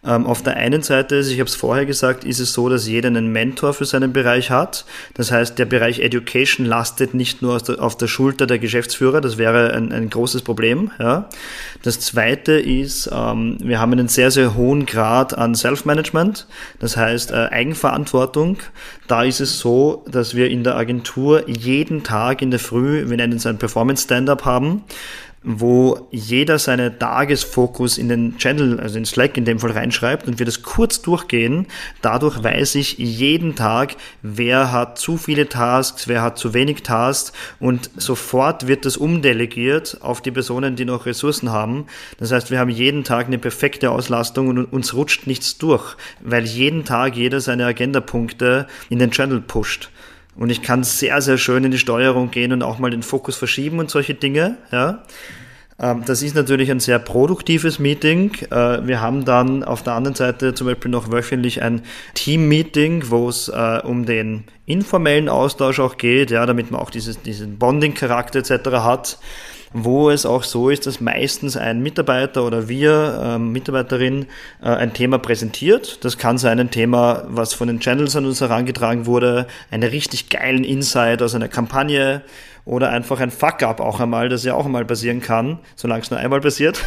Ähm, 0.07 0.25
auf 0.27 0.43
der 0.43 0.57
einen 0.57 0.83
Seite, 0.83 1.19
ich 1.19 1.41
habe 1.41 1.49
es 1.49 1.57
vorher 1.57 1.85
gesagt, 1.85 2.25
ist 2.25 2.39
es 2.39 2.53
so, 2.53 2.69
dass 2.69 2.87
jeder 2.87 3.09
einen 3.09 3.33
Mentor 3.33 3.75
für 3.75 3.85
seinen 3.85 4.13
Bereich 4.13 4.51
hat. 4.51 4.85
Das 5.15 5.33
heißt, 5.33 5.59
der 5.59 5.65
Bereich 5.65 5.99
Education 5.99 6.65
lastet 6.65 7.15
nicht 7.15 7.43
nur 7.43 7.61
auf 7.81 7.97
der 7.97 8.07
Schulter 8.07 8.47
der 8.47 8.61
Geschäftsführer, 8.61 9.21
das 9.21 9.37
wäre 9.37 9.73
ein, 9.73 9.91
ein 9.91 10.09
großes 10.09 10.43
Problem. 10.43 10.93
Ja. 11.01 11.29
Das 11.83 11.99
zweite 11.99 12.53
ist, 12.53 13.11
ähm, 13.13 13.59
wir 13.61 13.81
haben 13.81 13.93
einen 13.93 14.09
sehr, 14.09 14.31
sehr 14.31 14.55
hohen 14.55 14.87
Grad 14.87 15.37
an 15.37 15.57
Self-Management, 15.57 16.47
das 16.79 16.97
heißt 16.97 17.33
äh, 17.33 17.49
Eigenverantwortung. 17.51 18.59
Da 19.09 19.25
ist 19.25 19.41
es 19.41 19.59
so, 19.59 20.05
dass 20.09 20.37
wir 20.37 20.51
in 20.51 20.63
der 20.63 20.77
Agentur 20.77 21.49
jeden 21.49 22.05
Tag 22.05 22.43
in 22.43 22.51
der 22.51 22.61
Früh, 22.61 23.09
wir 23.09 23.17
nennen 23.17 23.35
es 23.35 23.47
ein 23.47 23.59
Performance-Stand-up 23.59 24.45
haben 24.45 24.85
wo 25.49 26.09
jeder 26.11 26.59
seine 26.59 26.99
Tagesfokus 26.99 27.99
in 27.99 28.09
den 28.09 28.37
Channel, 28.37 28.81
also 28.81 28.99
in 28.99 29.05
Slack 29.05 29.37
in 29.37 29.45
dem 29.45 29.61
Fall 29.61 29.71
reinschreibt 29.71 30.27
und 30.27 30.41
wir 30.41 30.45
das 30.45 30.63
kurz 30.63 31.03
durchgehen. 31.03 31.69
Dadurch 32.03 32.43
weiß 32.43 32.75
ich 32.75 32.99
jeden 32.99 33.55
Tag, 33.55 33.95
wer 34.23 34.73
hat 34.73 34.99
zu 34.99 35.17
viele 35.17 35.49
Tasks, 35.49 36.09
wer 36.09 36.21
hat 36.21 36.37
zu 36.37 36.53
wenig 36.53 36.83
Tasks 36.83 37.33
und 37.61 37.91
sofort 37.97 38.67
wird 38.67 38.85
das 38.85 38.97
umdelegiert 38.97 39.99
auf 40.01 40.21
die 40.21 40.33
Personen, 40.33 40.75
die 40.75 40.85
noch 40.85 41.07
Ressourcen 41.07 41.53
haben. 41.53 41.87
Das 42.19 42.33
heißt, 42.33 42.51
wir 42.51 42.59
haben 42.59 42.71
jeden 42.71 43.05
Tag 43.05 43.29
eine 43.29 43.39
perfekte 43.39 43.93
Auslastung 43.93 44.49
und 44.49 44.65
uns 44.65 44.95
rutscht 44.95 45.29
nichts 45.29 45.59
durch, 45.59 45.97
weil 46.21 46.45
jeden 46.45 46.85
Tag 46.85 47.15
jeder 47.15 47.41
seine 47.41 47.67
Agendapunkte 47.67 48.67
in 48.89 48.99
den 48.99 49.13
Channel 49.13 49.41
pusht. 49.41 49.91
Und 50.37 50.51
ich 50.51 50.63
kann 50.63 50.85
sehr, 50.85 51.21
sehr 51.23 51.39
schön 51.39 51.65
in 51.65 51.71
die 51.71 51.79
Steuerung 51.79 52.31
gehen 52.31 52.53
und 52.53 52.63
auch 52.63 52.79
mal 52.79 52.91
den 52.91 53.03
Fokus 53.03 53.37
verschieben 53.37 53.79
und 53.79 53.91
solche 53.91 54.15
Dinge. 54.15 54.59
Ja. 54.71 55.03
Ähm, 55.79 56.03
das 56.07 56.23
ist 56.23 56.35
natürlich 56.35 56.71
ein 56.71 56.81
sehr 56.81 56.99
produktives 56.99 57.79
Meeting. 57.79 58.33
Äh, 58.51 58.87
wir 58.87 59.01
haben 59.01 59.25
dann 59.25 59.63
auf 59.63 59.83
der 59.83 59.95
anderen 59.95 60.15
Seite 60.15 60.55
zum 60.55 60.67
Beispiel 60.67 60.91
noch 60.91 61.11
wöchentlich 61.11 61.63
ein 61.63 61.83
Team-Meeting, 62.15 63.05
wo 63.09 63.29
es 63.29 63.49
äh, 63.49 63.81
um 63.83 64.07
den 64.07 64.45
informellen 64.67 65.29
Austausch 65.29 65.81
auch 65.81 65.97
geht, 65.97 66.31
ja, 66.31 66.45
damit 66.47 66.71
man 66.71 66.81
auch 66.81 66.91
dieses, 66.91 67.21
diesen 67.23 67.59
Bonding-Charakter 67.59 68.39
etc. 68.39 68.71
hat 68.83 69.19
wo 69.79 70.09
es 70.09 70.25
auch 70.25 70.43
so 70.43 70.71
ist, 70.71 70.87
dass 70.87 71.03
meistens 71.03 71.57
ein 71.57 71.83
Mitarbeiter 71.83 72.45
oder 72.45 72.67
wir, 72.67 73.21
ähm, 73.23 73.53
Mitarbeiterin, 73.53 74.27
äh, 74.63 74.69
ein 74.69 74.95
Thema 74.95 75.19
präsentiert. 75.19 76.03
Das 76.03 76.17
kann 76.17 76.39
sein 76.39 76.59
ein 76.59 76.71
Thema, 76.71 77.25
was 77.29 77.53
von 77.53 77.69
den 77.69 77.79
Channels 77.79 78.17
an 78.17 78.25
uns 78.25 78.41
herangetragen 78.41 79.05
wurde, 79.05 79.47
einen 79.71 79.83
richtig 79.83 80.31
geilen 80.31 80.65
Insight 80.65 81.21
aus 81.21 81.35
einer 81.35 81.49
Kampagne 81.49 82.23
oder 82.65 82.89
einfach 82.89 83.21
ein 83.21 83.31
Fuck-up 83.31 83.81
auch 83.81 84.01
einmal, 84.01 84.31
das 84.31 84.45
ja 84.45 84.55
auch 84.55 84.65
einmal 84.65 84.87
passieren 84.87 85.21
kann, 85.21 85.59
solange 85.77 86.03
es 86.03 86.11
nur 86.11 86.21
einmal 86.21 86.41
passiert. 86.41 86.83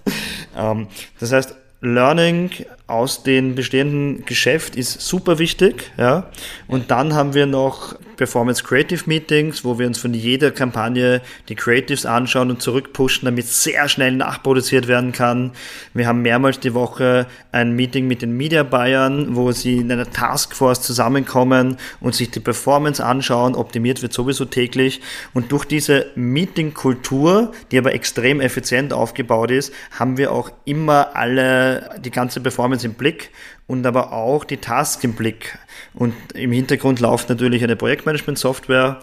ähm, 0.56 0.86
das 1.18 1.32
heißt, 1.32 1.56
Learning 1.80 2.50
aus 2.88 3.22
dem 3.22 3.54
bestehenden 3.54 4.24
Geschäft 4.24 4.74
ist 4.74 5.00
super 5.02 5.38
wichtig, 5.38 5.92
ja. 5.98 6.30
Und 6.66 6.90
dann 6.90 7.14
haben 7.14 7.34
wir 7.34 7.46
noch 7.46 7.94
Performance 8.18 8.64
Creative 8.64 9.04
Meetings, 9.06 9.64
wo 9.64 9.78
wir 9.78 9.86
uns 9.86 9.98
von 9.98 10.12
jeder 10.12 10.50
Kampagne 10.50 11.22
die 11.48 11.54
Creatives 11.54 12.04
anschauen 12.04 12.50
und 12.50 12.60
zurückpushen, 12.60 13.26
damit 13.26 13.46
sehr 13.46 13.88
schnell 13.88 14.12
nachproduziert 14.12 14.88
werden 14.88 15.12
kann. 15.12 15.52
Wir 15.94 16.08
haben 16.08 16.22
mehrmals 16.22 16.58
die 16.58 16.74
Woche 16.74 17.26
ein 17.52 17.72
Meeting 17.72 18.08
mit 18.08 18.20
den 18.20 18.36
Media 18.36 18.64
Buyern, 18.64 19.36
wo 19.36 19.52
sie 19.52 19.76
in 19.76 19.92
einer 19.92 20.10
Taskforce 20.10 20.82
zusammenkommen 20.82 21.76
und 22.00 22.14
sich 22.14 22.30
die 22.30 22.40
Performance 22.40 23.04
anschauen. 23.04 23.54
Optimiert 23.54 24.02
wird 24.02 24.12
sowieso 24.12 24.46
täglich. 24.46 25.00
Und 25.32 25.52
durch 25.52 25.64
diese 25.64 26.06
Meeting-Kultur, 26.16 27.52
die 27.70 27.78
aber 27.78 27.94
extrem 27.94 28.40
effizient 28.40 28.92
aufgebaut 28.92 29.52
ist, 29.52 29.72
haben 29.96 30.16
wir 30.16 30.32
auch 30.32 30.50
immer 30.64 31.14
alle 31.14 31.90
die 32.04 32.10
ganze 32.10 32.40
Performance 32.40 32.77
im 32.84 32.94
Blick 32.94 33.30
und 33.66 33.86
aber 33.86 34.12
auch 34.12 34.44
die 34.44 34.56
Tasks 34.56 35.04
im 35.04 35.14
Blick. 35.14 35.58
Und 35.94 36.14
im 36.34 36.52
Hintergrund 36.52 37.00
läuft 37.00 37.28
natürlich 37.28 37.62
eine 37.62 37.76
Projektmanagement-Software. 37.76 39.02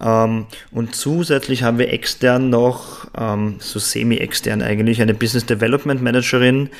Ähm, 0.00 0.46
und 0.70 0.94
zusätzlich 0.94 1.62
haben 1.62 1.78
wir 1.78 1.92
extern 1.92 2.50
noch, 2.50 3.08
ähm, 3.16 3.56
so 3.60 3.78
semi-extern 3.78 4.62
eigentlich, 4.62 5.02
eine 5.02 5.14
Business 5.14 5.46
Development 5.46 6.02
Managerin, 6.02 6.70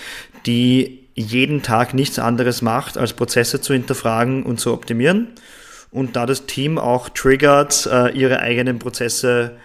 die 0.47 1.09
jeden 1.15 1.63
Tag 1.63 1.93
nichts 1.93 2.19
anderes 2.19 2.63
macht, 2.63 2.97
als 2.97 3.13
Prozesse 3.13 3.61
zu 3.61 3.73
hinterfragen 3.75 4.45
und 4.45 4.59
zu 4.59 4.73
optimieren. 4.73 5.29
Und 5.91 6.17
da 6.17 6.25
das 6.25 6.47
Team 6.47 6.79
auch 6.79 7.09
triggert, 7.09 7.87
äh, 7.87 8.11
ihre 8.11 8.41
eigenen 8.41 8.79
Prozesse 8.79 9.57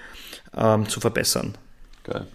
ähm, 0.55 0.89
zu 0.89 0.99
verbessern. 0.99 1.55
Geil. 2.03 2.27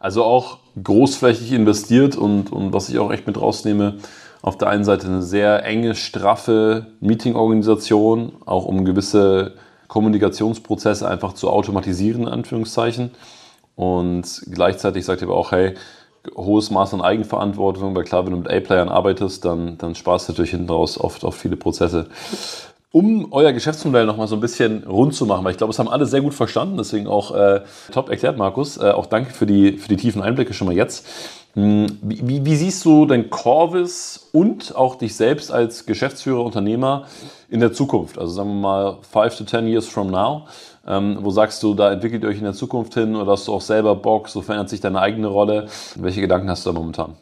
Also 0.00 0.24
auch 0.24 0.58
großflächig 0.82 1.52
investiert 1.52 2.16
und, 2.16 2.50
und 2.52 2.72
was 2.72 2.88
ich 2.88 2.98
auch 2.98 3.12
echt 3.12 3.26
mit 3.26 3.40
rausnehme, 3.40 3.98
auf 4.42 4.58
der 4.58 4.68
einen 4.68 4.84
Seite 4.84 5.06
eine 5.06 5.22
sehr 5.22 5.64
enge, 5.64 5.94
straffe 5.94 6.86
Meeting-Organisation, 7.00 8.32
auch 8.44 8.66
um 8.66 8.84
gewisse 8.84 9.54
Kommunikationsprozesse 9.88 11.08
einfach 11.08 11.32
zu 11.34 11.48
automatisieren, 11.48 12.22
in 12.22 12.28
Anführungszeichen. 12.28 13.10
Und 13.76 14.42
gleichzeitig 14.50 15.04
sagt 15.04 15.22
ihr 15.22 15.28
aber 15.28 15.36
auch, 15.36 15.52
hey, 15.52 15.74
hohes 16.36 16.70
Maß 16.70 16.94
an 16.94 17.02
Eigenverantwortung, 17.02 17.94
weil 17.94 18.04
klar, 18.04 18.24
wenn 18.24 18.32
du 18.32 18.38
mit 18.38 18.50
A-Playern 18.50 18.88
arbeitest, 18.88 19.44
dann, 19.44 19.78
dann 19.78 19.94
sparst 19.94 20.28
du 20.28 20.32
natürlich 20.32 20.52
hinten 20.52 20.70
raus 20.70 20.98
oft 20.98 21.24
auf 21.24 21.36
viele 21.36 21.56
Prozesse. 21.56 22.06
Um 22.94 23.32
euer 23.32 23.52
Geschäftsmodell 23.52 24.06
nochmal 24.06 24.28
so 24.28 24.36
ein 24.36 24.40
bisschen 24.40 24.84
rund 24.84 25.16
zu 25.16 25.26
machen, 25.26 25.44
weil 25.44 25.50
ich 25.50 25.58
glaube, 25.58 25.72
es 25.72 25.80
haben 25.80 25.88
alle 25.88 26.06
sehr 26.06 26.20
gut 26.20 26.32
verstanden, 26.32 26.76
deswegen 26.76 27.08
auch 27.08 27.34
äh, 27.34 27.62
top 27.90 28.08
erklärt, 28.08 28.38
Markus. 28.38 28.76
Äh, 28.76 28.92
auch 28.92 29.06
danke 29.06 29.32
für 29.32 29.46
die, 29.46 29.78
für 29.78 29.88
die 29.88 29.96
tiefen 29.96 30.22
Einblicke 30.22 30.54
schon 30.54 30.68
mal 30.68 30.76
jetzt. 30.76 31.04
Hm, 31.54 31.98
wie, 32.02 32.46
wie, 32.46 32.54
siehst 32.54 32.84
du 32.84 33.04
denn 33.06 33.30
Corvis 33.30 34.28
und 34.30 34.76
auch 34.76 34.94
dich 34.94 35.16
selbst 35.16 35.50
als 35.50 35.86
Geschäftsführer, 35.86 36.44
Unternehmer 36.44 37.06
in 37.48 37.58
der 37.58 37.72
Zukunft? 37.72 38.16
Also 38.16 38.32
sagen 38.32 38.50
wir 38.50 38.60
mal 38.60 38.98
five 39.10 39.36
to 39.36 39.42
ten 39.42 39.66
years 39.66 39.88
from 39.88 40.12
now. 40.12 40.46
Ähm, 40.86 41.18
wo 41.20 41.30
sagst 41.30 41.62
du, 41.62 41.74
da 41.74 41.92
entwickelt 41.92 42.22
ihr 42.22 42.28
euch 42.28 42.38
in 42.38 42.44
der 42.44 42.52
Zukunft 42.52 42.94
hin 42.94 43.16
oder 43.16 43.32
hast 43.32 43.48
du 43.48 43.54
auch 43.54 43.60
selber 43.60 43.94
Bock, 43.96 44.28
so 44.28 44.42
verändert 44.42 44.68
sich 44.68 44.80
deine 44.80 45.00
eigene 45.00 45.28
Rolle? 45.28 45.66
Welche 45.96 46.20
Gedanken 46.20 46.50
hast 46.50 46.66
du 46.66 46.70
da 46.70 46.78
momentan? 46.78 47.14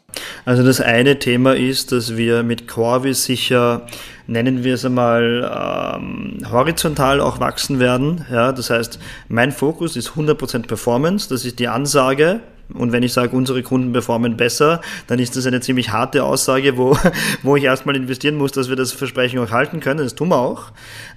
Also 0.45 0.63
das 0.63 0.81
eine 0.81 1.19
Thema 1.19 1.55
ist, 1.55 1.91
dass 1.91 2.17
wir 2.17 2.43
mit 2.43 2.67
Corvis 2.67 3.23
sicher, 3.23 3.83
nennen 4.27 4.63
wir 4.63 4.73
es 4.75 4.85
einmal, 4.85 5.95
ähm, 5.95 6.39
horizontal 6.51 7.21
auch 7.21 7.39
wachsen 7.39 7.79
werden. 7.79 8.25
Ja, 8.31 8.51
das 8.51 8.69
heißt, 8.69 8.99
mein 9.29 9.51
Fokus 9.51 9.95
ist 9.95 10.11
100% 10.11 10.67
Performance, 10.67 11.29
das 11.29 11.45
ist 11.45 11.59
die 11.59 11.69
Ansage. 11.69 12.41
Und 12.73 12.91
wenn 12.91 13.03
ich 13.03 13.13
sage, 13.13 13.35
unsere 13.35 13.61
Kunden 13.61 13.91
performen 13.91 14.37
besser, 14.37 14.81
dann 15.07 15.19
ist 15.19 15.35
das 15.35 15.45
eine 15.45 15.61
ziemlich 15.61 15.91
harte 15.91 16.23
Aussage, 16.23 16.77
wo, 16.77 16.97
wo 17.43 17.55
ich 17.55 17.63
erstmal 17.63 17.95
investieren 17.95 18.35
muss, 18.35 18.51
dass 18.51 18.69
wir 18.69 18.75
das 18.75 18.91
Versprechen 18.91 19.39
auch 19.39 19.51
halten 19.51 19.79
können. 19.79 19.99
Das 19.99 20.15
tun 20.15 20.29
wir 20.29 20.37
auch. 20.37 20.71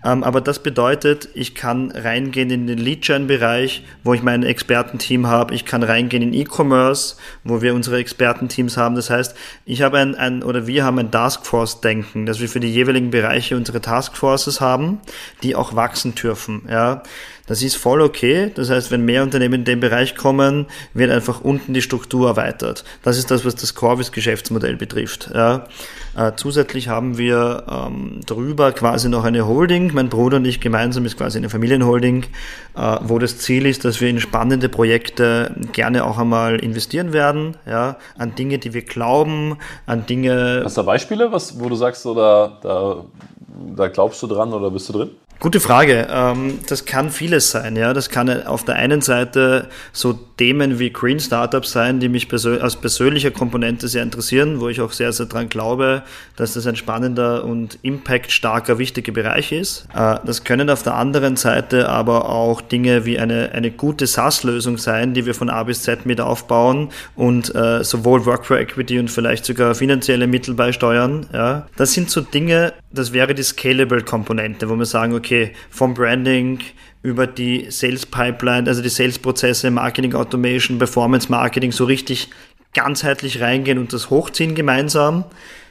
Ähm, 0.05 0.25
aber 0.25 0.41
das 0.41 0.59
bedeutet, 0.59 1.29
ich 1.35 1.55
kann 1.55 1.91
reingehen 1.93 2.51
in 2.51 2.67
den 2.67 2.79
Lead-Gen-Bereich, 2.79 3.85
wo 4.05 4.13
ich 4.13 4.23
mein 4.23 4.43
Expertenteam 4.43 5.27
habe. 5.29 5.55
Ich 5.55 5.65
kann 5.65 5.83
reingehen 5.83 6.23
in 6.23 6.35
E-Commerce, 6.35 7.17
wo 7.45 7.63
wir 7.63 7.75
unsere 7.75 7.99
Expertenteams 7.99 8.77
haben. 8.77 8.95
Das 8.95 9.09
heißt, 9.09 9.35
ich 9.65 9.83
habe 9.83 9.99
ein, 9.99 10.15
ein 10.15 10.43
oder 10.43 10.67
wir 10.67 10.85
haben 10.85 10.99
ein 10.99 11.11
Taskforce-Denken, 11.11 12.27
dass 12.27 12.41
wir 12.41 12.49
für 12.49 12.61
die 12.61 12.73
jeweiligen 12.73 13.11
Bereiche 13.11 13.57
unsere 13.57 13.81
Taskforces 13.81 14.61
haben, 14.61 15.01
die 15.43 15.55
auch 15.55 15.75
wachsen 15.75 16.15
dürfen. 16.15 16.63
Ja. 16.69 17.03
Das 17.47 17.63
ist 17.63 17.77
voll 17.77 18.01
okay. 18.01 18.51
Das 18.55 18.71
heißt, 18.71 18.91
wenn 18.91 19.05
mehr 19.05 19.23
Unternehmen 19.23 19.55
in 19.55 19.65
den 19.65 19.81
Bereich 19.81 20.17
kommen, 20.17 20.67
wird 20.95 21.11
einfach 21.11 21.41
unten 21.41 21.75
die 21.75 21.83
Struktur 21.83 22.29
erweitert. 22.29 22.85
Das 23.03 23.19
ist 23.19 23.31
das, 23.31 23.45
was 23.45 23.55
das 23.55 23.75
Corvis-Geschäftsmodell 23.75 24.77
betrifft. 24.77 25.31
Ja. 25.33 25.67
Äh, 26.17 26.33
zusätzlich 26.37 26.89
haben 26.89 27.19
wir 27.19 27.65
ähm, 27.71 28.21
drüber 28.27 28.73
quasi 28.73 29.09
noch 29.09 29.25
eine 29.25 29.47
Holding. 29.47 29.93
Mein 29.95 30.09
Bruder 30.09 30.39
und 30.39 30.45
ich 30.45 30.61
gemeinsam 30.61 31.05
ist 31.05 31.17
quasi 31.17 31.39
eine 31.39 31.51
Familienholding, 31.51 32.25
äh, 32.77 32.97
wo 33.03 33.19
das 33.19 33.39
Ziel 33.39 33.67
ist, 33.67 33.85
dass 33.85 34.01
wir 34.01 34.09
in 34.09 34.21
spannende 34.21 34.69
Projekte 34.69 35.55
gerne 35.73 36.05
auch 36.05 36.19
einmal 36.19 36.57
investieren 36.57 37.13
werden, 37.13 37.57
ja, 37.67 37.97
an 38.19 38.35
Dinge, 38.35 38.59
die 38.59 38.75
wir 38.75 38.83
glauben, 38.83 39.59
an 39.87 40.07
Dinge. 40.07 40.63
Hast 40.65 40.77
du 40.77 40.83
da 40.83 40.87
Beispiele, 40.87 41.31
was, 41.31 41.61
wo 41.61 41.69
du 41.69 41.77
sagst, 41.77 42.07
oder 42.07 42.59
da, 42.63 43.05
da 43.77 43.89
glaubst 43.89 44.23
du 44.23 44.27
dran 44.27 44.53
oder 44.53 44.71
bist 44.71 44.89
du 44.89 44.95
drin? 44.95 45.11
Gute 45.39 45.61
Frage. 45.61 46.09
Ähm, 46.11 46.61
das 46.67 46.87
kann 46.87 47.11
vieles 47.11 47.51
sein. 47.51 47.77
Ja, 47.77 47.93
das 47.93 48.09
kann 48.09 48.47
auf 48.47 48.65
der 48.65 48.77
einen 48.77 49.03
Seite 49.03 49.69
so 49.93 50.19
Themen 50.37 50.79
wie 50.79 50.91
Green 50.91 51.21
Startups 51.21 51.73
sein, 51.73 52.01
die 52.01 52.09
mich 52.09 52.29
persö 52.29 52.59
als 52.59 52.77
persönlicher 52.77 53.31
Komponente 53.31 53.89
sehr 53.89 54.03
interessieren, 54.03 54.61
wo 54.61 54.69
ich 54.69 54.81
auch 54.81 54.93
sehr, 54.93 55.13
sehr 55.13 55.27
dran 55.27 55.49
glaube, 55.49 56.03
dass 56.37 56.55
das 56.55 56.67
ein 56.67 56.77
spannender 56.77 57.45
und 57.45 57.79
impactstarker, 57.83 58.79
wichtiger 58.79 59.13
Bereich 59.13 59.53
ist. 59.53 59.87
Äh, 59.95 60.17
das 60.25 60.45
können 60.45 60.71
auf 60.71 60.83
der 60.83 60.95
anderen 60.95 61.37
Seite 61.37 61.89
aber 61.89 62.29
auch 62.29 62.61
Dinge 62.61 63.05
wie 63.05 63.19
eine, 63.19 63.53
eine 63.53 63.71
gute 63.71 64.07
SaaS-Lösung 64.07 64.79
sein, 64.79 65.15
die 65.15 65.27
wir 65.27 65.35
von 65.35 65.51
A 65.51 65.63
bis 65.63 65.83
Z 65.83 66.07
mit 66.07 66.21
aufbauen 66.21 66.89
und 67.15 67.55
äh, 67.55 67.85
sowohl 67.85 68.27
Work 68.27 68.47
for 68.47 68.59
Equity 68.59 68.99
und 68.99 69.11
vielleicht 69.11 69.45
sogar 69.45 69.75
finanzielle 69.75 70.27
Mittel 70.27 70.55
beisteuern. 70.55 71.27
Ja, 71.33 71.67
das 71.77 71.93
sind 71.93 72.11
so 72.11 72.21
Dinge, 72.21 72.73
das 72.91 73.13
wäre 73.13 73.35
die 73.35 73.43
Scalable-Komponente, 73.43 74.69
wo 74.69 74.77
wir 74.77 74.87
sagen, 74.87 75.15
okay, 75.15 75.27
okay, 75.27 75.53
vom 75.71 75.95
Branding 75.95 76.61
über 77.03 77.27
die 77.27 77.67
Sales 77.71 78.07
Pipeline, 78.07 78.69
also 78.69 78.83
die 78.83 78.89
Sales 78.89 79.19
Prozesse, 79.19 79.71
Marketing 79.71 80.15
Automation, 80.15 80.79
Performance 80.79 81.31
Marketing 81.31 81.73
so 81.73 81.85
richtig 81.85 82.31
ganzheitlich 82.75 83.41
reingehen 83.41 83.79
und 83.79 83.93
das 83.93 84.11
hochziehen 84.11 84.55
gemeinsam, 84.55 85.25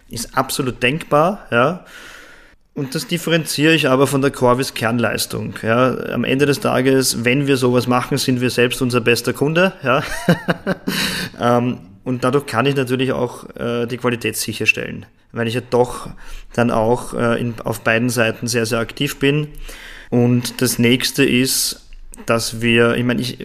ist 0.09 0.37
absolut 0.37 0.81
denkbar, 0.81 1.45
ja. 1.51 1.85
Und 2.73 2.93
das 2.93 3.07
differenziere 3.07 3.73
ich 3.73 3.87
aber 3.87 4.05
von 4.05 4.21
der 4.21 4.31
Corvis 4.31 4.73
Kernleistung. 4.73 5.53
Ja. 5.61 5.97
Am 6.09 6.25
Ende 6.25 6.45
des 6.45 6.59
Tages, 6.59 7.23
wenn 7.23 7.47
wir 7.47 7.55
sowas 7.55 7.87
machen, 7.87 8.17
sind 8.17 8.41
wir 8.41 8.49
selbst 8.49 8.81
unser 8.81 8.99
bester 8.99 9.31
Kunde. 9.31 9.71
Ja. 9.81 10.03
ähm, 11.39 11.77
und 12.03 12.25
dadurch 12.25 12.45
kann 12.45 12.65
ich 12.65 12.75
natürlich 12.75 13.13
auch 13.13 13.49
äh, 13.55 13.85
die 13.85 13.95
Qualität 13.95 14.35
sicherstellen, 14.35 15.05
weil 15.31 15.47
ich 15.47 15.53
ja 15.53 15.61
doch 15.61 16.09
dann 16.53 16.69
auch 16.69 17.13
äh, 17.13 17.39
in, 17.39 17.55
auf 17.63 17.79
beiden 17.79 18.09
Seiten 18.09 18.47
sehr, 18.47 18.65
sehr 18.65 18.79
aktiv 18.79 19.19
bin. 19.19 19.47
Und 20.09 20.61
das 20.61 20.79
nächste 20.79 21.23
ist, 21.23 21.81
dass 22.25 22.61
wir, 22.61 22.95
ich 22.95 23.03
meine, 23.03 23.21
ich, 23.21 23.37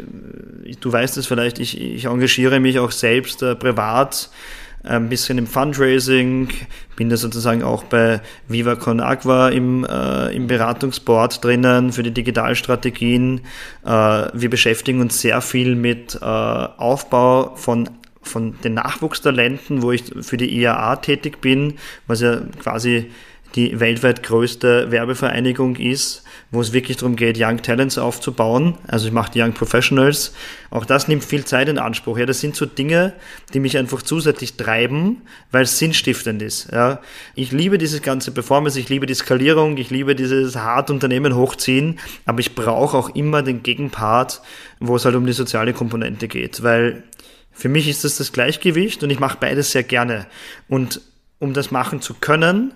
du 0.80 0.92
weißt 0.92 1.16
es 1.16 1.26
vielleicht, 1.26 1.58
ich, 1.58 1.80
ich 1.80 2.04
engagiere 2.04 2.60
mich 2.60 2.78
auch 2.78 2.92
selbst 2.92 3.42
äh, 3.42 3.54
privat 3.54 4.30
ein 4.82 5.08
bisschen 5.10 5.36
im 5.36 5.46
Fundraising, 5.46 6.48
bin 6.96 7.10
da 7.10 7.16
sozusagen 7.16 7.62
auch 7.62 7.84
bei 7.84 8.20
Viva 8.48 8.76
Con 8.76 9.00
Agua 9.00 9.50
im, 9.50 9.84
äh, 9.84 10.34
im 10.34 10.46
Beratungsboard 10.46 11.44
drinnen 11.44 11.92
für 11.92 12.02
die 12.02 12.12
Digitalstrategien. 12.12 13.42
Äh, 13.84 13.88
wir 13.88 14.48
beschäftigen 14.48 15.00
uns 15.00 15.20
sehr 15.20 15.42
viel 15.42 15.74
mit 15.76 16.18
äh, 16.20 16.24
Aufbau 16.24 17.54
von 17.56 17.90
von 18.22 18.54
den 18.62 18.74
Nachwuchstalenten, 18.74 19.82
wo 19.82 19.92
ich 19.92 20.04
für 20.20 20.36
die 20.36 20.60
IAA 20.60 20.96
tätig 20.96 21.40
bin, 21.40 21.78
was 22.06 22.20
ja 22.20 22.40
quasi 22.62 23.10
die 23.54 23.80
weltweit 23.80 24.22
größte 24.22 24.90
Werbevereinigung 24.90 25.76
ist, 25.76 26.22
wo 26.52 26.60
es 26.60 26.72
wirklich 26.72 26.96
darum 26.96 27.16
geht, 27.16 27.36
Young 27.38 27.62
Talents 27.62 27.98
aufzubauen. 27.98 28.76
Also 28.86 29.06
ich 29.06 29.12
mache 29.12 29.32
die 29.32 29.40
Young 29.40 29.52
Professionals. 29.52 30.32
Auch 30.70 30.84
das 30.84 31.08
nimmt 31.08 31.24
viel 31.24 31.44
Zeit 31.44 31.68
in 31.68 31.78
Anspruch. 31.78 32.18
Ja, 32.18 32.26
das 32.26 32.40
sind 32.40 32.56
so 32.56 32.66
Dinge, 32.66 33.12
die 33.52 33.60
mich 33.60 33.76
einfach 33.76 34.02
zusätzlich 34.02 34.56
treiben, 34.56 35.22
weil 35.50 35.62
es 35.62 35.78
sinnstiftend 35.78 36.42
ist. 36.42 36.70
Ja, 36.72 37.00
ich 37.34 37.52
liebe 37.52 37.78
dieses 37.78 38.02
ganze 38.02 38.30
Performance, 38.30 38.78
ich 38.78 38.88
liebe 38.88 39.06
die 39.06 39.14
Skalierung, 39.14 39.76
ich 39.76 39.90
liebe 39.90 40.14
dieses 40.14 40.56
hart 40.56 40.90
Unternehmen 40.90 41.34
hochziehen, 41.34 41.98
aber 42.26 42.40
ich 42.40 42.54
brauche 42.54 42.96
auch 42.96 43.14
immer 43.14 43.42
den 43.42 43.62
Gegenpart, 43.62 44.42
wo 44.78 44.96
es 44.96 45.04
halt 45.04 45.16
um 45.16 45.26
die 45.26 45.32
soziale 45.32 45.72
Komponente 45.72 46.28
geht, 46.28 46.62
weil 46.62 47.04
für 47.52 47.68
mich 47.68 47.88
ist 47.88 48.04
das 48.04 48.16
das 48.16 48.32
Gleichgewicht 48.32 49.02
und 49.02 49.10
ich 49.10 49.20
mache 49.20 49.38
beides 49.40 49.72
sehr 49.72 49.82
gerne. 49.82 50.26
Und 50.68 51.00
um 51.40 51.52
das 51.52 51.70
machen 51.70 52.00
zu 52.00 52.14
können, 52.14 52.72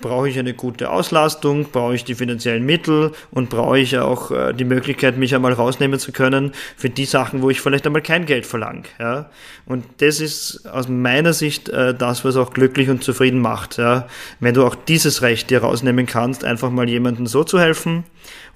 brauche 0.00 0.28
ich 0.28 0.38
eine 0.38 0.54
gute 0.54 0.90
Auslastung, 0.90 1.66
brauche 1.70 1.94
ich 1.94 2.04
die 2.04 2.14
finanziellen 2.14 2.64
Mittel 2.64 3.12
und 3.30 3.50
brauche 3.50 3.78
ich 3.78 3.98
auch 3.98 4.30
äh, 4.30 4.52
die 4.52 4.64
Möglichkeit, 4.64 5.16
mich 5.16 5.34
einmal 5.34 5.52
rausnehmen 5.52 5.98
zu 5.98 6.12
können 6.12 6.52
für 6.76 6.90
die 6.90 7.04
Sachen, 7.04 7.42
wo 7.42 7.50
ich 7.50 7.60
vielleicht 7.60 7.86
einmal 7.86 8.02
kein 8.02 8.26
Geld 8.26 8.46
verlange. 8.46 8.84
Ja? 8.98 9.30
Und 9.66 9.84
das 9.98 10.20
ist 10.20 10.66
aus 10.68 10.88
meiner 10.88 11.32
Sicht 11.32 11.68
äh, 11.68 11.94
das, 11.94 12.24
was 12.24 12.36
auch 12.36 12.52
glücklich 12.52 12.90
und 12.90 13.02
zufrieden 13.02 13.40
macht. 13.40 13.78
Ja? 13.78 14.06
Wenn 14.40 14.54
du 14.54 14.64
auch 14.64 14.74
dieses 14.74 15.22
Recht 15.22 15.50
dir 15.50 15.62
rausnehmen 15.62 16.06
kannst, 16.06 16.44
einfach 16.44 16.70
mal 16.70 16.88
jemandem 16.88 17.26
so 17.26 17.44
zu 17.44 17.58
helfen 17.58 18.04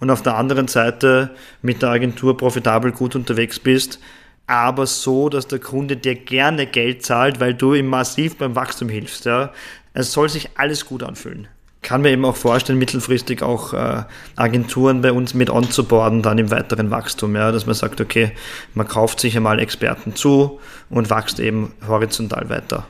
und 0.00 0.10
auf 0.10 0.22
der 0.22 0.36
anderen 0.36 0.68
Seite 0.68 1.30
mit 1.60 1.82
der 1.82 1.90
Agentur 1.90 2.36
profitabel 2.36 2.92
gut 2.92 3.16
unterwegs 3.16 3.58
bist, 3.58 3.98
aber 4.46 4.86
so, 4.86 5.28
dass 5.28 5.46
der 5.46 5.60
Kunde 5.60 5.96
dir 5.96 6.14
gerne 6.14 6.66
Geld 6.66 7.04
zahlt, 7.04 7.40
weil 7.40 7.54
du 7.54 7.74
ihm 7.74 7.86
massiv 7.86 8.36
beim 8.36 8.54
Wachstum 8.54 8.88
hilfst. 8.88 9.24
Ja. 9.24 9.52
Es 9.94 10.12
soll 10.12 10.28
sich 10.28 10.50
alles 10.56 10.86
gut 10.86 11.02
anfühlen. 11.02 11.48
Kann 11.82 12.02
mir 12.02 12.10
eben 12.10 12.24
auch 12.24 12.36
vorstellen, 12.36 12.78
mittelfristig 12.78 13.42
auch 13.42 13.74
äh, 13.74 14.04
Agenturen 14.36 15.02
bei 15.02 15.12
uns 15.12 15.34
mit 15.34 15.50
onzuboarden, 15.50 16.22
dann 16.22 16.38
im 16.38 16.50
weiteren 16.50 16.90
Wachstum, 16.90 17.34
ja, 17.34 17.50
dass 17.50 17.66
man 17.66 17.74
sagt, 17.74 18.00
okay, 18.00 18.32
man 18.74 18.86
kauft 18.86 19.18
sich 19.18 19.36
einmal 19.36 19.58
Experten 19.58 20.14
zu 20.14 20.60
und 20.90 21.10
wächst 21.10 21.40
eben 21.40 21.74
horizontal 21.86 22.48
weiter. 22.48 22.86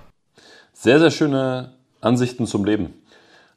Sehr, 0.75 0.99
sehr 0.99 1.11
schöne 1.11 1.73
Ansichten 2.03 2.47
zum 2.47 2.65
Leben. 2.65 2.93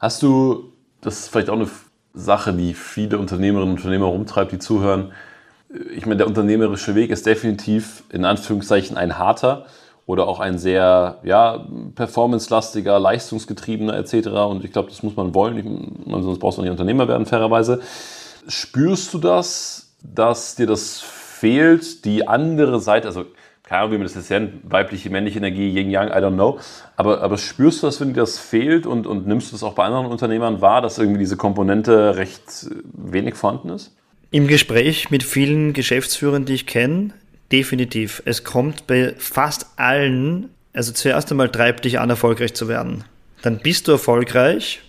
Hast 0.00 0.22
du, 0.22 0.72
das 1.02 1.20
ist 1.20 1.28
vielleicht 1.28 1.50
auch 1.50 1.56
eine 1.56 1.68
Sache, 2.14 2.54
die 2.54 2.72
viele 2.72 3.18
Unternehmerinnen 3.18 3.72
und 3.72 3.78
Unternehmer 3.78 4.06
rumtreibt, 4.06 4.52
die 4.52 4.58
zuhören, 4.58 5.12
ich 5.94 6.06
meine, 6.06 6.18
der 6.18 6.28
unternehmerische 6.28 6.94
Weg 6.94 7.10
ist 7.10 7.26
definitiv 7.26 8.04
in 8.10 8.24
Anführungszeichen 8.24 8.96
ein 8.96 9.18
harter 9.18 9.66
oder 10.06 10.28
auch 10.28 10.38
ein 10.40 10.58
sehr 10.58 11.18
ja, 11.24 11.66
performance-lastiger, 11.94 12.98
leistungsgetriebener 12.98 13.96
etc. 13.96 14.28
Und 14.28 14.64
ich 14.64 14.72
glaube, 14.72 14.88
das 14.88 15.02
muss 15.02 15.16
man 15.16 15.34
wollen, 15.34 15.58
ich, 15.58 16.22
sonst 16.22 16.38
brauchst 16.38 16.58
du 16.58 16.62
nicht 16.62 16.70
Unternehmer 16.70 17.08
werden, 17.08 17.26
fairerweise. 17.26 17.80
Spürst 18.46 19.12
du 19.12 19.18
das, 19.18 19.92
dass 20.02 20.54
dir 20.54 20.66
das 20.66 21.00
fehlt, 21.00 22.04
die 22.04 22.28
andere 22.28 22.80
Seite, 22.80 23.08
also 23.08 23.24
keine 23.64 23.80
Ahnung, 23.80 23.92
wie 23.94 23.98
man 23.98 24.06
das 24.06 24.14
jetzt 24.14 24.30
nennt, 24.30 24.70
weibliche, 24.70 25.10
männliche 25.10 25.38
Energie, 25.38 25.68
Yin 25.68 25.90
Yang, 25.90 26.08
I 26.08 26.22
don't 26.22 26.34
know. 26.34 26.60
Aber, 26.94 27.20
aber 27.20 27.36
spürst 27.36 27.82
du 27.82 27.88
das, 27.88 28.00
wenn 28.00 28.14
dir 28.14 28.20
das 28.20 28.38
fehlt 28.38 28.86
und, 28.86 29.08
und 29.08 29.26
nimmst 29.26 29.48
du 29.48 29.56
das 29.56 29.64
auch 29.64 29.74
bei 29.74 29.84
anderen 29.84 30.06
Unternehmern 30.06 30.60
wahr, 30.60 30.82
dass 30.82 30.98
irgendwie 30.98 31.18
diese 31.18 31.36
Komponente 31.36 32.16
recht 32.16 32.68
wenig 32.92 33.34
vorhanden 33.34 33.70
ist? 33.70 33.92
Im 34.30 34.46
Gespräch 34.46 35.10
mit 35.10 35.24
vielen 35.24 35.72
Geschäftsführern, 35.72 36.44
die 36.44 36.54
ich 36.54 36.66
kenne, 36.66 37.10
definitiv. 37.52 38.22
Es 38.24 38.44
kommt 38.44 38.86
bei 38.86 39.14
fast 39.18 39.66
allen, 39.76 40.50
also 40.72 40.92
zuerst 40.92 41.30
einmal 41.30 41.50
treibt 41.50 41.84
dich 41.84 41.98
an, 41.98 42.10
erfolgreich 42.10 42.54
zu 42.54 42.68
werden. 42.68 43.04
Dann 43.42 43.58
bist 43.58 43.88
du 43.88 43.92
erfolgreich, 43.92 44.80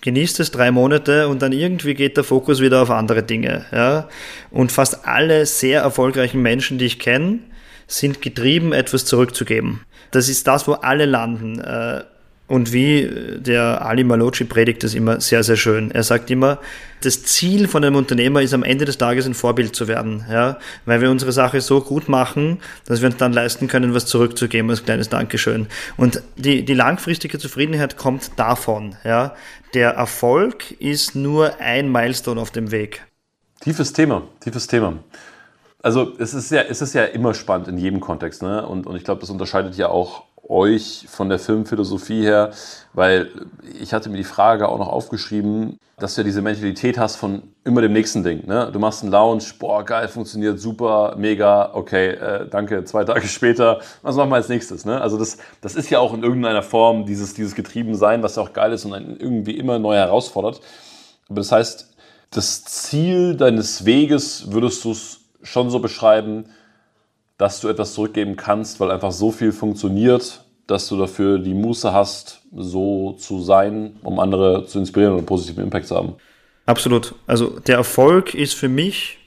genießt 0.00 0.40
es 0.40 0.50
drei 0.50 0.70
Monate 0.70 1.28
und 1.28 1.42
dann 1.42 1.52
irgendwie 1.52 1.94
geht 1.94 2.16
der 2.16 2.24
Fokus 2.24 2.60
wieder 2.60 2.82
auf 2.82 2.90
andere 2.90 3.22
Dinge. 3.22 3.66
Ja? 3.72 4.08
Und 4.50 4.72
fast 4.72 5.06
alle 5.06 5.46
sehr 5.46 5.82
erfolgreichen 5.82 6.42
Menschen, 6.42 6.78
die 6.78 6.86
ich 6.86 6.98
kenne, 6.98 7.40
sind 7.86 8.22
getrieben, 8.22 8.72
etwas 8.72 9.04
zurückzugeben. 9.04 9.80
Das 10.10 10.28
ist 10.28 10.46
das, 10.46 10.66
wo 10.66 10.72
alle 10.72 11.06
landen. 11.06 11.62
Äh, 12.48 12.52
Und 12.52 12.72
wie 12.72 13.10
der 13.38 13.84
Ali 13.84 14.04
Malocci 14.04 14.44
predigt 14.44 14.82
das 14.84 14.94
immer 14.94 15.20
sehr, 15.20 15.42
sehr 15.42 15.56
schön. 15.56 15.90
Er 15.90 16.02
sagt 16.02 16.30
immer, 16.30 16.58
das 17.02 17.22
Ziel 17.24 17.68
von 17.68 17.84
einem 17.84 17.96
Unternehmer 17.96 18.40
ist 18.40 18.54
am 18.54 18.62
Ende 18.62 18.84
des 18.84 18.98
Tages 18.98 19.26
ein 19.26 19.34
Vorbild 19.34 19.74
zu 19.74 19.86
werden, 19.86 20.24
ja, 20.30 20.58
weil 20.86 21.00
wir 21.00 21.10
unsere 21.10 21.32
Sache 21.32 21.60
so 21.60 21.80
gut 21.80 22.08
machen, 22.08 22.58
dass 22.86 23.00
wir 23.00 23.08
uns 23.08 23.16
dann 23.18 23.32
leisten 23.32 23.68
können, 23.68 23.94
was 23.94 24.06
zurückzugeben 24.06 24.70
als 24.70 24.84
kleines 24.84 25.08
Dankeschön. 25.08 25.66
Und 25.96 26.22
die, 26.36 26.64
die 26.64 26.74
langfristige 26.74 27.38
Zufriedenheit 27.38 27.96
kommt 27.96 28.30
davon, 28.36 28.96
ja. 29.04 29.34
Der 29.74 29.90
Erfolg 29.90 30.70
ist 30.80 31.14
nur 31.16 31.60
ein 31.60 31.90
Milestone 31.90 32.40
auf 32.40 32.50
dem 32.50 32.70
Weg. 32.70 33.04
Tiefes 33.60 33.92
Thema, 33.92 34.22
tiefes 34.40 34.66
Thema. 34.66 34.94
Also 35.82 36.14
es 36.18 36.32
ist 36.32 36.50
ja, 36.50 36.62
es 36.62 36.80
ist 36.80 36.94
ja 36.94 37.04
immer 37.04 37.34
spannend 37.34 37.68
in 37.68 37.76
jedem 37.76 38.00
Kontext, 38.00 38.42
ne? 38.42 38.66
Und, 38.66 38.86
und 38.86 38.96
ich 38.96 39.04
glaube, 39.04 39.20
das 39.20 39.30
unterscheidet 39.30 39.76
ja 39.76 39.88
auch 39.88 40.24
euch 40.48 41.06
von 41.08 41.28
der 41.28 41.38
Filmphilosophie 41.38 42.22
her, 42.22 42.50
weil 42.92 43.30
ich 43.80 43.92
hatte 43.92 44.08
mir 44.08 44.16
die 44.16 44.24
Frage 44.24 44.68
auch 44.68 44.78
noch 44.78 44.88
aufgeschrieben, 44.88 45.78
dass 45.98 46.14
du 46.14 46.20
ja 46.20 46.24
diese 46.24 46.42
Mentalität 46.42 46.98
hast 46.98 47.16
von 47.16 47.42
immer 47.64 47.80
dem 47.80 47.92
nächsten 47.92 48.22
Ding. 48.22 48.46
Ne? 48.46 48.70
Du 48.72 48.78
machst 48.78 49.02
einen 49.02 49.12
Lounge, 49.12 49.44
boah, 49.58 49.84
geil, 49.84 50.08
funktioniert 50.08 50.60
super, 50.60 51.14
mega, 51.16 51.70
okay, 51.74 52.10
äh, 52.10 52.48
danke, 52.48 52.84
zwei 52.84 53.04
Tage 53.04 53.26
später, 53.28 53.80
was 54.02 54.16
machen 54.16 54.30
wir 54.30 54.36
als 54.36 54.48
nächstes? 54.48 54.84
Ne? 54.84 55.00
Also 55.00 55.18
das, 55.18 55.38
das 55.60 55.74
ist 55.74 55.90
ja 55.90 55.98
auch 55.98 56.12
in 56.12 56.22
irgendeiner 56.22 56.62
Form 56.62 57.06
dieses, 57.06 57.34
dieses 57.34 57.54
Getriebensein, 57.54 58.22
was 58.22 58.36
ja 58.36 58.42
auch 58.42 58.52
geil 58.52 58.72
ist 58.72 58.84
und 58.84 58.92
einen 58.92 59.18
irgendwie 59.18 59.56
immer 59.56 59.78
neu 59.78 59.94
herausfordert. 59.94 60.60
Aber 61.28 61.40
das 61.40 61.50
heißt, 61.50 61.94
das 62.30 62.64
Ziel 62.64 63.34
deines 63.36 63.84
Weges 63.84 64.52
würdest 64.52 64.84
du 64.84 64.92
es 64.92 65.20
schon 65.42 65.70
so 65.70 65.78
beschreiben, 65.78 66.46
dass 67.38 67.60
du 67.60 67.68
etwas 67.68 67.94
zurückgeben 67.94 68.36
kannst, 68.36 68.80
weil 68.80 68.90
einfach 68.90 69.12
so 69.12 69.30
viel 69.30 69.52
funktioniert, 69.52 70.44
dass 70.66 70.88
du 70.88 70.96
dafür 70.96 71.38
die 71.38 71.54
Muße 71.54 71.92
hast, 71.92 72.42
so 72.54 73.12
zu 73.12 73.42
sein, 73.42 73.96
um 74.02 74.18
andere 74.18 74.66
zu 74.66 74.78
inspirieren 74.78 75.12
und 75.12 75.18
einen 75.18 75.26
positiven 75.26 75.64
Impact 75.64 75.86
zu 75.86 75.96
haben. 75.96 76.14
Absolut. 76.64 77.14
Also 77.26 77.60
der 77.60 77.76
Erfolg 77.76 78.34
ist 78.34 78.54
für 78.54 78.68
mich 78.68 79.18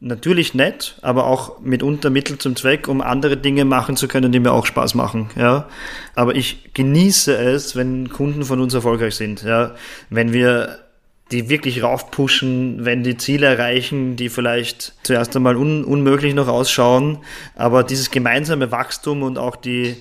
natürlich 0.00 0.54
nett, 0.54 0.96
aber 1.02 1.26
auch 1.26 1.60
mitunter 1.60 2.08
Mittel 2.08 2.38
zum 2.38 2.56
Zweck, 2.56 2.88
um 2.88 3.00
andere 3.00 3.36
Dinge 3.36 3.64
machen 3.64 3.96
zu 3.96 4.08
können, 4.08 4.32
die 4.32 4.40
mir 4.40 4.52
auch 4.52 4.64
Spaß 4.64 4.94
machen. 4.94 5.30
Ja, 5.36 5.68
aber 6.14 6.34
ich 6.36 6.72
genieße 6.72 7.36
es, 7.36 7.76
wenn 7.76 8.08
Kunden 8.08 8.44
von 8.44 8.60
uns 8.60 8.74
erfolgreich 8.74 9.16
sind. 9.16 9.42
Ja, 9.42 9.74
wenn 10.08 10.32
wir 10.32 10.78
die 11.30 11.48
wirklich 11.48 11.82
raufpushen, 11.82 12.84
wenn 12.84 13.02
die 13.02 13.16
Ziele 13.16 13.46
erreichen, 13.46 14.16
die 14.16 14.28
vielleicht 14.28 14.94
zuerst 15.02 15.36
einmal 15.36 15.56
un 15.56 15.84
unmöglich 15.84 16.34
noch 16.34 16.48
ausschauen. 16.48 17.18
Aber 17.54 17.84
dieses 17.84 18.10
gemeinsame 18.10 18.70
Wachstum 18.70 19.22
und 19.22 19.36
auch 19.36 19.56
die, 19.56 19.96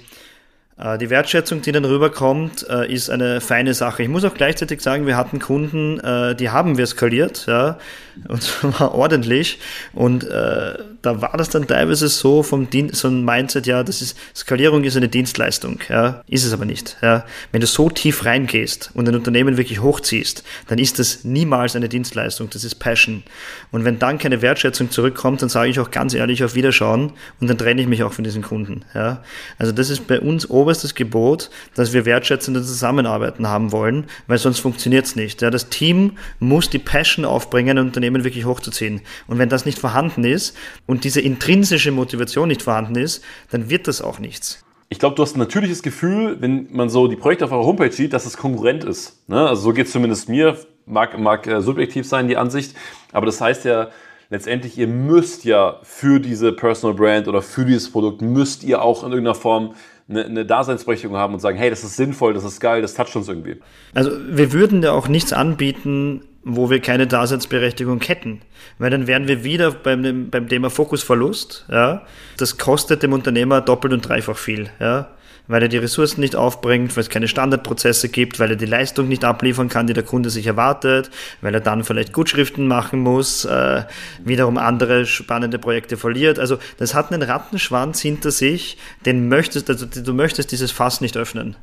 die 0.79 1.09
Wertschätzung, 1.09 1.63
die 1.63 1.71
dann 1.71 1.85
rüberkommt, 1.85 2.67
äh, 2.69 2.91
ist 2.91 3.09
eine 3.09 3.41
feine 3.41 3.73
Sache. 3.73 4.03
Ich 4.03 4.09
muss 4.09 4.23
auch 4.23 4.35
gleichzeitig 4.35 4.81
sagen, 4.81 5.07
wir 5.07 5.17
hatten 5.17 5.39
Kunden, 5.39 5.99
äh, 5.99 6.35
die 6.35 6.51
haben 6.51 6.77
wir 6.77 6.85
skaliert, 6.85 7.45
ja, 7.47 7.79
und 8.27 8.43
zwar 8.43 8.93
ordentlich. 8.93 9.59
Und 9.93 10.23
äh, 10.23 10.77
da 11.01 11.21
war 11.21 11.35
das 11.37 11.49
dann 11.49 11.67
teilweise 11.67 12.07
so 12.07 12.43
vom 12.43 12.69
Dien 12.69 12.93
so 12.93 13.07
ein 13.07 13.23
Mindset, 13.23 13.65
ja, 13.65 13.83
das 13.83 14.01
ist 14.01 14.17
Skalierung 14.35 14.83
ist 14.83 14.97
eine 14.97 15.07
Dienstleistung, 15.07 15.79
ja, 15.89 16.23
ist 16.27 16.43
es 16.43 16.53
aber 16.53 16.65
nicht. 16.65 16.97
Ja. 17.01 17.25
Wenn 17.51 17.61
du 17.61 17.67
so 17.67 17.89
tief 17.89 18.25
reingehst 18.25 18.91
und 18.93 19.07
ein 19.07 19.15
Unternehmen 19.15 19.57
wirklich 19.57 19.81
hochziehst, 19.81 20.43
dann 20.67 20.79
ist 20.79 20.99
das 20.99 21.23
niemals 21.23 21.75
eine 21.75 21.89
Dienstleistung, 21.89 22.49
das 22.49 22.63
ist 22.63 22.75
Passion. 22.75 23.23
Und 23.71 23.85
wenn 23.85 23.99
dann 23.99 24.17
keine 24.17 24.41
Wertschätzung 24.41 24.91
zurückkommt, 24.91 25.41
dann 25.41 25.49
sage 25.49 25.69
ich 25.69 25.79
auch 25.79 25.91
ganz 25.91 26.13
ehrlich 26.13 26.43
auf 26.43 26.55
Wiederschauen 26.55 27.13
und 27.39 27.47
dann 27.47 27.57
trenne 27.57 27.81
ich 27.81 27.87
mich 27.87 28.03
auch 28.03 28.13
von 28.13 28.23
diesen 28.23 28.41
Kunden. 28.41 28.83
Ja. 28.93 29.23
Also 29.57 29.71
das 29.71 29.89
ist 29.89 30.07
bei 30.07 30.19
uns 30.19 30.49
oberstes 30.67 30.95
Gebot, 30.95 31.49
dass 31.75 31.93
wir 31.93 32.05
wertschätzende 32.05 32.61
Zusammenarbeiten 32.61 33.47
haben 33.47 33.71
wollen, 33.71 34.07
weil 34.27 34.37
sonst 34.37 34.59
funktioniert 34.59 35.05
es 35.05 35.15
nicht. 35.15 35.41
Ja. 35.41 35.49
Das 35.49 35.69
Team 35.69 36.17
muss 36.39 36.69
die 36.69 36.77
Passion 36.77 37.23
aufbringen, 37.23 37.77
ein 37.77 37.85
Unternehmen 37.85 38.25
wirklich 38.25 38.43
hochzuziehen. 38.43 38.99
Und 39.27 39.39
wenn 39.39 39.47
das 39.47 39.65
nicht 39.65 39.79
vorhanden 39.79 40.25
ist 40.25 40.57
und 40.85 41.05
diese 41.05 41.21
intrinsische 41.21 41.93
Motivation 41.93 42.49
nicht 42.49 42.63
vorhanden 42.63 42.97
ist, 42.97 43.23
dann 43.49 43.69
wird 43.69 43.87
das 43.87 44.01
auch 44.01 44.19
nichts. 44.19 44.65
Ich 44.89 44.99
glaube, 44.99 45.15
du 45.15 45.23
hast 45.23 45.37
ein 45.37 45.39
natürliches 45.39 45.81
Gefühl, 45.83 46.35
wenn 46.41 46.67
man 46.71 46.89
so 46.89 47.07
die 47.07 47.15
Projekte 47.15 47.45
auf 47.45 47.53
eurer 47.53 47.65
Homepage 47.65 47.91
sieht, 47.91 48.11
dass 48.11 48.25
es 48.25 48.35
Konkurrent 48.35 48.83
ist. 48.83 49.29
Ne? 49.29 49.47
Also 49.47 49.61
so 49.61 49.73
geht 49.73 49.85
es 49.85 49.93
zumindest 49.93 50.27
mir, 50.27 50.57
mag, 50.85 51.17
mag 51.17 51.47
äh, 51.47 51.61
subjektiv 51.61 52.05
sein, 52.05 52.27
die 52.27 52.35
Ansicht, 52.35 52.75
aber 53.13 53.25
das 53.25 53.39
heißt 53.39 53.63
ja, 53.63 53.89
letztendlich, 54.29 54.77
ihr 54.77 54.87
müsst 54.87 55.45
ja 55.45 55.79
für 55.83 56.19
diese 56.19 56.51
Personal 56.51 56.95
Brand 56.95 57.29
oder 57.29 57.41
für 57.41 57.65
dieses 57.65 57.89
Produkt, 57.91 58.21
müsst 58.21 58.63
ihr 58.63 58.81
auch 58.81 59.03
in 59.03 59.11
irgendeiner 59.11 59.35
Form 59.35 59.73
eine, 60.09 60.25
eine 60.25 60.45
Daseinsberechtigung 60.45 61.17
haben 61.17 61.33
und 61.33 61.39
sagen, 61.39 61.57
hey, 61.57 61.69
das 61.69 61.83
ist 61.83 61.95
sinnvoll, 61.95 62.33
das 62.33 62.43
ist 62.43 62.59
geil, 62.59 62.81
das 62.81 62.93
toucht 62.93 63.15
uns 63.15 63.27
irgendwie. 63.27 63.57
Also 63.93 64.11
wir 64.29 64.53
würden 64.53 64.81
ja 64.83 64.91
auch 64.91 65.07
nichts 65.07 65.33
anbieten, 65.33 66.21
wo 66.43 66.69
wir 66.69 66.79
keine 66.79 67.07
Daseinsberechtigung 67.07 68.01
hätten. 68.01 68.41
Weil 68.79 68.89
dann 68.89 69.05
wären 69.05 69.27
wir 69.27 69.43
wieder 69.43 69.71
beim, 69.71 70.29
beim 70.29 70.47
Thema 70.47 70.69
Fokusverlust. 70.69 71.65
Ja? 71.69 72.03
Das 72.37 72.57
kostet 72.57 73.03
dem 73.03 73.11
Unternehmer 73.11 73.59
doppelt 73.59 73.93
und 73.93 74.07
dreifach 74.07 74.37
viel. 74.37 74.69
Ja? 74.79 75.09
Weil 75.47 75.63
er 75.63 75.69
die 75.69 75.77
Ressourcen 75.77 76.21
nicht 76.21 76.35
aufbringt, 76.35 76.95
weil 76.95 77.03
es 77.03 77.09
keine 77.09 77.27
Standardprozesse 77.27 78.09
gibt, 78.09 78.39
weil 78.39 78.51
er 78.51 78.55
die 78.55 78.65
Leistung 78.65 79.07
nicht 79.07 79.23
abliefern 79.23 79.69
kann, 79.69 79.87
die 79.87 79.93
der 79.93 80.03
Kunde 80.03 80.29
sich 80.29 80.45
erwartet, 80.47 81.09
weil 81.41 81.53
er 81.53 81.61
dann 81.61 81.83
vielleicht 81.83 82.13
Gutschriften 82.13 82.67
machen 82.67 82.99
muss, 82.99 83.45
äh, 83.45 83.83
wiederum 84.23 84.57
andere 84.57 85.05
spannende 85.05 85.59
Projekte 85.59 85.97
verliert. 85.97 86.39
Also 86.39 86.57
das 86.77 86.93
hat 86.93 87.11
einen 87.11 87.21
Rattenschwanz 87.21 88.01
hinter 88.01 88.31
sich, 88.31 88.77
den 89.05 89.29
möchtest, 89.29 89.69
also 89.69 89.85
du 89.85 90.13
möchtest 90.13 90.51
dieses 90.51 90.71
Fass 90.71 91.01
nicht 91.01 91.17
öffnen. 91.17 91.55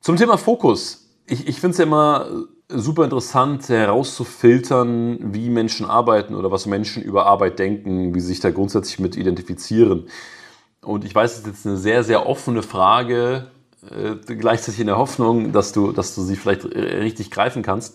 Zum 0.00 0.16
Thema 0.16 0.36
Fokus. 0.38 1.06
Ich, 1.26 1.48
ich 1.48 1.60
finde 1.60 1.72
es 1.72 1.78
ja 1.78 1.84
immer 1.84 2.46
super 2.68 3.04
interessant 3.04 3.68
herauszufiltern, 3.68 5.32
wie 5.32 5.48
Menschen 5.48 5.86
arbeiten 5.86 6.34
oder 6.34 6.50
was 6.50 6.66
Menschen 6.66 7.02
über 7.02 7.26
Arbeit 7.26 7.58
denken, 7.58 8.14
wie 8.14 8.20
sie 8.20 8.28
sich 8.28 8.40
da 8.40 8.50
grundsätzlich 8.50 8.98
mit 8.98 9.16
identifizieren. 9.16 10.06
Und 10.88 11.04
ich 11.04 11.14
weiß, 11.14 11.32
es 11.32 11.38
ist 11.40 11.46
jetzt 11.46 11.66
eine 11.66 11.76
sehr, 11.76 12.02
sehr 12.02 12.26
offene 12.26 12.62
Frage, 12.62 13.48
äh, 13.90 14.14
gleichzeitig 14.34 14.80
in 14.80 14.86
der 14.86 14.96
Hoffnung, 14.96 15.52
dass 15.52 15.72
du, 15.72 15.92
dass 15.92 16.14
du 16.14 16.22
sie 16.22 16.34
vielleicht 16.34 16.64
richtig 16.64 17.30
greifen 17.30 17.62
kannst. 17.62 17.94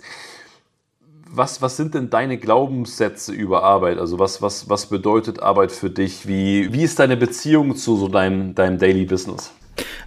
Was, 1.27 1.63
was 1.63 1.75
sind 1.75 1.95
denn 1.95 2.11
deine 2.11 2.37
Glaubenssätze 2.37 3.33
über 3.33 3.63
Arbeit? 3.63 3.97
Also 3.97 4.19
was, 4.19 4.43
was, 4.43 4.69
was 4.69 4.85
bedeutet 4.85 5.41
Arbeit 5.41 5.71
für 5.71 5.89
dich? 5.89 6.27
Wie, 6.27 6.71
wie 6.71 6.83
ist 6.83 6.99
deine 6.99 7.17
Beziehung 7.17 7.75
zu 7.75 7.97
so 7.97 8.09
deinem, 8.09 8.53
deinem 8.53 8.77
Daily 8.77 9.05
Business? 9.05 9.51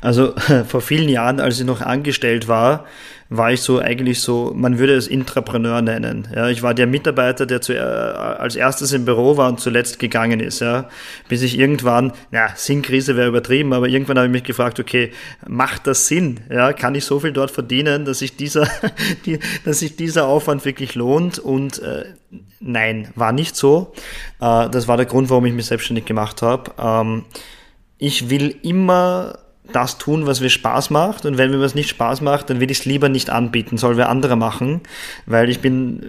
Also 0.01 0.35
vor 0.69 0.81
vielen 0.81 1.09
Jahren, 1.09 1.41
als 1.41 1.59
ich 1.59 1.67
noch 1.67 1.81
angestellt 1.81 2.47
war, 2.47 2.85
war 3.29 3.53
ich 3.53 3.61
so 3.61 3.79
eigentlich 3.81 4.21
so, 4.21 4.53
man 4.55 4.79
würde 4.79 4.95
es 4.95 5.09
Intrapreneur 5.09 5.83
nennen. 5.83 6.29
Ja, 6.35 6.49
ich 6.49 6.63
war 6.63 6.75
der 6.75 6.87
Mitarbeiter, 6.87 7.47
der 7.47 7.61
zu, 7.61 7.75
äh, 7.75 7.79
als 7.79 8.55
erstes 8.55 8.93
im 8.93 9.05
Büro 9.05 9.37
war 9.37 9.49
und 9.49 9.61
zuletzt 9.61 9.99
gegangen 9.99 10.41
ist. 10.41 10.61
Ja, 10.61 10.89
bis 11.29 11.43
ich 11.43 11.59
irgendwann, 11.59 12.13
ja, 12.31 12.49
Sinnkrise 12.55 13.17
wäre 13.17 13.29
übertrieben, 13.29 13.73
aber 13.73 13.89
irgendwann 13.89 14.19
habe 14.19 14.27
ich 14.29 14.33
mich 14.33 14.45
gefragt, 14.45 14.79
okay, 14.79 15.11
macht 15.47 15.87
das 15.87 16.07
Sinn? 16.07 16.41
Ja, 16.51 16.73
kann 16.73 16.95
ich 16.95 17.05
so 17.05 17.19
viel 17.19 17.33
dort 17.33 17.51
verdienen, 17.51 18.05
dass 18.05 18.21
sich 18.21 18.37
dieser, 18.37 18.69
die, 19.27 19.41
dass 19.65 19.81
sich 19.81 19.97
dieser 19.97 20.27
Aufwand 20.27 20.65
wirklich 20.65 20.95
lohnt? 20.95 21.39
Und 21.39 21.81
äh, 21.81 22.05
nein, 22.61 23.09
war 23.17 23.33
nicht 23.33 23.57
so. 23.57 23.93
Äh, 24.41 24.69
das 24.71 24.87
war 24.87 24.97
der 24.97 25.07
Grund, 25.07 25.31
warum 25.31 25.47
ich 25.47 25.53
mich 25.53 25.67
selbstständig 25.67 26.05
gemacht 26.05 26.43
habe. 26.43 26.73
Ähm, 26.79 27.25
ich 27.99 28.31
will 28.31 28.55
immer 28.63 29.39
das 29.73 29.99
tun, 29.99 30.27
was 30.27 30.41
mir 30.41 30.51
Spaß 30.51 30.91
macht. 30.91 31.27
Und 31.27 31.39
wenn 31.39 31.51
mir 31.51 31.61
was 31.61 31.75
nicht 31.75 31.89
Spaß 31.89 32.21
macht, 32.21 32.51
dann 32.51 32.61
will 32.61 32.71
ich 32.71 32.81
es 32.81 32.85
lieber 32.85 33.09
nicht 33.09 33.31
anbieten, 33.31 33.79
soll 33.79 33.97
wer 33.97 34.09
andere 34.09 34.37
machen. 34.37 34.81
Weil 35.27 35.49
ich 35.51 35.61
bin 35.61 36.01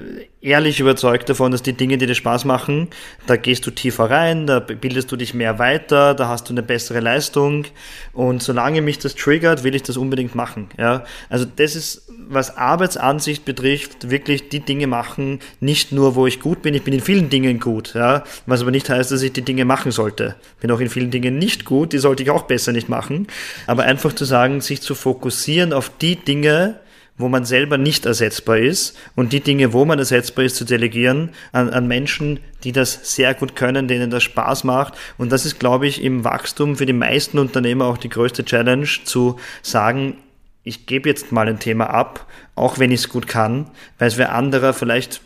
ehrlich 0.48 0.80
überzeugt 0.80 1.28
davon, 1.30 1.52
dass 1.52 1.62
die 1.62 1.74
Dinge, 1.74 1.98
die 1.98 2.08
dir 2.08 2.16
Spaß 2.16 2.46
machen, 2.46 2.88
da 3.28 3.36
gehst 3.36 3.66
du 3.68 3.72
tiefer 3.72 4.10
rein, 4.10 4.48
da 4.48 4.60
bildest 4.60 5.12
du 5.12 5.18
dich 5.18 5.34
mehr 5.34 5.60
weiter, 5.60 6.16
da 6.16 6.30
hast 6.30 6.48
du 6.48 6.54
eine 6.54 6.64
bessere 6.64 7.02
Leistung. 7.02 7.66
Und 8.14 8.42
solange 8.42 8.82
mich 8.82 8.98
das 8.98 9.16
triggert, 9.16 9.64
will 9.64 9.76
ich 9.76 9.84
das 9.84 9.98
unbedingt 9.98 10.36
machen. 10.36 10.70
Ja? 10.78 11.04
Also 11.30 11.46
das 11.46 11.76
ist, 11.76 12.10
was 12.30 12.56
Arbeitsansicht 12.56 13.44
betrifft, 13.44 14.10
wirklich 14.10 14.48
die 14.50 14.62
Dinge 14.62 14.88
machen, 14.88 15.40
nicht 15.60 15.92
nur, 15.92 16.16
wo 16.16 16.26
ich 16.26 16.40
gut 16.40 16.62
bin, 16.62 16.74
ich 16.74 16.84
bin 16.84 16.94
in 16.94 17.02
vielen 17.02 17.30
Dingen 17.30 17.60
gut. 17.60 17.94
Ja? 17.94 18.24
Was 18.46 18.62
aber 18.62 18.72
nicht 18.72 18.90
heißt, 18.90 19.12
dass 19.12 19.22
ich 19.22 19.34
die 19.34 19.42
Dinge 19.42 19.66
machen 19.66 19.92
sollte. 19.92 20.36
Bin 20.62 20.72
auch 20.72 20.80
in 20.80 20.90
vielen 20.90 21.12
Dingen 21.12 21.38
nicht 21.38 21.66
gut, 21.66 21.92
die 21.92 21.98
sollte 21.98 22.24
ich 22.24 22.30
auch 22.32 22.44
besser 22.44 22.72
nicht 22.72 22.88
machen. 22.88 23.28
Aber 23.68 23.84
einfach 23.84 24.14
zu 24.14 24.24
sagen, 24.24 24.62
sich 24.62 24.82
zu 24.82 24.96
fokussieren 24.96 25.74
auf 25.74 25.92
die 26.00 26.16
Dinge, 26.16 26.80
wo 27.18 27.28
man 27.28 27.46
selber 27.46 27.78
nicht 27.78 28.06
ersetzbar 28.06 28.58
ist 28.58 28.98
und 29.16 29.34
die 29.34 29.40
Dinge, 29.40 29.74
wo 29.74 29.86
man 29.86 30.00
ersetzbar 30.00 30.46
ist, 30.46 30.56
zu 30.56 30.66
delegieren 30.66 31.32
an, 31.52 31.70
an 31.70 31.88
Menschen, 31.88 32.40
die 32.64 32.72
das 32.72 33.16
sehr 33.16 33.34
gut 33.34 33.56
können, 33.56 33.88
denen 33.88 34.10
das 34.10 34.24
Spaß 34.24 34.64
macht. 34.64 34.94
Und 35.18 35.32
das 35.32 35.46
ist, 35.46 35.60
glaube 35.60 35.88
ich, 35.88 36.04
im 36.04 36.24
Wachstum 36.24 36.76
für 36.76 36.86
die 36.86 36.94
meisten 36.94 37.40
Unternehmer 37.40 37.86
auch 37.86 37.98
die 37.98 38.10
größte 38.10 38.46
Challenge, 38.46 38.88
zu 39.04 39.38
sagen, 39.62 40.18
ich 40.64 40.86
gebe 40.86 41.10
jetzt 41.10 41.32
mal 41.32 41.48
ein 41.48 41.60
Thema 41.60 41.90
ab, 41.90 42.26
auch 42.56 42.78
wenn 42.78 42.92
ich 42.92 43.02
es 43.02 43.10
gut 43.10 43.28
kann, 43.28 43.70
weil 44.00 44.10
es 44.10 44.18
wer 44.18 44.36
anderer 44.36 44.74
vielleicht 44.74 45.22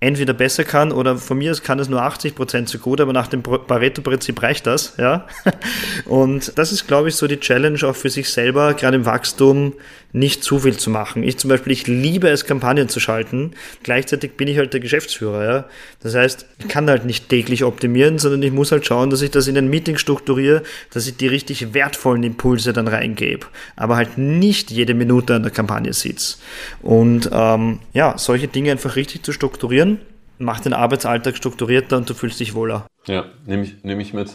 entweder 0.00 0.32
besser 0.32 0.64
kann 0.64 0.92
oder 0.92 1.16
von 1.16 1.38
mir 1.38 1.50
aus 1.50 1.62
kann 1.62 1.78
es 1.78 1.88
nur 1.88 2.02
80 2.02 2.34
Prozent 2.34 2.68
so 2.68 2.78
gut, 2.78 3.00
aber 3.00 3.12
nach 3.12 3.26
dem 3.26 3.42
Pareto-Prinzip 3.42 4.40
reicht 4.42 4.66
das, 4.66 4.94
ja. 4.96 5.26
Und 6.04 6.56
das 6.56 6.70
ist, 6.70 6.86
glaube 6.86 7.08
ich, 7.08 7.16
so 7.16 7.26
die 7.26 7.40
Challenge 7.40 7.82
auch 7.84 7.96
für 7.96 8.10
sich 8.10 8.30
selber, 8.30 8.74
gerade 8.74 8.96
im 8.96 9.06
Wachstum, 9.06 9.74
nicht 10.12 10.42
zu 10.42 10.58
viel 10.60 10.76
zu 10.76 10.90
machen. 10.90 11.22
Ich 11.22 11.36
zum 11.38 11.50
Beispiel, 11.50 11.72
ich 11.72 11.86
liebe 11.86 12.28
es, 12.28 12.46
Kampagnen 12.46 12.88
zu 12.88 12.98
schalten. 12.98 13.52
Gleichzeitig 13.82 14.36
bin 14.36 14.48
ich 14.48 14.56
halt 14.56 14.72
der 14.72 14.80
Geschäftsführer, 14.80 15.44
ja. 15.44 15.64
Das 16.02 16.14
heißt, 16.14 16.46
ich 16.58 16.68
kann 16.68 16.88
halt 16.88 17.04
nicht 17.04 17.28
täglich 17.28 17.64
optimieren, 17.64 18.18
sondern 18.18 18.42
ich 18.42 18.52
muss 18.52 18.72
halt 18.72 18.86
schauen, 18.86 19.10
dass 19.10 19.22
ich 19.22 19.30
das 19.30 19.48
in 19.48 19.58
ein 19.58 19.68
Meeting 19.68 19.98
strukturiere, 19.98 20.62
dass 20.92 21.06
ich 21.06 21.16
die 21.16 21.26
richtig 21.26 21.74
wertvollen 21.74 22.22
Impulse 22.22 22.72
dann 22.72 22.88
reingebe, 22.88 23.46
aber 23.76 23.96
halt 23.96 24.16
nicht 24.16 24.70
jede 24.70 24.94
Minute 24.94 25.34
an 25.34 25.42
der 25.42 25.52
Kampagne 25.52 25.92
sitze. 25.92 26.38
Und 26.82 27.28
ähm, 27.32 27.80
ja, 27.92 28.16
solche 28.16 28.48
Dinge 28.48 28.72
einfach 28.72 28.96
richtig 28.96 29.24
zu 29.24 29.32
strukturieren, 29.32 30.00
macht 30.38 30.64
den 30.64 30.72
Arbeitsalltag 30.72 31.36
strukturierter 31.36 31.96
und 31.96 32.08
du 32.08 32.14
fühlst 32.14 32.40
dich 32.40 32.54
wohler. 32.54 32.86
Ja, 33.06 33.26
nehme 33.46 33.64
ich, 33.64 33.74
nehm 33.82 34.00
ich 34.00 34.14
mit. 34.14 34.30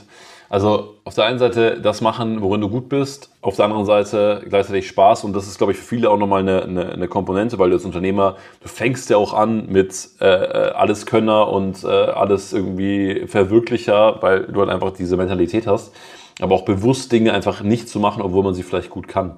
Also 0.53 0.97
auf 1.03 1.15
der 1.15 1.25
einen 1.25 1.39
Seite 1.39 1.81
das 1.81 2.01
machen, 2.01 2.43
worin 2.43 2.61
du 2.61 2.69
gut 2.69 2.87
bist, 2.87 3.31
auf 3.41 3.55
der 3.55 3.65
anderen 3.65 3.87
Seite 3.87 4.45
gleichzeitig 4.47 4.87
Spaß 4.87 5.23
und 5.23 5.35
das 5.35 5.47
ist, 5.47 5.57
glaube 5.57 5.73
ich, 5.73 5.79
für 5.79 5.83
viele 5.83 6.11
auch 6.11 6.17
nochmal 6.19 6.41
eine, 6.41 6.61
eine, 6.61 6.89
eine 6.91 7.07
Komponente, 7.07 7.57
weil 7.57 7.71
du 7.71 7.77
als 7.77 7.85
Unternehmer, 7.85 8.35
du 8.61 8.67
fängst 8.67 9.09
ja 9.09 9.17
auch 9.17 9.33
an 9.33 9.65
mit 9.65 10.09
äh, 10.19 10.25
alles 10.25 11.07
Könner 11.07 11.47
und 11.47 11.83
äh, 11.83 11.87
alles 11.87 12.53
irgendwie 12.53 13.25
Verwirklicher, 13.25 14.21
weil 14.21 14.43
du 14.43 14.59
halt 14.59 14.69
einfach 14.69 14.91
diese 14.91 15.17
Mentalität 15.17 15.65
hast, 15.65 15.91
aber 16.39 16.53
auch 16.53 16.65
bewusst 16.65 17.11
Dinge 17.11 17.33
einfach 17.33 17.63
nicht 17.63 17.89
zu 17.89 17.99
machen, 17.99 18.21
obwohl 18.21 18.43
man 18.43 18.53
sie 18.53 18.61
vielleicht 18.61 18.91
gut 18.91 19.07
kann. 19.07 19.37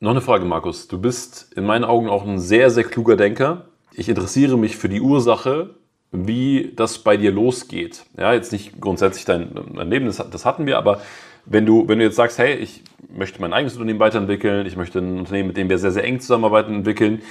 Noch 0.00 0.12
eine 0.12 0.22
Frage, 0.22 0.46
Markus. 0.46 0.88
Du 0.88 0.98
bist 0.98 1.52
in 1.54 1.66
meinen 1.66 1.84
Augen 1.84 2.08
auch 2.08 2.24
ein 2.24 2.38
sehr, 2.38 2.70
sehr 2.70 2.84
kluger 2.84 3.16
Denker. 3.16 3.66
Ich 3.92 4.08
interessiere 4.08 4.56
mich 4.56 4.78
für 4.78 4.88
die 4.88 5.02
Ursache, 5.02 5.74
wie 6.14 6.72
das 6.76 6.98
bei 6.98 7.16
dir 7.16 7.32
losgeht. 7.32 8.04
Ja, 8.16 8.32
jetzt 8.32 8.52
nicht 8.52 8.80
grundsätzlich 8.80 9.24
dein, 9.24 9.50
dein 9.74 9.90
Leben, 9.90 10.06
das, 10.06 10.22
das, 10.30 10.44
hatten 10.44 10.64
wir, 10.64 10.78
aber 10.78 11.02
wenn 11.44 11.66
du, 11.66 11.88
wenn 11.88 11.98
du 11.98 12.04
jetzt 12.04 12.16
sagst, 12.16 12.38
hey, 12.38 12.54
ich 12.54 12.82
möchte 13.12 13.40
mein 13.40 13.52
eigenes 13.52 13.74
Unternehmen 13.74 13.98
weiterentwickeln, 13.98 14.64
ich 14.66 14.76
möchte 14.76 15.00
ein 15.00 15.18
Unternehmen, 15.18 15.48
mit 15.48 15.56
dem 15.56 15.68
wir 15.68 15.78
sehr, 15.78 15.90
sehr 15.90 16.04
eng 16.04 16.20
zusammenarbeiten, 16.20 16.74
entwickeln, 16.74 17.22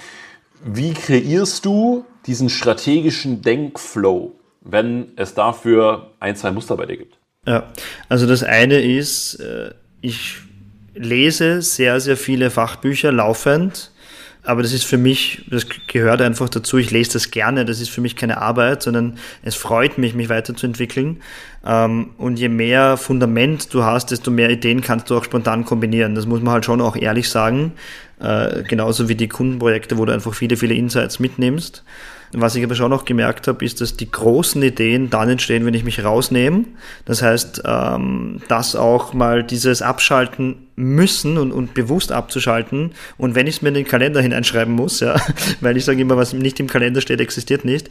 wie 0.65 0.93
kreierst 0.93 1.65
du 1.65 2.05
diesen 2.25 2.49
strategischen 2.49 3.41
Denkflow, 3.41 4.33
wenn 4.61 5.13
es 5.15 5.33
dafür 5.33 6.11
ein, 6.19 6.35
zwei 6.35 6.51
Muster 6.51 6.77
bei 6.77 6.85
dir 6.85 6.97
gibt? 6.97 7.17
Ja, 7.45 7.71
also 8.09 8.27
das 8.27 8.43
eine 8.43 8.81
ist, 8.81 9.35
äh, 9.35 9.71
ich 10.01 10.37
lese 10.93 11.61
sehr, 11.61 11.99
sehr 11.99 12.17
viele 12.17 12.49
Fachbücher 12.49 13.11
laufend 13.11 13.91
aber 14.45 14.61
das 14.61 14.73
ist 14.73 14.83
für 14.83 14.97
mich, 14.97 15.45
das 15.49 15.65
gehört 15.87 16.21
einfach 16.21 16.49
dazu. 16.49 16.77
Ich 16.77 16.91
lese 16.91 17.13
das 17.13 17.31
gerne. 17.31 17.63
Das 17.63 17.79
ist 17.79 17.89
für 17.89 18.01
mich 18.01 18.15
keine 18.15 18.39
Arbeit, 18.41 18.83
sondern 18.83 19.17
es 19.41 19.55
freut 19.55 19.97
mich, 19.97 20.15
mich 20.15 20.27
weiterzuentwickeln. 20.27 21.21
Ähm, 21.65 22.09
und 22.17 22.37
je 22.37 22.49
mehr 22.49 22.97
Fundament 22.97 23.73
du 23.73 23.83
hast, 23.83 24.11
desto 24.11 24.31
mehr 24.31 24.49
Ideen 24.49 24.81
kannst 24.81 25.09
du 25.09 25.17
auch 25.17 25.23
spontan 25.23 25.63
kombinieren. 25.63 26.13
Das 26.15 26.25
muss 26.25 26.41
man 26.41 26.53
halt 26.53 26.65
schon 26.65 26.81
auch 26.81 26.97
ehrlich 26.97 27.29
sagen. 27.29 27.71
Äh, 28.19 28.63
genauso 28.63 29.07
wie 29.07 29.15
die 29.15 29.29
Kundenprojekte, 29.29 29.97
wo 29.97 30.05
du 30.05 30.13
einfach 30.13 30.33
viele, 30.33 30.57
viele 30.57 30.73
Insights 30.73 31.19
mitnimmst. 31.19 31.83
Was 32.33 32.55
ich 32.55 32.63
aber 32.63 32.75
schon 32.75 32.89
noch 32.89 33.05
gemerkt 33.05 33.47
habe, 33.47 33.63
ist, 33.63 33.79
dass 33.79 33.95
die 33.95 34.09
großen 34.09 34.61
Ideen 34.63 35.09
dann 35.09 35.29
entstehen, 35.29 35.65
wenn 35.65 35.75
ich 35.75 35.83
mich 35.83 36.03
rausnehme. 36.03 36.65
Das 37.05 37.21
heißt, 37.21 37.61
ähm, 37.65 38.41
dass 38.47 38.75
auch 38.75 39.13
mal 39.13 39.43
dieses 39.43 39.81
Abschalten 39.81 40.62
müssen 40.75 41.37
und, 41.37 41.51
und 41.51 41.73
bewusst 41.73 42.11
abzuschalten. 42.11 42.91
Und 43.17 43.35
wenn 43.35 43.47
ich 43.47 43.57
es 43.57 43.61
mir 43.61 43.69
in 43.69 43.75
den 43.75 43.87
Kalender 43.87 44.21
hineinschreiben 44.21 44.73
muss, 44.73 44.99
ja, 44.99 45.15
weil 45.61 45.77
ich 45.77 45.85
sage 45.85 46.01
immer, 46.01 46.17
was 46.17 46.33
nicht 46.33 46.59
im 46.59 46.67
Kalender 46.67 47.01
steht, 47.01 47.21
existiert 47.21 47.65
nicht, 47.65 47.89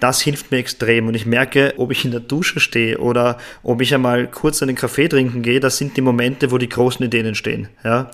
das 0.00 0.20
hilft 0.20 0.50
mir 0.50 0.58
extrem. 0.58 1.06
Und 1.08 1.14
ich 1.14 1.26
merke, 1.26 1.74
ob 1.76 1.90
ich 1.90 2.04
in 2.04 2.10
der 2.10 2.20
Dusche 2.20 2.60
stehe 2.60 2.98
oder 2.98 3.38
ob 3.62 3.80
ich 3.80 3.94
einmal 3.94 4.26
kurz 4.26 4.62
einen 4.62 4.74
Kaffee 4.76 5.08
trinken 5.08 5.42
gehe, 5.42 5.60
das 5.60 5.78
sind 5.78 5.96
die 5.96 6.02
Momente, 6.02 6.50
wo 6.50 6.58
die 6.58 6.68
großen 6.68 7.04
Ideen 7.04 7.26
entstehen. 7.26 7.68
Ja. 7.84 8.10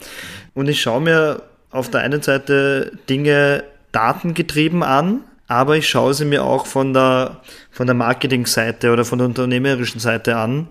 Und 0.54 0.68
ich 0.68 0.80
schaue 0.80 1.00
mir 1.00 1.42
auf 1.70 1.90
der 1.90 2.02
einen 2.02 2.22
Seite 2.22 2.92
Dinge 3.08 3.64
datengetrieben 3.92 4.82
an, 4.82 5.20
aber 5.48 5.76
ich 5.76 5.88
schaue 5.88 6.14
sie 6.14 6.24
mir 6.24 6.44
auch 6.44 6.66
von 6.66 6.94
der, 6.94 7.40
von 7.70 7.86
der 7.86 7.94
Marketingseite 7.94 8.92
oder 8.92 9.04
von 9.04 9.18
der 9.18 9.26
unternehmerischen 9.26 10.00
Seite 10.00 10.36
an 10.36 10.68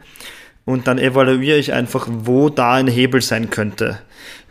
und 0.65 0.87
dann 0.87 0.99
evaluiere 0.99 1.57
ich 1.57 1.73
einfach, 1.73 2.07
wo 2.09 2.49
da 2.49 2.73
ein 2.73 2.87
Hebel 2.87 3.21
sein 3.21 3.49
könnte. 3.49 3.99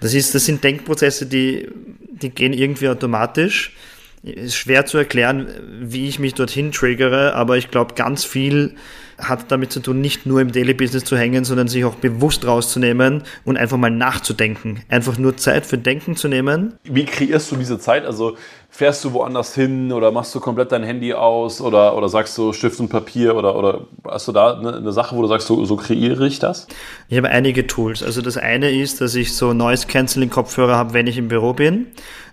Das 0.00 0.14
ist, 0.14 0.34
das 0.34 0.46
sind 0.46 0.64
Denkprozesse, 0.64 1.26
die, 1.26 1.68
die 2.11 2.30
gehen 2.30 2.52
irgendwie 2.52 2.88
automatisch. 2.88 3.74
Ist 4.22 4.56
schwer 4.56 4.84
zu 4.84 4.98
erklären, 4.98 5.48
wie 5.80 6.06
ich 6.06 6.18
mich 6.18 6.34
dorthin 6.34 6.72
triggere, 6.72 7.34
aber 7.34 7.56
ich 7.56 7.70
glaube, 7.70 7.94
ganz 7.94 8.24
viel 8.24 8.74
hat 9.18 9.50
damit 9.50 9.72
zu 9.72 9.80
tun, 9.80 10.00
nicht 10.00 10.26
nur 10.26 10.40
im 10.40 10.52
Daily 10.52 10.74
Business 10.74 11.04
zu 11.04 11.16
hängen, 11.16 11.44
sondern 11.44 11.68
sich 11.68 11.84
auch 11.84 11.94
bewusst 11.94 12.46
rauszunehmen 12.46 13.22
und 13.44 13.56
einfach 13.56 13.76
mal 13.76 13.90
nachzudenken. 13.90 14.82
Einfach 14.88 15.18
nur 15.18 15.36
Zeit 15.36 15.66
für 15.66 15.78
Denken 15.78 16.16
zu 16.16 16.28
nehmen. 16.28 16.74
Wie 16.84 17.04
kreierst 17.04 17.50
du 17.50 17.56
diese 17.56 17.78
Zeit? 17.78 18.04
Also 18.04 18.36
fährst 18.71 19.05
du 19.05 19.12
woanders 19.12 19.55
hin 19.55 19.93
oder 19.93 20.12
machst 20.12 20.35
du 20.35 20.41
komplett 20.41 20.73
dein 20.73 20.85
Handy 20.85 21.12
aus 21.12 21.61
oder, 21.61 21.97
oder 21.97 22.09
sagst 22.09 22.39
du 22.39 22.53
Stift 22.53 22.79
und 22.81 22.89
Papier 22.89 23.37
oder, 23.37 23.57
oder 23.57 23.81
hast 24.09 24.29
du 24.29 24.33
da 24.33 24.55
eine, 24.55 24.77
eine 24.77 24.93
Sache, 24.93 25.16
wo 25.16 25.23
du 25.23 25.29
sagst, 25.29 25.49
so, 25.49 25.64
so 25.64 25.77
kreiere 25.77 26.27
ich 26.27 26.39
das? 26.39 26.66
Ich 27.09 27.18
habe 27.18 27.29
einige 27.29 27.66
Tools. 27.66 28.03
Also 28.03 28.23
das 28.23 28.37
eine 28.37 28.71
ist, 28.71 29.01
dass 29.01 29.14
ich 29.16 29.35
so 29.35 29.53
Noise 29.53 29.87
Cancelling 29.87 30.31
Kopfhörer 30.31 30.77
habe, 30.77 30.95
wenn 30.95 31.09
ich 31.09 31.18
im 31.18 31.29
Büro 31.29 31.53
bin 31.53 31.89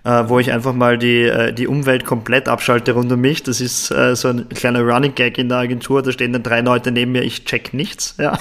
äh, 0.08 0.30
wo 0.30 0.40
ich 0.40 0.52
einfach 0.54 0.74
mal 0.74 0.98
die, 0.98 1.24
äh, 1.24 1.52
die 1.52 1.68
Umwelt 1.68 2.06
komplett 2.06 2.48
abschalte 2.48 2.94
rund 2.94 3.12
um 3.12 3.20
mich. 3.20 3.44
Das 3.44 3.60
ist 3.60 3.92
äh, 3.92 4.16
so 4.16 4.30
ein 4.30 4.48
kleiner 4.50 4.82
Running 4.82 5.14
Gag 5.16 5.38
in 5.38 5.50
der 5.50 5.58
Agentur. 5.58 6.02
Da 6.02 6.14
stehen 6.14 6.32
dann 6.32 6.44
drei 6.44 6.62
Leute 6.62 6.92
neben 6.92 7.12
mir, 7.12 7.24
ich 7.24 7.46
check 7.46 7.74
nichts. 7.74 8.16
Ja. 8.28 8.38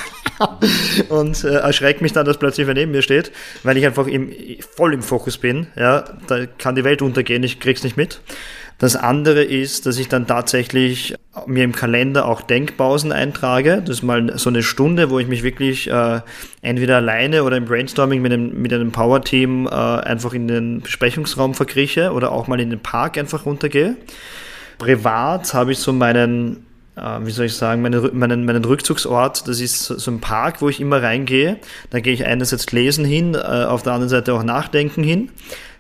Und 1.09 1.45
äh, 1.45 1.59
erschreckt 1.59 2.03
mich 2.03 2.13
dann, 2.13 2.27
dass 2.27 2.39
plötzlich 2.39 2.67
wer 2.67 2.75
neben 2.75 2.91
mir 2.91 3.03
steht, 3.03 3.31
weil 3.63 3.77
ich 3.77 3.87
einfach 3.87 4.07
im, 4.07 4.33
voll 4.77 4.93
im 4.93 5.03
Fokus 5.03 5.39
bin. 5.39 5.69
Ja. 5.77 6.05
Da 6.27 6.47
kann 6.47 6.75
die 6.75 6.83
Welt 6.85 7.03
untergehen, 7.03 7.43
ich 7.43 7.61
krieg's 7.61 7.85
nicht 7.87 7.97
mit. 7.97 8.21
Das 8.79 8.95
andere 8.95 9.43
ist, 9.43 9.87
dass 9.87 9.97
ich 9.97 10.09
dann 10.09 10.27
tatsächlich 10.27 11.15
mir 11.47 11.65
im 11.65 11.73
Kalender 11.73 12.27
auch 12.27 12.43
Denkpausen 12.43 13.11
eintrage. 13.11 13.81
Das 13.81 13.99
ist 13.99 14.03
mal 14.03 14.37
so 14.39 14.51
eine 14.51 14.63
Stunde, 14.63 15.09
wo 15.09 15.19
ich 15.19 15.29
mich 15.29 15.43
wirklich 15.43 15.91
äh, 15.91 16.21
entweder 16.61 16.97
alleine 16.97 17.45
oder 17.45 17.57
im 17.57 17.65
Brainstorming 17.65 18.21
mit 18.21 18.33
einem, 18.33 18.61
mit 18.61 18.75
einem 18.75 18.93
Power-Team 18.93 19.67
äh, 19.67 19.71
einfach 19.71 20.35
in 20.35 20.47
den 20.47 20.83
Besprechungsraum 20.83 21.55
verkrieche 21.55 22.13
oder 22.13 22.33
auch 22.33 22.49
mal 22.49 22.61
in 22.61 22.69
den 22.69 22.81
Park 22.81 23.17
einfach 23.17 23.47
runtergehe. 23.47 23.97
Privat 24.77 25.55
habe 25.55 25.73
ich 25.73 25.79
so 25.79 25.95
meinen 25.95 26.67
äh, 26.97 27.19
wie 27.23 27.31
soll 27.31 27.47
ich 27.47 27.55
sagen, 27.55 27.83
meinen, 27.83 28.19
meinen, 28.19 28.45
meinen 28.45 28.65
Rückzugsort, 28.65 29.47
das 29.49 29.61
ist 29.61 29.85
so 29.85 30.11
ein 30.11 30.21
Park, 30.21 30.61
wo 30.63 30.69
ich 30.69 30.81
immer 30.81 31.03
reingehe. 31.03 31.59
Da 31.91 32.01
gehe 32.01 32.13
ich 32.13 32.25
einerseits 32.25 32.73
lesen 32.73 33.05
hin, 33.05 33.35
äh, 33.35 33.39
auf 33.39 33.83
der 33.83 33.93
anderen 33.93 34.09
Seite 34.09 34.35
auch 34.35 34.43
nachdenken 34.43 35.03
hin. 35.03 35.31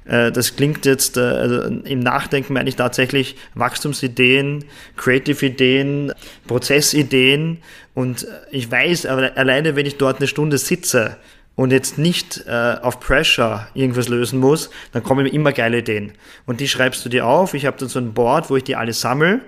Äh, 0.06 0.32
das 0.32 0.56
klingt 0.56 0.86
jetzt, 0.86 1.16
äh, 1.16 1.20
also 1.20 1.62
im 1.62 2.00
Nachdenken 2.00 2.52
meine 2.52 2.68
ich 2.68 2.76
tatsächlich 2.76 3.36
Wachstumsideen, 3.54 4.64
Creative-Ideen, 4.96 6.12
Prozessideen. 6.46 7.58
Und 7.94 8.26
ich 8.50 8.70
weiß, 8.70 9.06
aber 9.06 9.36
alleine 9.36 9.76
wenn 9.76 9.86
ich 9.86 9.96
dort 9.96 10.18
eine 10.18 10.28
Stunde 10.28 10.58
sitze 10.58 11.16
und 11.54 11.72
jetzt 11.72 11.98
nicht 11.98 12.44
äh, 12.46 12.76
auf 12.82 13.00
Pressure 13.00 13.66
irgendwas 13.74 14.08
lösen 14.08 14.38
muss, 14.38 14.70
dann 14.92 15.02
kommen 15.02 15.24
mir 15.24 15.32
immer 15.32 15.52
geile 15.52 15.78
Ideen. 15.78 16.12
Und 16.44 16.60
die 16.60 16.68
schreibst 16.68 17.04
du 17.04 17.08
dir 17.08 17.26
auf. 17.26 17.54
Ich 17.54 17.66
habe 17.66 17.78
dann 17.78 17.88
so 17.88 17.98
ein 17.98 18.12
Board, 18.12 18.50
wo 18.50 18.56
ich 18.56 18.64
die 18.64 18.76
alle 18.76 18.92
sammle. 18.92 19.40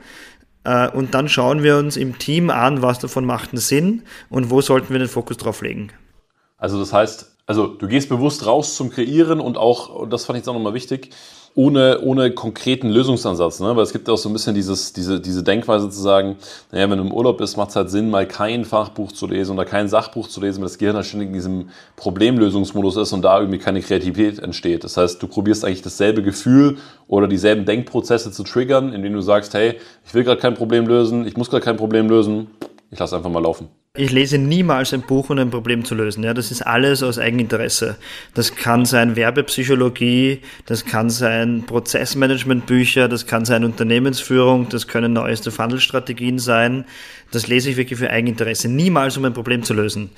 Äh, 0.64 0.88
und 0.88 1.14
dann 1.14 1.28
schauen 1.28 1.62
wir 1.62 1.76
uns 1.76 1.96
im 1.96 2.18
Team 2.18 2.50
an, 2.50 2.82
was 2.82 2.98
davon 2.98 3.24
macht 3.24 3.50
einen 3.50 3.61
Sinn 3.61 4.02
und 4.30 4.50
wo 4.50 4.61
sollten 4.61 4.92
wir 4.92 4.98
den 4.98 5.09
Fokus 5.09 5.36
drauf 5.36 5.62
legen. 5.62 5.90
Also 6.56 6.80
das 6.80 6.92
heißt, 6.92 7.38
also 7.49 7.66
du 7.66 7.88
gehst 7.88 8.11
bewusst 8.11 8.46
raus 8.46 8.76
zum 8.76 8.90
Kreieren 8.90 9.40
und 9.40 9.57
auch, 9.57 9.88
und 9.88 10.12
das 10.12 10.26
fand 10.26 10.36
ich 10.36 10.42
jetzt 10.42 10.49
auch 10.49 10.55
nochmal 10.55 10.74
wichtig, 10.74 11.11
ohne, 11.55 12.03
ohne 12.03 12.30
konkreten 12.30 12.90
Lösungsansatz. 12.90 13.61
Ne? 13.61 13.74
Weil 13.74 13.82
es 13.84 13.92
gibt 13.92 14.09
auch 14.11 14.18
so 14.18 14.28
ein 14.28 14.34
bisschen 14.34 14.55
dieses, 14.55 14.92
diese, 14.92 15.18
diese 15.18 15.42
Denkweise 15.42 15.88
zu 15.88 15.99
sagen, 15.99 16.36
naja, 16.70 16.90
wenn 16.90 16.99
du 16.99 17.05
im 17.05 17.12
Urlaub 17.12 17.38
bist, 17.38 17.57
macht 17.57 17.70
es 17.70 17.76
halt 17.76 17.88
Sinn, 17.88 18.11
mal 18.11 18.28
kein 18.28 18.66
Fachbuch 18.66 19.12
zu 19.12 19.26
lesen 19.26 19.55
oder 19.55 19.64
kein 19.64 19.88
Sachbuch 19.88 20.28
zu 20.28 20.42
lesen, 20.42 20.61
weil 20.61 20.66
das 20.66 20.76
Gehirn 20.76 20.94
halt 20.94 21.07
ständig 21.07 21.28
in 21.28 21.32
diesem 21.32 21.70
Problemlösungsmodus 21.96 22.96
ist 22.99 23.14
und 23.14 23.22
da 23.22 23.40
irgendwie 23.40 23.59
keine 23.59 23.80
Kreativität 23.80 24.40
entsteht. 24.40 24.84
Das 24.84 24.99
heißt, 24.99 25.22
du 25.22 25.26
probierst 25.26 25.64
eigentlich 25.64 25.82
dasselbe 25.82 26.22
Gefühl 26.22 26.76
oder 27.09 27.28
dieselben 27.28 27.64
Denkprozesse 27.64 28.30
zu 28.30 28.44
triggern, 28.44 28.92
indem 28.92 29.14
du 29.14 29.22
sagst, 29.22 29.55
hey, 29.55 29.80
ich 30.07 30.12
will 30.12 30.22
gerade 30.22 30.40
kein 30.40 30.55
Problem 30.55 30.86
lösen, 30.86 31.26
ich 31.26 31.38
muss 31.38 31.49
gerade 31.49 31.64
kein 31.64 31.78
Problem 31.78 32.11
lösen, 32.11 32.49
ich 32.91 32.99
lasse 32.99 33.16
einfach 33.16 33.30
mal 33.30 33.43
laufen. 33.43 33.68
Ich 33.95 34.12
lese 34.12 34.39
niemals 34.39 34.95
ein 34.95 35.03
Buch, 35.03 35.28
um 35.30 35.39
ein 35.39 35.51
Problem 35.51 35.84
zu 35.84 35.97
lösen. 35.97 36.22
Ja, 36.22 36.32
das 36.32 36.53
ist 36.53 36.62
alles 36.62 37.03
aus 37.03 37.18
Eigeninteresse. 37.18 37.97
Das 38.32 38.55
kann 38.55 38.84
sein 38.84 39.16
Werbepsychologie, 39.16 40.41
das 40.66 40.84
kann 40.84 41.11
sein 41.11 41.64
Prozessmanagementbücher, 41.66 43.09
das 43.09 43.26
kann 43.26 43.45
sein 43.45 43.64
Unternehmensführung, 43.64 44.68
das 44.68 44.86
können 44.86 45.14
neueste 45.14 45.51
Funnelstrategien 45.51 46.39
sein. 46.39 46.84
Das 47.32 47.49
lese 47.49 47.70
ich 47.70 47.76
wirklich 47.76 47.99
für 47.99 48.11
Eigeninteresse. 48.11 48.68
Niemals, 48.68 49.16
um 49.16 49.24
ein 49.24 49.34
Problem 49.34 49.64
zu 49.64 49.74
lösen. 49.74 50.11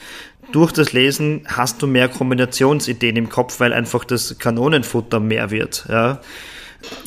Durch 0.52 0.72
das 0.72 0.92
Lesen 0.92 1.46
hast 1.46 1.80
du 1.80 1.86
mehr 1.86 2.08
Kombinationsideen 2.08 3.16
im 3.16 3.30
Kopf, 3.30 3.60
weil 3.60 3.72
einfach 3.72 4.04
das 4.04 4.38
Kanonenfutter 4.38 5.20
mehr 5.20 5.50
wird. 5.50 5.86
Ja, 5.88 6.20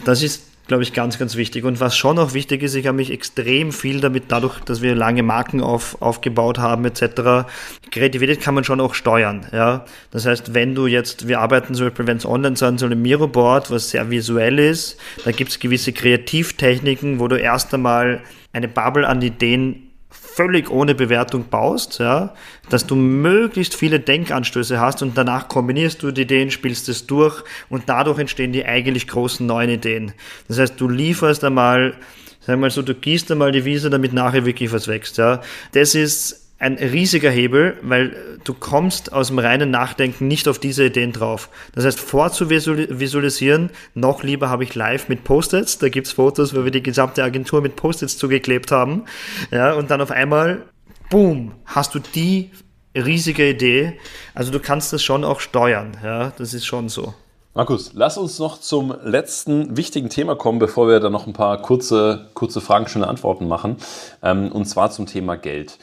das 0.06 0.24
ist 0.24 0.53
glaube 0.68 0.84
ich, 0.84 0.94
ganz, 0.94 1.20
ganz 1.20 1.36
wichtig. 1.36 1.66
Und 1.66 1.80
was 1.80 1.98
schon 1.98 2.18
auch 2.20 2.34
wichtig 2.34 2.64
ist, 2.64 2.76
ich 2.76 2.88
habe 2.88 2.98
mich 2.98 3.12
extrem 3.12 3.72
viel 3.72 4.00
damit, 4.00 4.26
dadurch, 4.30 4.60
dass 4.62 4.82
wir 4.82 4.96
lange 4.96 5.24
Marken 5.24 5.62
auf, 5.62 6.02
aufgebaut 6.02 6.58
haben, 6.58 6.86
etc. 6.86 7.48
Kreativität 7.92 8.42
kann 8.42 8.56
man 8.56 8.64
schon 8.64 8.80
auch 8.80 8.94
steuern. 8.94 9.46
Ja? 9.52 9.86
Das 10.12 10.26
heißt, 10.26 10.54
wenn 10.54 10.76
du 10.76 10.88
jetzt, 10.88 11.28
wir 11.28 11.40
arbeiten 11.40 11.74
zum 11.76 11.88
Beispiel, 11.88 12.08
wenn 12.08 12.18
es 12.18 12.26
online 12.26 12.56
sein 12.56 12.78
soll, 12.78 12.92
im 12.94 13.02
Miro-Board, 13.02 13.72
was 13.72 13.90
sehr 13.90 14.10
visuell 14.10 14.60
ist, 14.60 14.98
da 15.26 15.32
gibt 15.32 15.52
es 15.52 15.60
gewisse 15.60 15.92
Kreativtechniken, 15.92 17.20
wo 17.20 17.28
du 17.28 17.38
erst 17.38 17.74
einmal 17.74 18.22
eine 18.54 18.68
Bubble 18.68 19.08
an 19.08 19.22
Ideen 19.22 19.93
völlig 20.36 20.70
ohne 20.70 20.96
Bewertung 20.96 21.46
baust, 21.50 22.00
ja, 22.00 22.34
dass 22.70 22.88
du 22.88 22.96
möglichst 22.96 23.76
viele 23.76 24.00
Denkanstöße 24.00 24.80
hast 24.80 25.02
und 25.02 25.18
danach 25.18 25.48
kombinierst 25.48 26.04
du 26.04 26.12
die 26.12 26.22
Ideen, 26.24 26.52
spielst 26.52 26.90
es 26.90 27.08
durch 27.08 27.44
und 27.70 27.84
dadurch 27.88 28.20
entstehen 28.20 28.52
die 28.52 28.66
eigentlich 28.66 29.08
großen 29.08 29.46
neuen 29.46 29.70
Ideen. 29.70 30.14
Das 30.48 30.60
heißt, 30.60 30.80
du 30.80 30.90
lieferst 30.90 31.44
einmal, 31.44 31.96
sag 32.40 32.60
mal 32.60 32.70
so, 32.70 32.82
du 32.82 32.94
gießt 32.94 33.32
einmal 33.32 33.52
die 33.52 33.66
Wiese, 33.66 33.90
damit 33.90 34.14
nachher 34.14 34.46
wirklich 34.46 34.72
was 34.72 34.88
wächst, 34.88 35.18
ja. 35.18 35.42
Das 35.74 35.96
ist 35.96 36.43
ein 36.64 36.76
riesiger 36.76 37.30
Hebel, 37.30 37.78
weil 37.82 38.16
du 38.46 38.54
kommst 38.54 39.12
aus 39.12 39.28
dem 39.28 39.38
reinen 39.38 39.70
Nachdenken 39.70 40.30
nicht 40.30 40.48
auf 40.48 40.60
diese 40.60 40.86
Ideen 40.86 41.12
drauf. 41.12 41.50
Das 41.76 41.84
heißt, 41.84 42.00
vorzuvisualisieren, 42.00 43.70
noch 43.94 44.24
lieber 44.24 44.50
habe 44.50 44.64
ich 44.64 44.74
live 44.74 45.10
mit 45.10 45.26
Post-its, 45.26 45.78
da 45.80 45.90
gibt's 45.90 46.14
Fotos, 46.14 46.56
wo 46.56 46.64
wir 46.64 46.72
die 46.72 46.82
gesamte 46.82 47.22
Agentur 47.22 47.62
mit 47.62 47.76
Post-its 47.76 48.18
zugeklebt 48.18 48.72
haben, 48.72 49.04
ja, 49.52 49.74
und 49.74 49.92
dann 49.92 50.00
auf 50.00 50.12
einmal, 50.12 50.64
boom, 51.10 51.52
hast 51.66 51.96
du 51.96 52.00
die 52.00 52.50
riesige 52.96 53.50
Idee. 53.50 54.00
Also 54.34 54.52
du 54.52 54.60
kannst 54.62 54.94
das 54.94 55.04
schon 55.04 55.26
auch 55.26 55.42
steuern, 55.42 55.98
ja, 56.02 56.32
das 56.38 56.54
ist 56.54 56.66
schon 56.66 56.88
so. 56.88 57.14
Markus, 57.56 57.92
lass 57.94 58.18
uns 58.18 58.40
noch 58.40 58.60
zum 58.60 58.96
letzten 59.04 59.76
wichtigen 59.78 60.10
Thema 60.10 60.36
kommen, 60.36 60.60
bevor 60.60 60.88
wir 60.88 61.00
dann 61.02 61.12
noch 61.12 61.28
ein 61.28 61.34
paar 61.34 61.62
kurze, 61.62 62.30
kurze 62.34 62.62
Fragen, 62.62 62.88
schnelle 62.88 63.08
Antworten 63.08 63.48
machen. 63.48 63.78
Ähm, 64.24 64.52
und 64.52 64.66
zwar 64.66 64.90
zum 64.90 65.06
Thema 65.06 65.36
Geld. 65.36 65.78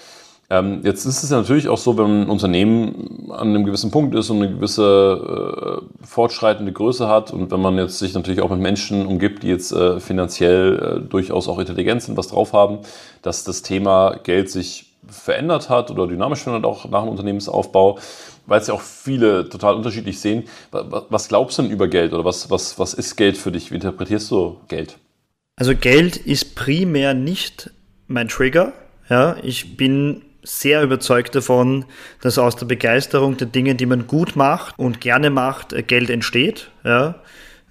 Ähm, 0.52 0.80
jetzt 0.82 1.06
ist 1.06 1.22
es 1.22 1.30
ja 1.30 1.38
natürlich 1.38 1.68
auch 1.68 1.78
so, 1.78 1.96
wenn 1.96 2.22
ein 2.22 2.28
Unternehmen 2.28 3.30
an 3.30 3.50
einem 3.50 3.64
gewissen 3.64 3.92
Punkt 3.92 4.16
ist 4.16 4.30
und 4.30 4.42
eine 4.42 4.52
gewisse 4.52 5.80
äh, 5.80 6.04
fortschreitende 6.04 6.72
Größe 6.72 7.06
hat 7.06 7.32
und 7.32 7.52
wenn 7.52 7.60
man 7.60 7.78
jetzt 7.78 8.00
sich 8.00 8.14
natürlich 8.14 8.40
auch 8.40 8.50
mit 8.50 8.58
Menschen 8.58 9.06
umgibt, 9.06 9.44
die 9.44 9.48
jetzt 9.48 9.70
äh, 9.70 10.00
finanziell 10.00 11.02
äh, 11.04 11.08
durchaus 11.08 11.46
auch 11.46 11.60
intelligent 11.60 12.02
sind, 12.02 12.16
was 12.16 12.28
drauf 12.28 12.52
haben, 12.52 12.80
dass 13.22 13.44
das 13.44 13.62
Thema 13.62 14.18
Geld 14.24 14.50
sich 14.50 14.92
verändert 15.08 15.68
hat 15.70 15.92
oder 15.92 16.08
dynamisch 16.08 16.40
verändert 16.40 16.68
auch 16.68 16.90
nach 16.90 17.02
dem 17.02 17.10
Unternehmensaufbau, 17.10 17.98
weil 18.46 18.60
es 18.60 18.66
ja 18.66 18.74
auch 18.74 18.80
viele 18.82 19.48
total 19.48 19.74
unterschiedlich 19.74 20.18
sehen. 20.18 20.44
Was 20.72 21.28
glaubst 21.28 21.58
du 21.58 21.62
denn 21.62 21.70
über 21.70 21.86
Geld 21.86 22.12
oder 22.12 22.24
was, 22.24 22.50
was, 22.50 22.76
was 22.78 22.94
ist 22.94 23.16
Geld 23.16 23.38
für 23.38 23.52
dich? 23.52 23.70
Wie 23.70 23.76
interpretierst 23.76 24.30
du 24.32 24.56
Geld? 24.66 24.98
Also 25.56 25.76
Geld 25.76 26.16
ist 26.16 26.56
primär 26.56 27.14
nicht 27.14 27.70
mein 28.08 28.28
Trigger. 28.28 28.72
Ja, 29.08 29.36
ich 29.42 29.76
bin 29.76 30.22
sehr 30.42 30.82
überzeugt 30.82 31.34
davon, 31.34 31.84
dass 32.22 32.38
aus 32.38 32.56
der 32.56 32.66
Begeisterung 32.66 33.36
der 33.36 33.46
Dinge, 33.46 33.74
die 33.74 33.86
man 33.86 34.06
gut 34.06 34.36
macht 34.36 34.78
und 34.78 35.00
gerne 35.00 35.30
macht, 35.30 35.72
äh, 35.72 35.82
Geld 35.82 36.10
entsteht. 36.10 36.70
Ja. 36.84 37.16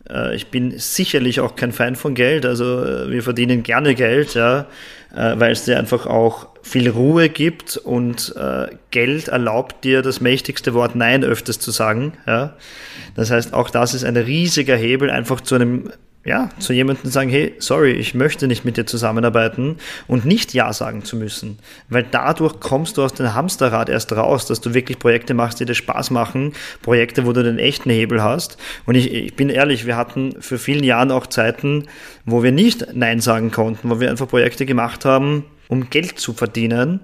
Äh, 0.09 0.35
ich 0.35 0.47
bin 0.47 0.77
sicherlich 0.77 1.39
auch 1.39 1.55
kein 1.55 1.71
Fan 1.71 1.95
von 1.95 2.15
Geld, 2.15 2.45
also 2.45 2.83
äh, 2.83 3.09
wir 3.09 3.23
verdienen 3.23 3.63
gerne 3.63 3.95
Geld, 3.95 4.33
ja, 4.35 4.67
weil 5.11 5.53
es 5.53 5.65
dir 5.65 5.79
einfach 5.79 6.05
auch 6.05 6.49
viel 6.61 6.87
Ruhe 6.87 7.29
gibt 7.29 7.77
und 7.77 8.35
Geld 8.91 9.27
erlaubt 9.27 9.83
dir 9.83 10.03
das 10.03 10.21
mächtigste 10.21 10.75
Wort 10.75 10.95
Nein 10.95 11.23
öfters 11.23 11.57
zu 11.57 11.71
sagen. 11.71 12.13
Ja. 12.27 12.55
Das 13.15 13.31
heißt, 13.31 13.55
auch 13.55 13.71
das 13.71 13.95
ist 13.95 14.03
ein 14.03 14.15
riesiger 14.15 14.75
Hebel, 14.75 15.09
einfach 15.09 15.41
zu 15.41 15.55
einem 15.55 15.89
ja, 16.25 16.49
zu 16.59 16.73
jemandem 16.73 17.09
sagen, 17.09 17.29
hey, 17.29 17.55
sorry, 17.59 17.91
ich 17.93 18.13
möchte 18.13 18.47
nicht 18.47 18.65
mit 18.65 18.75
dir 18.75 18.85
zusammenarbeiten 18.85 19.77
und 20.07 20.25
nicht 20.25 20.53
Ja 20.53 20.73
sagen 20.73 21.05
zu 21.05 21.15
müssen. 21.15 21.59
Weil 21.87 22.05
dadurch 22.11 22.59
kommst 22.59 22.97
du 22.97 23.03
aus 23.03 23.13
dem 23.13 23.33
Hamsterrad 23.33 23.87
erst 23.87 24.11
raus, 24.11 24.45
dass 24.45 24.59
du 24.59 24.73
wirklich 24.73 24.99
Projekte 24.99 25.33
machst, 25.33 25.61
die 25.61 25.65
dir 25.65 25.75
Spaß 25.75 26.11
machen, 26.11 26.53
Projekte, 26.81 27.25
wo 27.25 27.31
du 27.31 27.41
den 27.41 27.57
echten 27.57 27.89
Hebel 27.89 28.21
hast. 28.21 28.57
Und 28.85 28.95
ich, 28.95 29.13
ich 29.13 29.35
bin 29.35 29.49
ehrlich, 29.49 29.85
wir 29.85 29.95
hatten 29.95 30.35
für 30.41 30.57
vielen 30.57 30.83
Jahren 30.83 31.11
auch 31.11 31.25
Zeiten, 31.25 31.85
wo 32.25 32.43
wir 32.43 32.51
nicht 32.51 32.87
Nein 32.93 33.21
sagen 33.21 33.51
konnten, 33.51 33.89
wo 33.89 34.01
wir 34.01 34.09
einfach 34.09 34.27
Projekte 34.27 34.65
gemacht 34.65 35.05
haben, 35.05 35.45
um 35.69 35.89
Geld 35.89 36.19
zu 36.19 36.33
verdienen. 36.33 36.99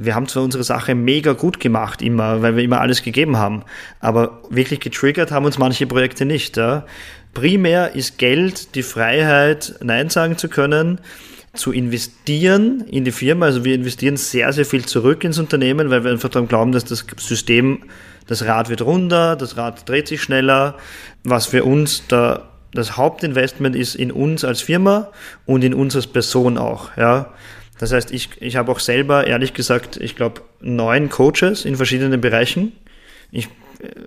Wir 0.00 0.14
haben 0.14 0.28
zwar 0.28 0.44
unsere 0.44 0.62
Sache 0.62 0.94
mega 0.94 1.32
gut 1.32 1.58
gemacht 1.58 2.02
immer, 2.02 2.40
weil 2.40 2.54
wir 2.54 2.62
immer 2.62 2.80
alles 2.80 3.02
gegeben 3.02 3.36
haben, 3.36 3.64
aber 3.98 4.42
wirklich 4.48 4.78
getriggert 4.78 5.32
haben 5.32 5.44
uns 5.44 5.58
manche 5.58 5.88
Projekte 5.88 6.24
nicht. 6.24 6.56
Ja? 6.56 6.86
Primär 7.34 7.94
ist 7.94 8.18
Geld 8.18 8.74
die 8.74 8.82
Freiheit, 8.82 9.74
Nein 9.80 10.10
sagen 10.10 10.36
zu 10.36 10.48
können, 10.48 11.00
zu 11.54 11.72
investieren 11.72 12.84
in 12.90 13.04
die 13.04 13.12
Firma. 13.12 13.46
Also 13.46 13.64
wir 13.64 13.74
investieren 13.74 14.16
sehr, 14.16 14.52
sehr 14.52 14.64
viel 14.64 14.84
zurück 14.84 15.24
ins 15.24 15.38
Unternehmen, 15.38 15.90
weil 15.90 16.04
wir 16.04 16.10
einfach 16.10 16.28
daran 16.28 16.48
glauben, 16.48 16.72
dass 16.72 16.84
das 16.84 17.04
System, 17.18 17.84
das 18.26 18.44
Rad 18.44 18.68
wird 18.68 18.82
runder, 18.82 19.36
das 19.36 19.56
Rad 19.56 19.88
dreht 19.88 20.08
sich 20.08 20.22
schneller. 20.22 20.76
Was 21.24 21.46
für 21.46 21.64
uns 21.64 22.04
da 22.08 22.48
das 22.72 22.96
Hauptinvestment 22.96 23.74
ist 23.74 23.94
in 23.94 24.12
uns 24.12 24.44
als 24.44 24.60
Firma 24.60 25.08
und 25.46 25.64
in 25.64 25.74
uns 25.74 25.96
als 25.96 26.06
Person 26.06 26.58
auch. 26.58 26.96
Ja. 26.96 27.32
Das 27.78 27.92
heißt, 27.92 28.10
ich, 28.10 28.30
ich 28.40 28.56
habe 28.56 28.70
auch 28.72 28.80
selber, 28.80 29.26
ehrlich 29.26 29.54
gesagt, 29.54 29.96
ich 29.96 30.16
glaube, 30.16 30.42
neun 30.60 31.08
Coaches 31.08 31.64
in 31.64 31.76
verschiedenen 31.76 32.20
Bereichen. 32.20 32.72
Ich 33.30 33.48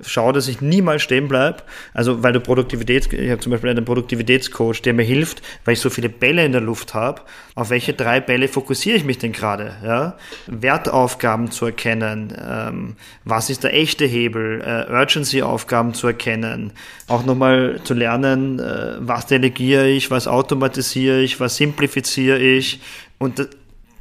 schaue, 0.06 0.34
dass 0.34 0.48
ich 0.48 0.62
niemals 0.62 1.02
stehen 1.02 1.28
bleibe. 1.28 1.64
Also, 1.94 2.24
weil 2.24 2.34
du 2.34 2.40
Produktivität, 2.40 3.12
ich 3.14 3.30
habe 3.30 3.42
zum 3.42 3.52
Beispiel 3.52 3.70
einen 3.70 3.86
Produktivitätscoach, 3.86 4.82
der 4.82 4.94
mir 4.94 5.04
hilft, 5.04 5.42
weil 5.66 5.74
ich 5.74 5.80
so 5.80 5.90
viele 5.90 6.10
Bälle 6.10 6.46
in 6.46 6.52
der 6.52 6.62
Luft 6.62 6.94
habe. 6.94 7.22
Auf 7.56 7.70
welche 7.70 7.94
drei 7.94 8.20
Bälle 8.20 8.48
fokussiere 8.48 8.98
ich 8.98 9.04
mich 9.04 9.18
denn 9.18 9.32
gerade? 9.32 9.76
Ja? 9.84 10.18
Wertaufgaben 10.48 11.52
zu 11.52 11.66
erkennen, 11.66 12.34
ähm, 12.42 12.96
was 13.24 13.50
ist 13.50 13.64
der 13.64 13.74
echte 13.74 14.06
Hebel, 14.06 14.62
äh, 14.62 14.92
Urgency-Aufgaben 14.92 15.94
zu 15.94 16.08
erkennen, 16.08 16.74
auch 17.08 17.26
nochmal 17.26 17.80
zu 17.84 17.94
lernen, 17.94 18.60
äh, 18.60 18.96
was 19.00 19.28
delegiere 19.28 19.88
ich, 19.88 20.12
was 20.12 20.28
automatisiere 20.28 21.22
ich, 21.22 21.40
was 21.40 21.56
simplifiziere 21.56 22.40
ich. 22.40 22.82
Und 23.18 23.48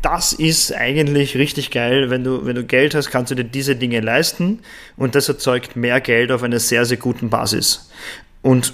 das 0.03 0.33
ist 0.33 0.75
eigentlich 0.75 1.37
richtig 1.37 1.71
geil. 1.71 2.11
Wenn 2.11 2.25
du, 2.25 2.47
wenn 2.47 2.55
du 2.55 2.65
Geld 2.65 2.95
hast, 2.95 3.11
kannst 3.11 3.31
du 3.31 3.35
dir 3.35 3.45
diese 3.45 3.77
Dinge 3.77 4.01
leisten 4.01 4.61
und 4.97 5.15
das 5.15 5.29
erzeugt 5.29 5.77
mehr 5.77 6.01
Geld 6.01 6.33
auf 6.33 6.43
einer 6.43 6.59
sehr, 6.59 6.85
sehr 6.85 6.97
guten 6.97 7.31
Basis. 7.31 7.91
Und 8.43 8.73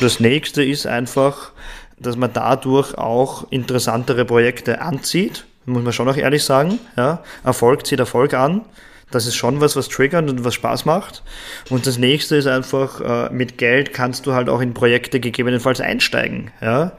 das 0.00 0.20
nächste 0.20 0.62
ist 0.62 0.86
einfach, 0.86 1.52
dass 1.98 2.16
man 2.16 2.32
dadurch 2.32 2.96
auch 2.96 3.50
interessantere 3.50 4.24
Projekte 4.24 4.80
anzieht, 4.80 5.44
muss 5.66 5.82
man 5.82 5.92
schon 5.92 6.08
auch 6.08 6.16
ehrlich 6.16 6.44
sagen. 6.44 6.78
Ja? 6.96 7.22
Erfolg 7.44 7.86
zieht 7.86 7.98
Erfolg 7.98 8.34
an. 8.34 8.62
Das 9.10 9.26
ist 9.26 9.36
schon 9.36 9.60
was, 9.60 9.74
was 9.74 9.88
triggert 9.88 10.28
und 10.28 10.44
was 10.44 10.54
Spaß 10.54 10.84
macht. 10.84 11.22
Und 11.70 11.86
das 11.86 11.98
nächste 11.98 12.36
ist 12.36 12.46
einfach, 12.46 13.00
äh, 13.00 13.32
mit 13.32 13.56
Geld 13.56 13.92
kannst 13.92 14.26
du 14.26 14.32
halt 14.32 14.48
auch 14.48 14.60
in 14.60 14.74
Projekte 14.74 15.18
gegebenenfalls 15.18 15.80
einsteigen, 15.80 16.50
ja, 16.60 16.92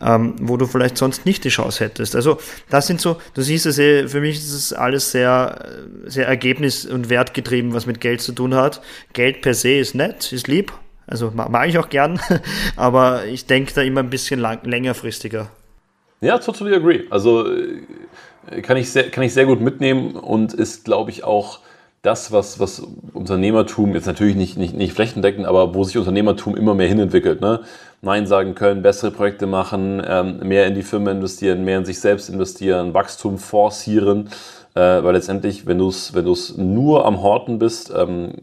ähm, 0.00 0.36
wo 0.40 0.56
du 0.56 0.66
vielleicht 0.66 0.96
sonst 0.96 1.26
nicht 1.26 1.44
die 1.44 1.48
Chance 1.48 1.84
hättest. 1.84 2.14
Also 2.14 2.38
das 2.70 2.86
sind 2.86 3.00
so, 3.00 3.20
du 3.34 3.42
siehst 3.42 3.66
es, 3.66 3.78
eh, 3.78 4.06
für 4.06 4.20
mich 4.20 4.36
ist 4.36 4.52
es 4.52 4.72
alles 4.72 5.10
sehr, 5.10 5.64
sehr 6.04 6.28
ergebnis- 6.28 6.86
und 6.86 7.10
wertgetrieben, 7.10 7.74
was 7.74 7.86
mit 7.86 8.00
Geld 8.00 8.20
zu 8.20 8.32
tun 8.32 8.54
hat. 8.54 8.80
Geld 9.12 9.42
per 9.42 9.54
se 9.54 9.78
ist 9.78 9.94
nett, 9.94 10.32
ist 10.32 10.46
lieb, 10.46 10.72
also 11.06 11.32
mag 11.34 11.68
ich 11.68 11.78
auch 11.78 11.88
gern, 11.88 12.20
aber 12.76 13.24
ich 13.26 13.46
denke 13.46 13.72
da 13.74 13.82
immer 13.82 14.00
ein 14.00 14.10
bisschen 14.10 14.38
lang, 14.38 14.60
längerfristiger. 14.64 15.50
Ja, 16.20 16.38
totally 16.38 16.74
agree. 16.74 17.04
Also 17.10 17.46
kann 18.62 18.76
ich 18.76 18.90
sehr, 18.90 19.10
kann 19.10 19.24
ich 19.24 19.34
sehr 19.34 19.46
gut 19.46 19.60
mitnehmen 19.60 20.16
und 20.16 20.54
ist, 20.54 20.84
glaube 20.84 21.10
ich, 21.10 21.24
auch 21.24 21.60
das, 22.02 22.30
was, 22.30 22.60
was 22.60 22.80
Unternehmertum 23.12 23.94
jetzt 23.94 24.06
natürlich 24.06 24.36
nicht, 24.36 24.56
nicht, 24.56 24.74
nicht 24.74 24.92
flächendeckend, 24.92 25.46
aber 25.46 25.74
wo 25.74 25.82
sich 25.84 25.98
Unternehmertum 25.98 26.56
immer 26.56 26.74
mehr 26.74 26.86
hinentwickelt. 26.86 27.40
Ne? 27.40 27.60
Nein 28.02 28.26
sagen 28.26 28.54
können, 28.54 28.82
bessere 28.82 29.10
Projekte 29.10 29.46
machen, 29.46 30.02
ähm, 30.06 30.38
mehr 30.40 30.66
in 30.66 30.74
die 30.74 30.82
Firma 30.82 31.10
investieren, 31.10 31.64
mehr 31.64 31.78
in 31.78 31.84
sich 31.84 31.98
selbst 31.98 32.28
investieren, 32.28 32.94
Wachstum 32.94 33.38
forcieren. 33.38 34.28
Äh, 34.74 35.02
weil 35.02 35.14
letztendlich, 35.14 35.66
wenn 35.66 35.78
du 35.78 35.88
es 35.88 36.14
wenn 36.14 36.34
nur 36.56 37.04
am 37.04 37.20
Horten 37.20 37.58
bist, 37.58 37.92
ähm, 37.94 38.34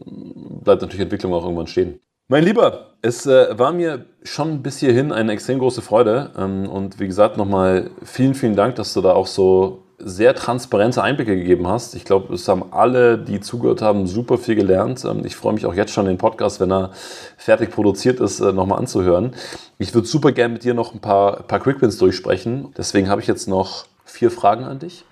bleibt 0.62 0.82
natürlich 0.82 1.02
Entwicklung 1.02 1.32
auch 1.32 1.44
irgendwann 1.44 1.66
stehen. 1.66 1.98
Mein 2.28 2.44
Lieber, 2.44 2.88
es 3.02 3.24
äh, 3.24 3.58
war 3.58 3.72
mir 3.72 4.04
schon 4.22 4.62
bis 4.62 4.78
hierhin 4.78 5.12
eine 5.12 5.32
extrem 5.32 5.60
große 5.60 5.80
Freude. 5.80 6.32
Ähm, 6.36 6.68
und 6.68 7.00
wie 7.00 7.06
gesagt, 7.06 7.38
nochmal 7.38 7.90
vielen, 8.02 8.34
vielen 8.34 8.56
Dank, 8.56 8.74
dass 8.74 8.92
du 8.92 9.00
da 9.00 9.12
auch 9.12 9.28
so 9.28 9.85
sehr 9.98 10.34
transparente 10.34 11.02
Einblicke 11.02 11.36
gegeben 11.36 11.66
hast. 11.66 11.94
Ich 11.94 12.04
glaube, 12.04 12.34
es 12.34 12.48
haben 12.48 12.72
alle, 12.72 13.18
die 13.18 13.40
zugehört 13.40 13.82
haben, 13.82 14.06
super 14.06 14.38
viel 14.38 14.54
gelernt. 14.54 15.04
Ähm, 15.04 15.24
ich 15.24 15.36
freue 15.36 15.54
mich 15.54 15.66
auch 15.66 15.74
jetzt 15.74 15.92
schon, 15.92 16.06
den 16.06 16.18
Podcast, 16.18 16.60
wenn 16.60 16.70
er 16.70 16.90
fertig 17.36 17.70
produziert 17.70 18.20
ist, 18.20 18.40
äh, 18.40 18.52
nochmal 18.52 18.78
anzuhören. 18.78 19.34
Ich 19.78 19.94
würde 19.94 20.06
super 20.06 20.32
gerne 20.32 20.54
mit 20.54 20.64
dir 20.64 20.74
noch 20.74 20.94
ein 20.94 21.00
paar, 21.00 21.42
paar 21.44 21.60
Quickwins 21.60 21.98
durchsprechen. 21.98 22.74
Deswegen 22.76 23.08
habe 23.08 23.20
ich 23.20 23.26
jetzt 23.26 23.48
noch 23.48 23.86
vier 24.04 24.30
Fragen 24.30 24.64
an 24.64 24.78
dich. 24.78 25.04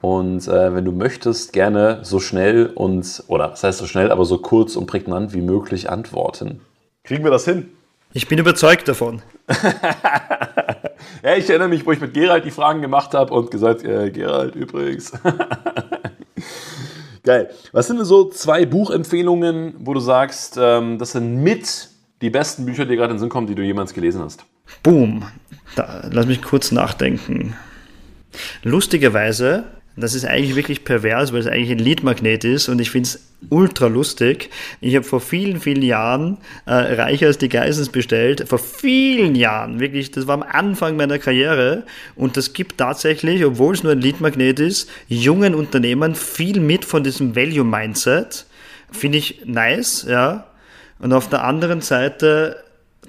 Und 0.00 0.48
äh, 0.48 0.74
wenn 0.74 0.84
du 0.84 0.92
möchtest, 0.92 1.52
gerne 1.52 2.00
so 2.02 2.20
schnell 2.20 2.66
und, 2.66 3.24
oder 3.26 3.52
was 3.52 3.62
heißt 3.62 3.78
so 3.78 3.86
schnell, 3.86 4.10
aber 4.10 4.24
so 4.24 4.38
kurz 4.38 4.76
und 4.76 4.86
prägnant 4.86 5.34
wie 5.34 5.42
möglich 5.42 5.90
antworten. 5.90 6.62
Kriegen 7.04 7.24
wir 7.24 7.30
das 7.30 7.44
hin? 7.44 7.70
Ich 8.12 8.26
bin 8.26 8.38
überzeugt 8.38 8.88
davon. 8.88 9.22
ja, 11.22 11.36
ich 11.36 11.48
erinnere 11.48 11.68
mich, 11.68 11.86
wo 11.86 11.92
ich 11.92 12.00
mit 12.00 12.12
Gerald 12.12 12.44
die 12.44 12.50
Fragen 12.50 12.82
gemacht 12.82 13.14
habe 13.14 13.32
und 13.32 13.50
gesagt, 13.50 13.84
äh, 13.84 14.10
Gerald 14.10 14.56
übrigens. 14.56 15.12
Geil. 17.22 17.50
Was 17.72 17.86
sind 17.86 17.98
denn 17.98 18.06
so 18.06 18.28
zwei 18.28 18.66
Buchempfehlungen, 18.66 19.74
wo 19.78 19.94
du 19.94 20.00
sagst, 20.00 20.58
ähm, 20.60 20.98
das 20.98 21.12
sind 21.12 21.42
mit 21.42 21.88
die 22.20 22.30
besten 22.30 22.66
Bücher, 22.66 22.86
die 22.86 22.96
gerade 22.96 23.12
in 23.12 23.16
den 23.16 23.20
Sinn 23.20 23.28
kommen, 23.28 23.46
die 23.46 23.54
du 23.54 23.62
jemals 23.62 23.94
gelesen 23.94 24.22
hast? 24.22 24.44
Boom. 24.82 25.24
Da, 25.76 26.08
lass 26.10 26.26
mich 26.26 26.42
kurz 26.42 26.72
nachdenken. 26.72 27.54
Lustigerweise 28.62 29.64
das 30.00 30.14
ist 30.14 30.24
eigentlich 30.24 30.56
wirklich 30.56 30.84
pervers, 30.84 31.32
weil 31.32 31.40
es 31.40 31.46
eigentlich 31.46 31.70
ein 31.70 31.78
Leadmagnet 31.78 32.44
ist 32.44 32.68
und 32.68 32.80
ich 32.80 32.90
finde 32.90 33.08
es 33.08 33.20
ultra 33.48 33.86
lustig. 33.86 34.50
Ich 34.80 34.94
habe 34.96 35.04
vor 35.04 35.20
vielen, 35.20 35.60
vielen 35.60 35.82
Jahren 35.82 36.38
äh, 36.66 36.72
Reicher 36.72 37.26
als 37.26 37.38
die 37.38 37.48
Geissens 37.48 37.88
bestellt. 37.88 38.48
Vor 38.48 38.58
vielen 38.58 39.34
Jahren, 39.34 39.80
wirklich, 39.80 40.10
das 40.10 40.26
war 40.26 40.34
am 40.34 40.42
Anfang 40.42 40.96
meiner 40.96 41.18
Karriere 41.18 41.84
und 42.16 42.36
das 42.36 42.52
gibt 42.52 42.78
tatsächlich, 42.78 43.44
obwohl 43.44 43.74
es 43.74 43.82
nur 43.82 43.92
ein 43.92 44.00
Leadmagnet 44.00 44.60
ist, 44.60 44.90
jungen 45.08 45.54
Unternehmern 45.54 46.14
viel 46.14 46.60
mit 46.60 46.84
von 46.84 47.02
diesem 47.02 47.36
Value-Mindset. 47.36 48.46
Finde 48.92 49.18
ich 49.18 49.42
nice, 49.44 50.06
ja. 50.08 50.46
Und 50.98 51.12
auf 51.12 51.28
der 51.30 51.44
anderen 51.44 51.80
Seite 51.80 52.62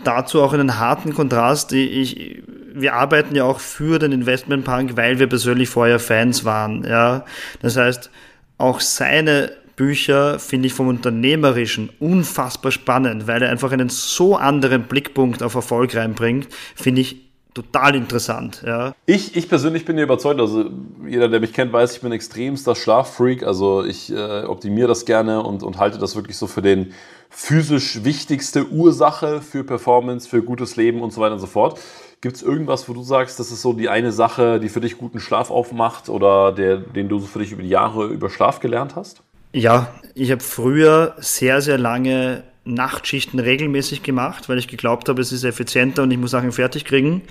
dazu 0.03 0.41
auch 0.41 0.53
einen 0.53 0.79
harten 0.79 1.13
Kontrast. 1.13 1.73
Ich, 1.73 2.41
wir 2.73 2.93
arbeiten 2.93 3.35
ja 3.35 3.43
auch 3.43 3.59
für 3.59 3.99
den 3.99 4.11
Investmentpunk, 4.11 4.97
weil 4.97 5.19
wir 5.19 5.27
persönlich 5.27 5.69
vorher 5.69 5.99
Fans 5.99 6.45
waren. 6.45 6.83
Ja, 6.83 7.25
das 7.61 7.77
heißt, 7.77 8.09
auch 8.57 8.79
seine 8.79 9.51
Bücher 9.75 10.37
finde 10.39 10.67
ich 10.67 10.73
vom 10.73 10.87
Unternehmerischen 10.87 11.89
unfassbar 11.99 12.71
spannend, 12.71 13.27
weil 13.27 13.41
er 13.41 13.49
einfach 13.49 13.71
einen 13.71 13.89
so 13.89 14.35
anderen 14.35 14.83
Blickpunkt 14.83 15.41
auf 15.41 15.55
Erfolg 15.55 15.95
reinbringt, 15.95 16.47
finde 16.75 17.01
ich 17.01 17.30
total 17.53 17.95
interessant. 17.95 18.63
Ja. 18.65 18.93
Ich, 19.05 19.35
ich 19.35 19.49
persönlich 19.49 19.85
bin 19.85 19.97
ja 19.97 20.03
überzeugt, 20.03 20.39
also 20.39 20.69
jeder, 21.07 21.27
der 21.27 21.39
mich 21.39 21.53
kennt, 21.53 21.73
weiß, 21.73 21.95
ich 21.95 22.01
bin 22.01 22.11
extremster 22.11 22.75
Schlaffreak, 22.75 23.43
also 23.43 23.83
ich 23.83 24.11
äh, 24.11 24.43
optimiere 24.43 24.87
das 24.87 25.05
gerne 25.05 25.43
und, 25.43 25.63
und 25.63 25.77
halte 25.77 25.97
das 25.97 26.15
wirklich 26.15 26.37
so 26.37 26.47
für 26.47 26.61
den 26.61 26.93
physisch 27.29 28.03
wichtigste 28.03 28.67
Ursache 28.67 29.41
für 29.41 29.63
Performance, 29.63 30.27
für 30.27 30.43
gutes 30.43 30.75
Leben 30.75 31.01
und 31.01 31.11
so 31.13 31.21
weiter 31.21 31.33
und 31.33 31.39
so 31.39 31.47
fort. 31.47 31.79
Gibt 32.19 32.35
es 32.35 32.43
irgendwas, 32.43 32.87
wo 32.87 32.93
du 32.93 33.01
sagst, 33.01 33.39
das 33.39 33.51
ist 33.51 33.61
so 33.61 33.73
die 33.73 33.89
eine 33.89 34.11
Sache, 34.11 34.59
die 34.59 34.69
für 34.69 34.81
dich 34.81 34.97
guten 34.97 35.19
Schlaf 35.19 35.49
aufmacht 35.49 36.07
oder 36.07 36.51
der, 36.51 36.77
den 36.77 37.09
du 37.09 37.19
für 37.19 37.39
dich 37.39 37.51
über 37.51 37.63
die 37.63 37.69
Jahre 37.69 38.05
über 38.07 38.29
Schlaf 38.29 38.59
gelernt 38.59 38.95
hast? 38.95 39.23
Ja, 39.53 39.93
ich 40.13 40.31
habe 40.31 40.41
früher 40.41 41.15
sehr, 41.17 41.61
sehr 41.61 41.77
lange 41.77 42.43
Nachtschichten 42.63 43.39
regelmäßig 43.39 44.03
gemacht, 44.03 44.49
weil 44.49 44.57
ich 44.57 44.67
geglaubt 44.67 45.09
habe, 45.09 45.21
es 45.21 45.31
ist 45.31 45.43
effizienter 45.43 46.03
und 46.03 46.11
ich 46.11 46.17
muss 46.17 46.31
Sachen 46.31 46.51
fertig 46.51 46.85
kriegen. 46.85 47.23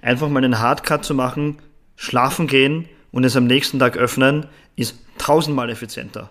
Einfach 0.00 0.28
mal 0.28 0.44
einen 0.44 0.58
Hardcut 0.58 1.04
zu 1.04 1.14
machen, 1.14 1.58
schlafen 1.96 2.46
gehen 2.46 2.88
und 3.12 3.24
es 3.24 3.36
am 3.36 3.46
nächsten 3.46 3.78
Tag 3.78 3.96
öffnen, 3.96 4.46
ist 4.76 4.98
tausendmal 5.18 5.70
effizienter. 5.70 6.30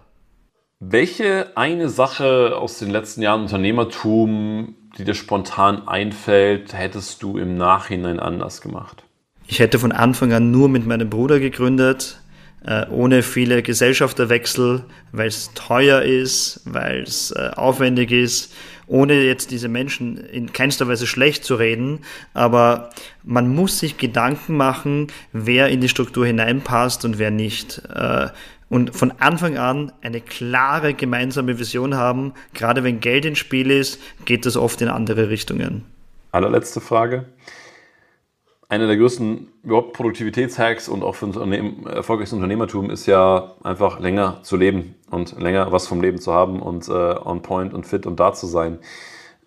Welche 0.79 1.55
eine 1.55 1.89
Sache 1.89 2.57
aus 2.57 2.79
den 2.79 2.89
letzten 2.89 3.21
Jahren 3.21 3.41
Unternehmertum, 3.41 4.75
die 4.97 5.03
dir 5.03 5.13
spontan 5.13 5.87
einfällt, 5.87 6.73
hättest 6.73 7.21
du 7.21 7.37
im 7.37 7.55
Nachhinein 7.55 8.19
anders 8.19 8.61
gemacht? 8.61 9.03
Ich 9.47 9.59
hätte 9.59 9.79
von 9.79 9.91
Anfang 9.91 10.33
an 10.33 10.49
nur 10.49 10.69
mit 10.69 10.87
meinem 10.87 11.09
Bruder 11.09 11.39
gegründet, 11.39 12.20
äh, 12.65 12.85
ohne 12.89 13.23
viele 13.23 13.63
Gesellschafterwechsel, 13.63 14.83
weil 15.11 15.27
es 15.27 15.51
teuer 15.53 16.01
ist, 16.01 16.61
weil 16.65 17.01
es 17.01 17.31
äh, 17.31 17.51
aufwendig 17.55 18.11
ist, 18.11 18.53
ohne 18.87 19.23
jetzt 19.23 19.51
diese 19.51 19.69
Menschen 19.69 20.17
in 20.17 20.51
keinster 20.51 20.87
Weise 20.87 21.07
schlecht 21.07 21.45
zu 21.45 21.55
reden, 21.55 21.99
aber 22.33 22.89
man 23.23 23.53
muss 23.53 23.79
sich 23.79 23.97
Gedanken 23.97 24.57
machen, 24.57 25.07
wer 25.31 25.69
in 25.69 25.81
die 25.81 25.89
Struktur 25.89 26.25
hineinpasst 26.25 27.05
und 27.05 27.17
wer 27.17 27.31
nicht. 27.31 27.81
Äh, 27.93 28.27
und 28.67 28.95
von 28.95 29.11
Anfang 29.19 29.57
an 29.57 29.91
eine 30.01 30.21
klare 30.21 30.93
gemeinsame 30.93 31.59
Vision 31.59 31.95
haben. 31.95 32.33
Gerade 32.53 32.85
wenn 32.85 33.01
Geld 33.01 33.25
ins 33.25 33.37
Spiel 33.37 33.69
ist, 33.69 33.99
geht 34.23 34.45
das 34.45 34.55
oft 34.55 34.81
in 34.81 34.87
andere 34.87 35.29
Richtungen. 35.29 35.83
Allerletzte 36.31 36.79
Frage. 36.79 37.25
Einer 38.71 38.87
der 38.87 38.95
größten 38.95 39.49
überhaupt 39.63 39.91
Produktivitätshacks 39.91 40.87
und 40.87 41.03
auch 41.03 41.15
für 41.15 41.25
ein 41.25 41.85
erfolgreiches 41.87 42.31
Unternehmertum 42.31 42.89
ist 42.89 43.05
ja 43.05 43.55
einfach 43.63 43.99
länger 43.99 44.39
zu 44.43 44.55
leben 44.55 44.95
und 45.09 45.37
länger 45.41 45.73
was 45.73 45.87
vom 45.87 46.01
Leben 46.01 46.19
zu 46.19 46.31
haben 46.31 46.61
und 46.61 46.87
äh, 46.87 46.91
on 46.91 47.41
point 47.41 47.73
und 47.73 47.85
fit 47.85 48.05
und 48.05 48.21
da 48.21 48.31
zu 48.31 48.47
sein. 48.47 48.79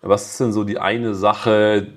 Was 0.03 0.29
ist 0.29 0.39
denn 0.41 0.53
so 0.53 0.63
die 0.63 0.77
eine 0.77 1.15
Sache, 1.15 1.87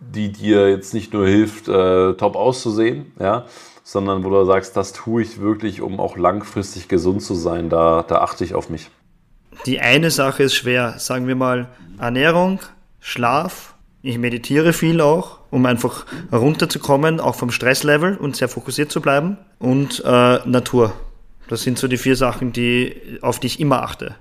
die 0.00 0.32
dir 0.32 0.70
jetzt 0.70 0.94
nicht 0.94 1.12
nur 1.12 1.26
hilft, 1.26 1.68
äh, 1.68 2.14
top 2.14 2.34
auszusehen, 2.34 3.12
ja, 3.20 3.44
sondern 3.84 4.24
wo 4.24 4.30
du 4.30 4.42
sagst, 4.46 4.74
das 4.74 4.94
tue 4.94 5.20
ich 5.20 5.38
wirklich, 5.38 5.82
um 5.82 6.00
auch 6.00 6.16
langfristig 6.16 6.88
gesund 6.88 7.20
zu 7.20 7.34
sein. 7.34 7.68
Da, 7.68 8.06
da 8.08 8.22
achte 8.22 8.42
ich 8.42 8.54
auf 8.54 8.70
mich. 8.70 8.88
Die 9.66 9.80
eine 9.80 10.10
Sache 10.10 10.44
ist 10.44 10.54
schwer, 10.54 10.94
sagen 10.96 11.26
wir 11.26 11.36
mal 11.36 11.68
Ernährung, 11.98 12.58
Schlaf. 13.00 13.74
Ich 14.02 14.16
meditiere 14.18 14.72
viel 14.72 15.00
auch, 15.00 15.40
um 15.50 15.66
einfach 15.66 16.06
runterzukommen, 16.32 17.20
auch 17.20 17.34
vom 17.34 17.50
Stresslevel 17.50 18.16
und 18.16 18.36
sehr 18.36 18.48
fokussiert 18.48 18.90
zu 18.90 19.00
bleiben. 19.00 19.36
Und 19.58 20.02
äh, 20.04 20.38
Natur. 20.48 20.94
Das 21.48 21.62
sind 21.62 21.78
so 21.78 21.88
die 21.88 21.98
vier 21.98 22.16
Sachen, 22.16 22.52
die, 22.52 23.18
auf 23.20 23.40
die 23.40 23.48
ich 23.48 23.60
immer 23.60 23.82
achte. 23.82 24.14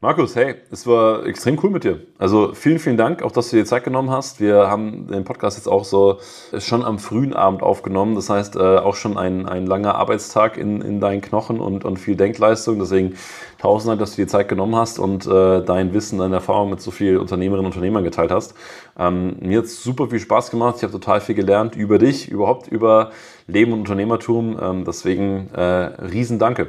Markus, 0.00 0.36
hey, 0.36 0.54
es 0.70 0.86
war 0.86 1.26
extrem 1.26 1.58
cool 1.60 1.70
mit 1.70 1.82
dir. 1.82 1.98
Also 2.18 2.54
vielen, 2.54 2.78
vielen 2.78 2.96
Dank, 2.96 3.20
auch 3.20 3.32
dass 3.32 3.50
du 3.50 3.56
dir 3.56 3.64
Zeit 3.64 3.82
genommen 3.82 4.10
hast. 4.10 4.38
Wir 4.38 4.68
haben 4.68 5.08
den 5.08 5.24
Podcast 5.24 5.56
jetzt 5.56 5.66
auch 5.66 5.84
so 5.84 6.20
schon 6.56 6.84
am 6.84 7.00
frühen 7.00 7.34
Abend 7.34 7.64
aufgenommen. 7.64 8.14
Das 8.14 8.30
heißt, 8.30 8.54
äh, 8.54 8.60
auch 8.60 8.94
schon 8.94 9.18
ein, 9.18 9.46
ein 9.48 9.66
langer 9.66 9.96
Arbeitstag 9.96 10.56
in, 10.56 10.82
in 10.82 11.00
deinen 11.00 11.20
Knochen 11.20 11.58
und, 11.58 11.84
und 11.84 11.96
viel 11.96 12.14
Denkleistung. 12.14 12.78
Deswegen 12.78 13.16
tausend 13.60 13.90
Dank, 13.90 13.98
dass 13.98 14.14
du 14.14 14.22
dir 14.22 14.28
Zeit 14.28 14.46
genommen 14.46 14.76
hast 14.76 15.00
und 15.00 15.26
äh, 15.26 15.64
dein 15.64 15.92
Wissen, 15.92 16.20
deine 16.20 16.36
Erfahrung 16.36 16.70
mit 16.70 16.80
so 16.80 16.92
vielen 16.92 17.18
Unternehmerinnen 17.18 17.66
und 17.66 17.72
Unternehmern 17.72 18.04
geteilt 18.04 18.30
hast. 18.30 18.54
Ähm, 18.96 19.36
mir 19.40 19.58
hat 19.58 19.66
super 19.66 20.06
viel 20.06 20.20
Spaß 20.20 20.52
gemacht. 20.52 20.76
Ich 20.76 20.84
habe 20.84 20.92
total 20.92 21.20
viel 21.20 21.34
gelernt 21.34 21.74
über 21.74 21.98
dich, 21.98 22.30
überhaupt 22.30 22.68
über 22.68 23.10
Leben 23.48 23.72
und 23.72 23.80
Unternehmertum. 23.80 24.60
Ähm, 24.62 24.84
deswegen 24.84 25.50
äh, 25.54 25.60
riesen 25.60 26.38
Danke. 26.38 26.68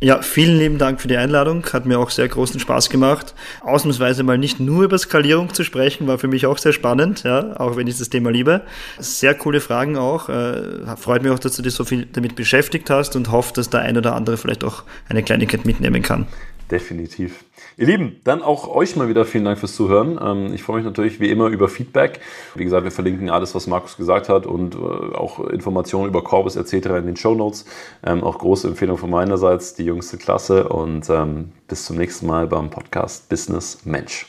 Ja, 0.00 0.20
vielen 0.20 0.58
lieben 0.58 0.76
Dank 0.76 1.00
für 1.00 1.08
die 1.08 1.16
Einladung. 1.16 1.64
Hat 1.72 1.86
mir 1.86 1.98
auch 1.98 2.10
sehr 2.10 2.28
großen 2.28 2.60
Spaß 2.60 2.90
gemacht. 2.90 3.34
Ausnahmsweise 3.62 4.22
mal 4.22 4.36
nicht 4.36 4.60
nur 4.60 4.84
über 4.84 4.98
Skalierung 4.98 5.54
zu 5.54 5.64
sprechen, 5.64 6.06
war 6.06 6.18
für 6.18 6.28
mich 6.28 6.46
auch 6.46 6.58
sehr 6.58 6.72
spannend, 6.72 7.22
ja, 7.22 7.58
auch 7.58 7.76
wenn 7.76 7.86
ich 7.86 7.96
das 7.96 8.10
Thema 8.10 8.30
liebe. 8.30 8.62
Sehr 8.98 9.34
coole 9.34 9.60
Fragen 9.60 9.96
auch. 9.96 10.28
Äh, 10.28 10.96
freut 10.96 11.22
mich 11.22 11.32
auch, 11.32 11.38
dass 11.38 11.56
du 11.56 11.62
dich 11.62 11.72
so 11.72 11.84
viel 11.84 12.06
damit 12.12 12.34
beschäftigt 12.34 12.90
hast 12.90 13.16
und 13.16 13.30
hoffe, 13.30 13.54
dass 13.54 13.70
der 13.70 13.80
ein 13.80 13.96
oder 13.96 14.14
andere 14.14 14.36
vielleicht 14.36 14.64
auch 14.64 14.82
eine 15.08 15.22
Kleinigkeit 15.22 15.64
mitnehmen 15.64 16.02
kann. 16.02 16.26
Definitiv. 16.70 17.44
Ihr 17.76 17.86
Lieben, 17.86 18.20
dann 18.22 18.40
auch 18.40 18.68
euch 18.68 18.94
mal 18.94 19.08
wieder 19.08 19.24
vielen 19.24 19.44
Dank 19.44 19.58
fürs 19.58 19.74
Zuhören. 19.74 20.18
Ähm, 20.22 20.54
ich 20.54 20.62
freue 20.62 20.76
mich 20.76 20.84
natürlich 20.84 21.18
wie 21.18 21.30
immer 21.30 21.48
über 21.48 21.68
Feedback. 21.68 22.20
Wie 22.54 22.62
gesagt, 22.62 22.84
wir 22.84 22.92
verlinken 22.92 23.30
alles, 23.30 23.54
was 23.56 23.66
Markus 23.66 23.96
gesagt 23.96 24.28
hat 24.28 24.46
und 24.46 24.76
äh, 24.76 24.78
auch 24.78 25.40
Informationen 25.40 26.06
über 26.06 26.22
Corbus 26.22 26.54
etc. 26.54 26.72
in 26.98 27.06
den 27.06 27.16
Show 27.16 27.34
Notes. 27.34 27.64
Ähm, 28.04 28.22
auch 28.22 28.38
große 28.38 28.68
Empfehlung 28.68 28.96
von 28.96 29.10
meinerseits, 29.10 29.74
die 29.74 29.84
jüngste 29.84 30.18
Klasse 30.18 30.68
und 30.68 31.10
ähm, 31.10 31.50
bis 31.66 31.84
zum 31.84 31.96
nächsten 31.96 32.26
Mal 32.26 32.46
beim 32.46 32.70
Podcast 32.70 33.28
Business 33.28 33.84
Mensch. 33.84 34.28